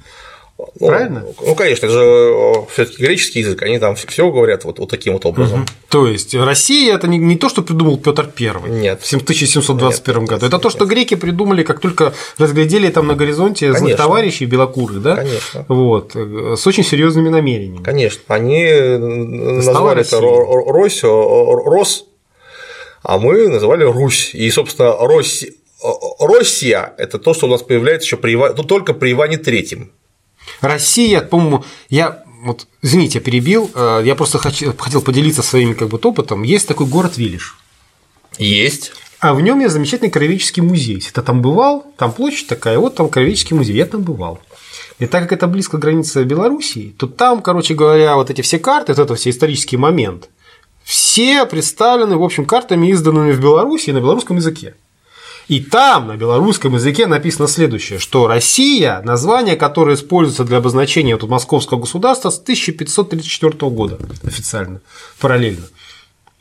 [0.80, 1.26] Ну, Правильно?
[1.42, 5.26] Ну, конечно, это же все-таки греческий язык, они там все говорят вот, вот таким вот
[5.26, 5.62] образом.
[5.62, 5.70] Угу.
[5.90, 9.02] То есть Россия это не, не то, что придумал Петр I Нет.
[9.02, 10.30] в 1721 Нет.
[10.30, 10.46] году.
[10.46, 10.94] Это то, что Нет.
[10.94, 15.18] греки придумали, как только разглядели там на горизонте злых товарищей белокурых, да?
[15.18, 15.66] Конечно.
[15.68, 17.84] Вот, с очень серьезными намерениями.
[17.84, 18.22] Конечно.
[18.28, 22.06] Они назвали это Рось, Рос,
[23.04, 24.32] а мы называли Русь.
[24.34, 25.46] И, собственно, Рось
[26.20, 29.92] Россия– это то, что у нас появляется еще при, ну, только при Иване Третьем.
[30.62, 35.90] Россия, по-моему, я вот, извините, я перебил, э, я просто хочу, хотел поделиться своим как
[35.90, 36.44] бы опытом.
[36.44, 37.58] Есть такой город Вилиш.
[38.38, 38.94] Есть.
[39.20, 40.96] А в нем есть замечательный краеведческий музей.
[40.96, 44.40] Если ты там бывал, там площадь такая, вот там краеведческий музей, я там бывал.
[44.98, 48.58] И так как это близко к границе Белоруссии, то там, короче говоря, вот эти все
[48.58, 50.30] карты, вот это все исторический момент,
[50.84, 54.74] все представлены, в общем, картами, изданными в Беларуси на белорусском языке.
[55.52, 61.30] И там на белорусском языке написано следующее, что Россия– название, которое используется для обозначения вот
[61.30, 64.80] московского государства с 1534 года официально,
[65.20, 65.66] параллельно.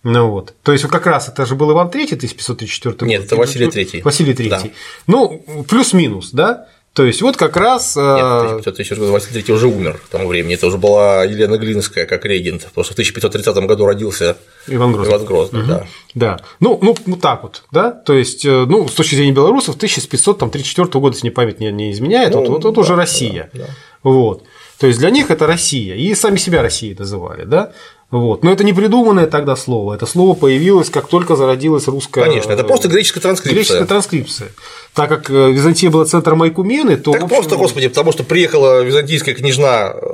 [0.04, 0.54] Ну вот.
[0.62, 3.08] То есть, как раз это же был Иван III, 1534 год.
[3.08, 4.02] Нет, это Василий III.
[4.04, 4.48] Василий III.
[4.48, 4.62] Да.
[5.08, 6.68] Ну, плюс-минус, да?
[6.92, 7.96] То есть вот как раз.
[7.96, 10.54] Нет, 1534 года Василий III уже умер к тому времени.
[10.54, 15.14] Это уже была Елена Глинская как регент, что в 1530 году родился Иван Грозный.
[15.14, 15.68] Иван Грозный, угу.
[15.68, 15.86] да.
[16.14, 16.40] Да.
[16.58, 17.90] Ну, ну, вот так вот, да.
[17.90, 21.92] То есть, э, ну, с точки зрения белорусов, 1534 года, если не память не, не
[21.92, 23.50] изменяет, ну, вот, вот, вот да, уже Россия.
[23.52, 23.66] Да, да.
[24.02, 24.42] Вот.
[24.78, 25.94] То есть для них это Россия.
[25.94, 27.72] И сами себя Россией называли, да.
[28.10, 28.42] Вот.
[28.42, 29.94] Но это не придуманное тогда слово.
[29.94, 32.24] Это слово появилось, как только зародилась русская.
[32.24, 33.54] Конечно, это просто греческая транскрипция.
[33.54, 34.48] Греческая транскрипция.
[34.94, 37.12] Так как э, Византия была центром Айкумены, то.
[37.12, 37.36] Так общем...
[37.36, 40.06] просто, господи, потому что приехала византийская книжна э,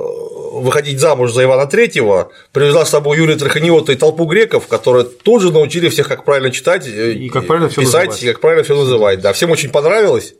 [0.61, 5.41] выходить замуж за Ивана Третьего, привезла с собой Юрия Траханиота и толпу греков, которые тут
[5.41, 8.23] же научили всех, как правильно читать, э, и как правильно писать, называть.
[8.23, 9.21] и как правильно все называть.
[9.21, 10.35] Да, всем очень понравилось.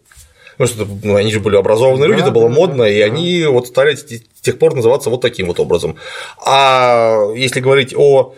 [0.57, 2.99] Потому что ну, они же были образованные да, люди, это было да, модно, да, и
[2.99, 3.06] да.
[3.06, 5.98] они вот стали с тех пор называться вот таким вот образом.
[6.44, 8.34] А если говорить о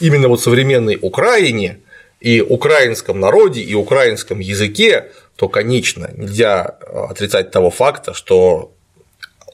[0.00, 1.78] именно вот современной Украине
[2.20, 8.72] и украинском народе и украинском языке, то, конечно, нельзя отрицать того факта, что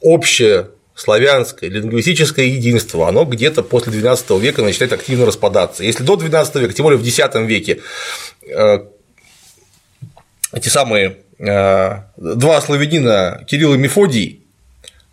[0.01, 5.83] общее славянское лингвистическое единство, оно где-то после XII века начинает активно распадаться.
[5.83, 7.81] Если до XII века, тем более в X веке,
[8.49, 8.79] э,
[10.51, 14.43] эти самые э, два славянина Кирилл и Мефодий,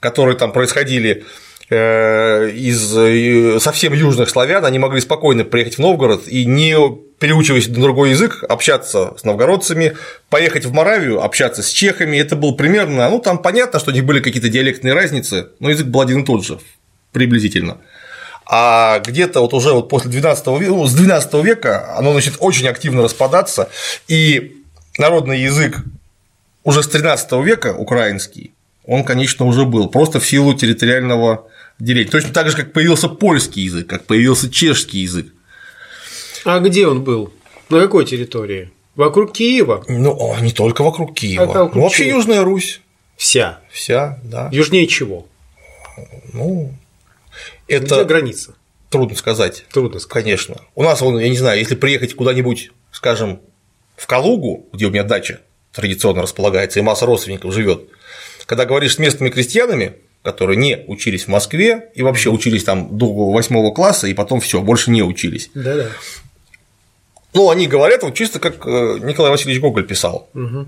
[0.00, 1.24] которые там происходили
[1.70, 6.76] из совсем южных славян, они могли спокойно приехать в Новгород и не
[7.18, 9.96] переучиваясь на другой язык, общаться с новгородцами,
[10.28, 12.18] поехать в Моравию, общаться с чехами.
[12.18, 15.86] Это было примерно, ну там понятно, что у них были какие-то диалектные разницы, но язык
[15.86, 16.58] был один и тот же,
[17.12, 17.78] приблизительно.
[18.46, 22.68] А где-то вот уже вот после 12 века, ну, с 12 века оно начнет очень
[22.68, 23.70] активно распадаться,
[24.06, 24.56] и
[24.98, 25.78] народный язык
[26.62, 28.52] уже с 13 века украинский,
[28.86, 31.46] он, конечно, уже был, просто в силу территориального
[31.78, 32.10] деления.
[32.10, 35.32] Точно так же, как появился польский язык, как появился чешский язык.
[36.44, 37.32] А где он был?
[37.70, 38.70] На какой территории?
[38.94, 39.84] Вокруг Киева?
[39.88, 41.44] Ну, не только вокруг Киева.
[41.44, 42.18] А вокруг ну, вообще чего?
[42.18, 42.80] Южная Русь.
[43.16, 43.60] Вся.
[43.70, 44.48] Вся, да.
[44.52, 45.26] Южнее чего?
[46.32, 46.74] Ну,
[47.68, 48.54] это Где граница?
[48.90, 49.64] Трудно сказать.
[49.72, 50.24] Трудно сказать.
[50.24, 50.56] Конечно.
[50.74, 53.40] У нас, я не знаю, если приехать куда-нибудь, скажем,
[53.96, 55.40] в Калугу, где у меня дача
[55.72, 57.88] традиционно располагается, и масса родственников живет,
[58.46, 63.30] когда говоришь с местными крестьянами, которые не учились в Москве и вообще учились там до
[63.30, 65.50] восьмого класса, и потом все, больше не учились.
[65.54, 65.88] Да-да.
[67.34, 70.28] Ну, они говорят вот чисто как э, Николай Васильевич Гоголь писал.
[70.34, 70.66] Угу.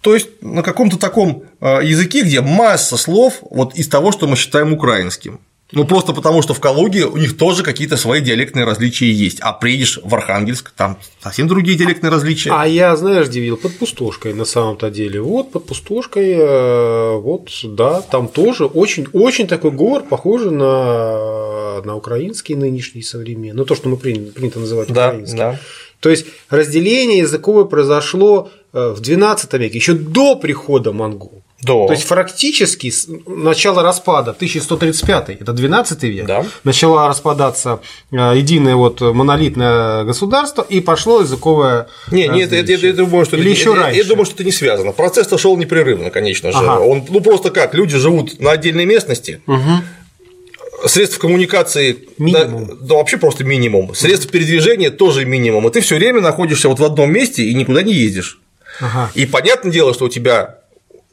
[0.00, 4.36] То есть на каком-то таком э, языке, где масса слов вот из того, что мы
[4.36, 5.40] считаем украинским.
[5.74, 9.40] Ну, просто потому, что в Калуге у них тоже какие-то свои диалектные различия есть.
[9.40, 12.50] А приедешь в Архангельск, там совсем другие диалектные различия.
[12.52, 13.56] А я, знаешь, где видел?
[13.56, 15.20] Под пустошкой на самом-то деле.
[15.20, 22.54] Вот под пустошкой, э, вот, да, там тоже очень-очень такой говор, похожий на, на украинский
[22.54, 23.58] нынешний современный.
[23.58, 25.38] Ну, то, что мы принято, называть да, украинским.
[25.38, 25.60] Да.
[26.00, 31.43] То есть разделение языковое произошло э, в XII веке, еще до прихода монгол.
[31.64, 31.86] Да.
[31.86, 32.92] То есть фактически
[33.26, 36.44] начало распада 1135 это 12 век, да.
[36.62, 37.80] начало распадаться
[38.12, 41.86] э, единое вот монолитное государство и пошло языковое.
[42.10, 43.98] Не, нет, это, это, я думаю, что Или это, еще я, раньше.
[43.98, 44.92] я думаю, что это не связано.
[44.92, 46.58] Процесс шел непрерывно, конечно же.
[46.58, 46.80] Ага.
[46.80, 49.40] Он, ну просто как, люди живут на отдельной местности.
[49.46, 50.88] Угу.
[50.88, 52.66] Средств коммуникации минимум.
[52.66, 53.94] Да, да, вообще просто минимум.
[53.94, 55.66] Средств передвижения тоже минимум.
[55.68, 58.38] И ты все время находишься вот в одном месте и никуда не ездишь.
[58.80, 59.10] Ага.
[59.14, 60.58] И понятное дело, что у тебя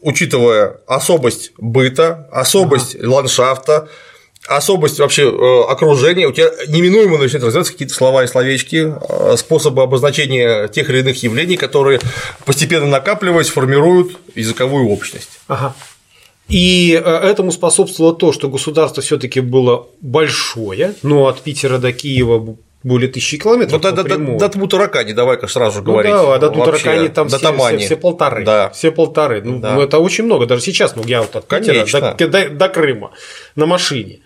[0.01, 3.09] учитывая особость быта, особость ага.
[3.09, 3.89] ландшафта,
[4.47, 9.83] особость вообще э, окружения, у тебя неминуемо начинают развиваться какие-то слова и словечки, э, способы
[9.83, 11.99] обозначения тех или иных явлений, которые
[12.45, 15.39] постепенно накапливаясь, формируют языковую общность.
[15.47, 15.75] Ага.
[16.49, 22.57] И э, этому способствовало то, что государство все-таки было большое, но от Питера до Киева
[22.83, 23.81] более тысячи километров.
[23.83, 26.11] Ну, до, до, до, до Тмутаракани, давай-ка сразу ну, говорить.
[26.11, 28.43] Да, до Тмутаракани там до все, все, все полторы.
[28.43, 28.69] Да.
[28.69, 29.41] Все полторы.
[29.43, 29.81] Ну, да.
[29.81, 30.45] это очень много.
[30.45, 33.11] Даже сейчас, ну, я вот от Питера до, до, до Крыма
[33.55, 34.19] на машине.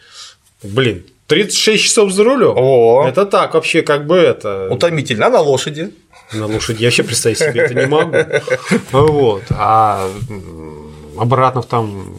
[0.63, 2.53] Блин, 36 часов за рулем.
[2.55, 3.05] О.
[3.07, 4.69] Это так вообще как бы это.
[4.71, 5.27] Утомительно.
[5.27, 5.91] А на лошади?
[6.33, 8.15] На лошади я вообще представить себе это не могу.
[8.91, 9.43] Вот.
[9.49, 10.09] А
[11.17, 12.17] обратно там.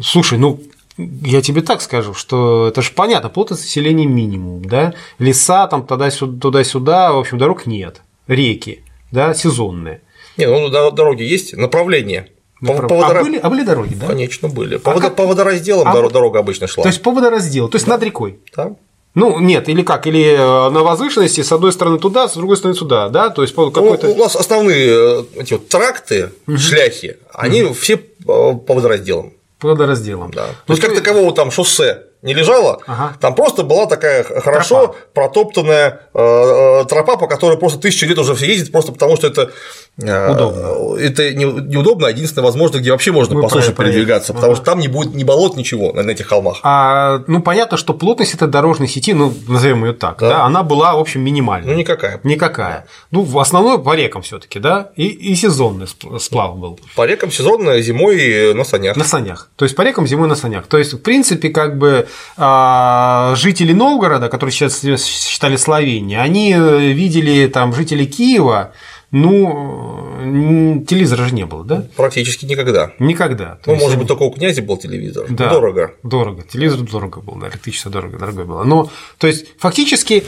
[0.00, 0.60] Слушай, ну
[0.96, 7.12] я тебе так скажу, что это же понятно, плотность населения минимум, да, леса там туда-сюда,
[7.12, 10.02] в общем, дорог нет, реки, да, сезонные.
[10.36, 12.28] Не, ну дороги есть, направление.
[12.60, 13.16] По, по водор...
[13.16, 14.06] а, были, а были дороги, да?
[14.06, 14.76] Конечно, были.
[14.76, 15.08] По, а водо...
[15.08, 15.16] как...
[15.16, 16.08] по водоразделам а...
[16.10, 16.82] дорога обычно шла.
[16.84, 17.94] То есть по водоразделу, то есть да.
[17.94, 18.38] над рекой.
[18.56, 18.76] Да.
[19.14, 22.78] Ну, нет, или как, или э, на возвышенности с одной стороны туда, с другой стороны
[22.78, 24.06] сюда, да, то есть какой-то.
[24.06, 26.56] Ну, у нас основные э, эти вот тракты, угу.
[26.56, 27.74] шляхи, они угу.
[27.74, 30.30] все по водоразделам водоразделом.
[30.30, 30.46] Да.
[30.46, 33.14] То ну, есть, как такового там шоссе не лежало, ага.
[33.20, 34.96] там просто была такая хорошо тропа.
[35.12, 39.26] протоптанная э, э, тропа, по которой просто тысячу лет уже все ездят, просто потому что
[39.26, 39.50] это
[39.98, 40.98] Удобно.
[40.98, 44.56] Это неудобно, а единственное возможно, где вообще можно Мы по суше передвигаться, потому ага.
[44.56, 46.60] что там не будет ни болот, ничего на этих холмах.
[46.62, 50.28] А, ну, понятно, что плотность этой дорожной сети, ну, назовем ее так, да.
[50.28, 51.72] да, она была, в общем, минимальной.
[51.72, 52.20] Ну, никакая.
[52.24, 52.86] Никакая.
[53.10, 55.86] Ну, в основном по рекам все таки да, и, и сезонный
[56.18, 56.80] сплав был.
[56.96, 58.96] По рекам сезонная, зимой на санях.
[58.96, 59.50] На санях.
[59.56, 60.66] То есть по рекам зимой на санях.
[60.68, 62.08] То есть, в принципе, как бы
[62.38, 68.72] а, жители Новгорода, которые сейчас считали Словенией, они э, видели там жителей Киева
[69.12, 71.86] ну, телевизора же не было, да?
[71.96, 72.92] Практически никогда.
[72.98, 73.58] Никогда.
[73.62, 75.26] То ну, может быть, только у князя был телевизор.
[75.28, 75.92] Да, дорого.
[76.02, 76.42] Дорого.
[76.50, 78.64] Телевизор дорого был, да, электричество дорого, дорого было.
[78.64, 80.24] Но, то есть, фактически,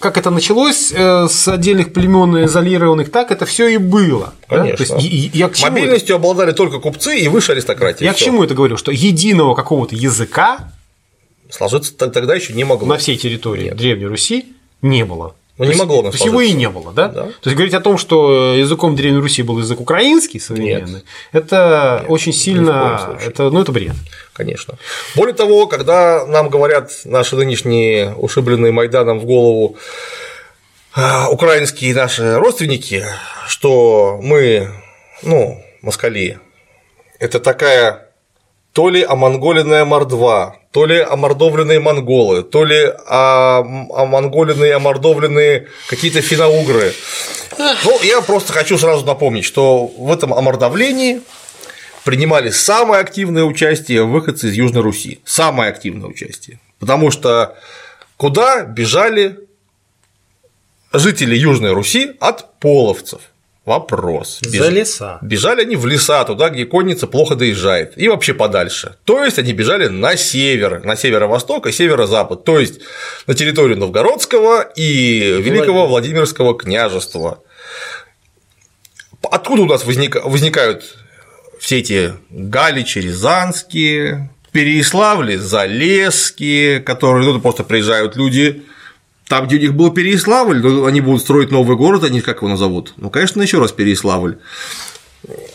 [0.00, 4.34] как это началось э, с отдельных племен изолированных, так это все и было.
[4.48, 4.78] Конечно.
[4.78, 4.84] Да?
[4.84, 6.22] То есть, я к Мобильностью это?
[6.22, 8.04] обладали только купцы и высшая аристократия.
[8.04, 8.24] Я всё.
[8.24, 8.76] к чему это говорю?
[8.76, 10.72] Что единого какого-то языка
[11.50, 12.88] сложиться тогда еще не могло.
[12.88, 13.76] На всей территории Нет.
[13.76, 14.46] Древней Руси
[14.82, 15.36] не было.
[15.56, 17.08] Ну, не могло То есть его и не было, да?
[17.08, 17.22] да?
[17.22, 21.04] То есть говорить о том, что языком Древней Руси был язык украинский современный, Нет.
[21.30, 23.94] это Нет, очень сильно, это, ну, это бред.
[24.32, 24.74] Конечно.
[25.14, 29.76] Более того, когда нам говорят наши нынешние ушибленные Майданом в голову
[30.92, 33.04] а, украинские наши родственники,
[33.46, 34.70] что мы,
[35.22, 36.40] ну, москали,
[37.20, 38.10] это такая
[38.74, 46.92] то ли омонголенная мордва, то ли омордовленные монголы, то ли омонголенные, омордовленные какие-то финоугры.
[47.56, 51.22] Ну, я просто хочу сразу напомнить, что в этом омордовлении
[52.02, 55.20] принимали самое активное участие выходцы из Южной Руси.
[55.24, 56.58] Самое активное участие.
[56.80, 57.56] Потому что
[58.16, 59.38] куда бежали
[60.92, 63.20] жители Южной Руси от половцев?
[63.64, 64.40] Вопрос.
[64.42, 64.60] Беж...
[64.60, 65.18] За леса.
[65.22, 68.96] Бежали они в леса, туда, где конница плохо доезжает, и вообще подальше.
[69.04, 72.80] То есть они бежали на север, на северо-восток и северо-запад, то есть
[73.26, 77.42] на территорию Новгородского и Великого Владимирского княжества.
[79.22, 80.84] Откуда у нас возникают
[81.58, 88.62] все эти Галичи, Рязанские, Переяславли, Залесские, которые ну, просто приезжают люди
[89.28, 92.92] там, где у них был Переяславль, они будут строить новый город, они как его назовут?
[92.96, 94.38] Ну, конечно, еще раз Переяславль.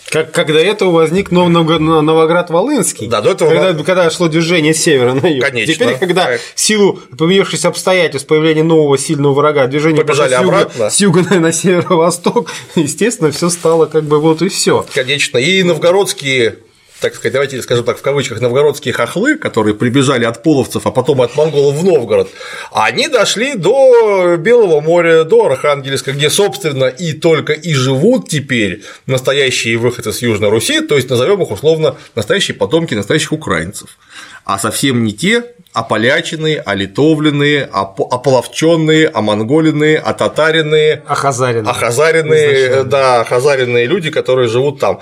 [0.10, 3.08] Как, как до этого возник Новоград-Волынский.
[3.08, 3.50] Да, до этого.
[3.50, 5.46] Когда, когда шло движение с севера на юг.
[5.46, 5.74] Конечно.
[5.74, 11.00] Теперь, когда в силу поменявшихся обстоятельств появления нового сильного врага, движение Побежали с юга, с
[11.00, 14.84] юга на, на северо-восток, естественно, все стало как бы вот и все.
[14.96, 15.38] Конечно.
[15.38, 16.58] И новгородские
[17.00, 21.22] так сказать, давайте скажем так, в кавычках, новгородские хохлы, которые прибежали от половцев, а потом
[21.22, 22.30] от монголов в Новгород,
[22.72, 29.78] они дошли до Белого моря, до Архангельска, где, собственно, и только и живут теперь настоящие
[29.78, 33.98] выходцы с Южной Руси, то есть назовем их условно настоящие потомки настоящих украинцев,
[34.44, 35.44] а совсем не те,
[35.74, 45.00] ополяченные, олитовленные, ополовченные, омонголенные, отатаренные, ахазаренные, ахазаренные да, ахазаренные люди, которые живут там.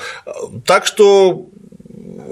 [0.65, 1.47] Так что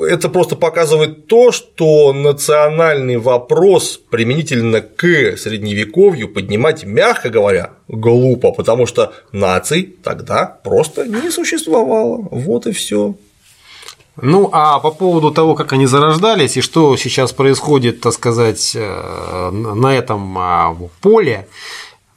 [0.02, 8.86] это просто показывает то, что национальный вопрос применительно к средневековью поднимать, мягко говоря, глупо, потому
[8.86, 12.28] что наций тогда просто не существовало.
[12.32, 13.16] Вот и все.
[14.22, 19.50] Ну, а по поводу того, как они зарождались и что сейчас происходит, так сказать, э,
[19.52, 21.48] на этом а, поле,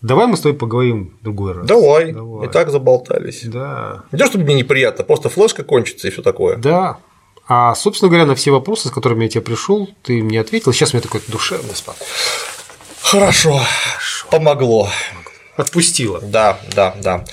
[0.01, 1.67] Давай мы с тобой поговорим в другой раз.
[1.67, 2.13] Давай.
[2.13, 2.47] Давай.
[2.47, 3.43] И так заболтались.
[3.45, 4.05] Да.
[4.13, 6.57] Не то, чтобы мне неприятно, просто флешка кончится и все такое.
[6.57, 6.99] Да.
[7.49, 10.73] А, собственно говоря, на все вопросы, с которыми я тебе пришел, ты мне ответил.
[10.73, 12.13] Сейчас мне такой душевный спокойно.
[13.01, 13.59] Хорошо.
[13.59, 14.27] Хорошо.
[14.31, 14.91] Помогло.
[15.57, 16.21] Отпустила.
[16.21, 17.25] Да, да, да.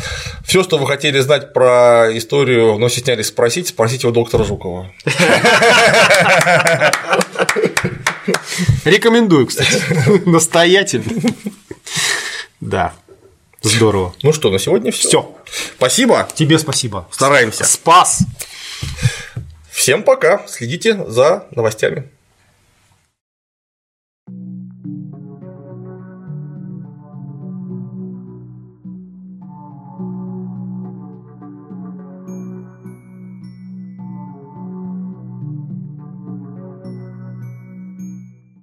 [0.45, 4.89] Все, что вы хотели знать про историю, но стеснялись спросить, спросите у доктора Жукова.
[8.85, 9.81] Рекомендую, кстати.
[10.27, 11.11] Настоятельно.
[12.61, 12.93] Да.
[13.61, 14.15] Здорово.
[14.23, 15.07] Ну что, на сегодня все.
[15.09, 15.35] Все.
[15.77, 16.27] Спасибо.
[16.33, 17.07] Тебе спасибо.
[17.11, 17.65] Стараемся.
[17.65, 18.19] Спас.
[19.75, 20.41] Всем пока.
[20.47, 22.03] Следите за новостями.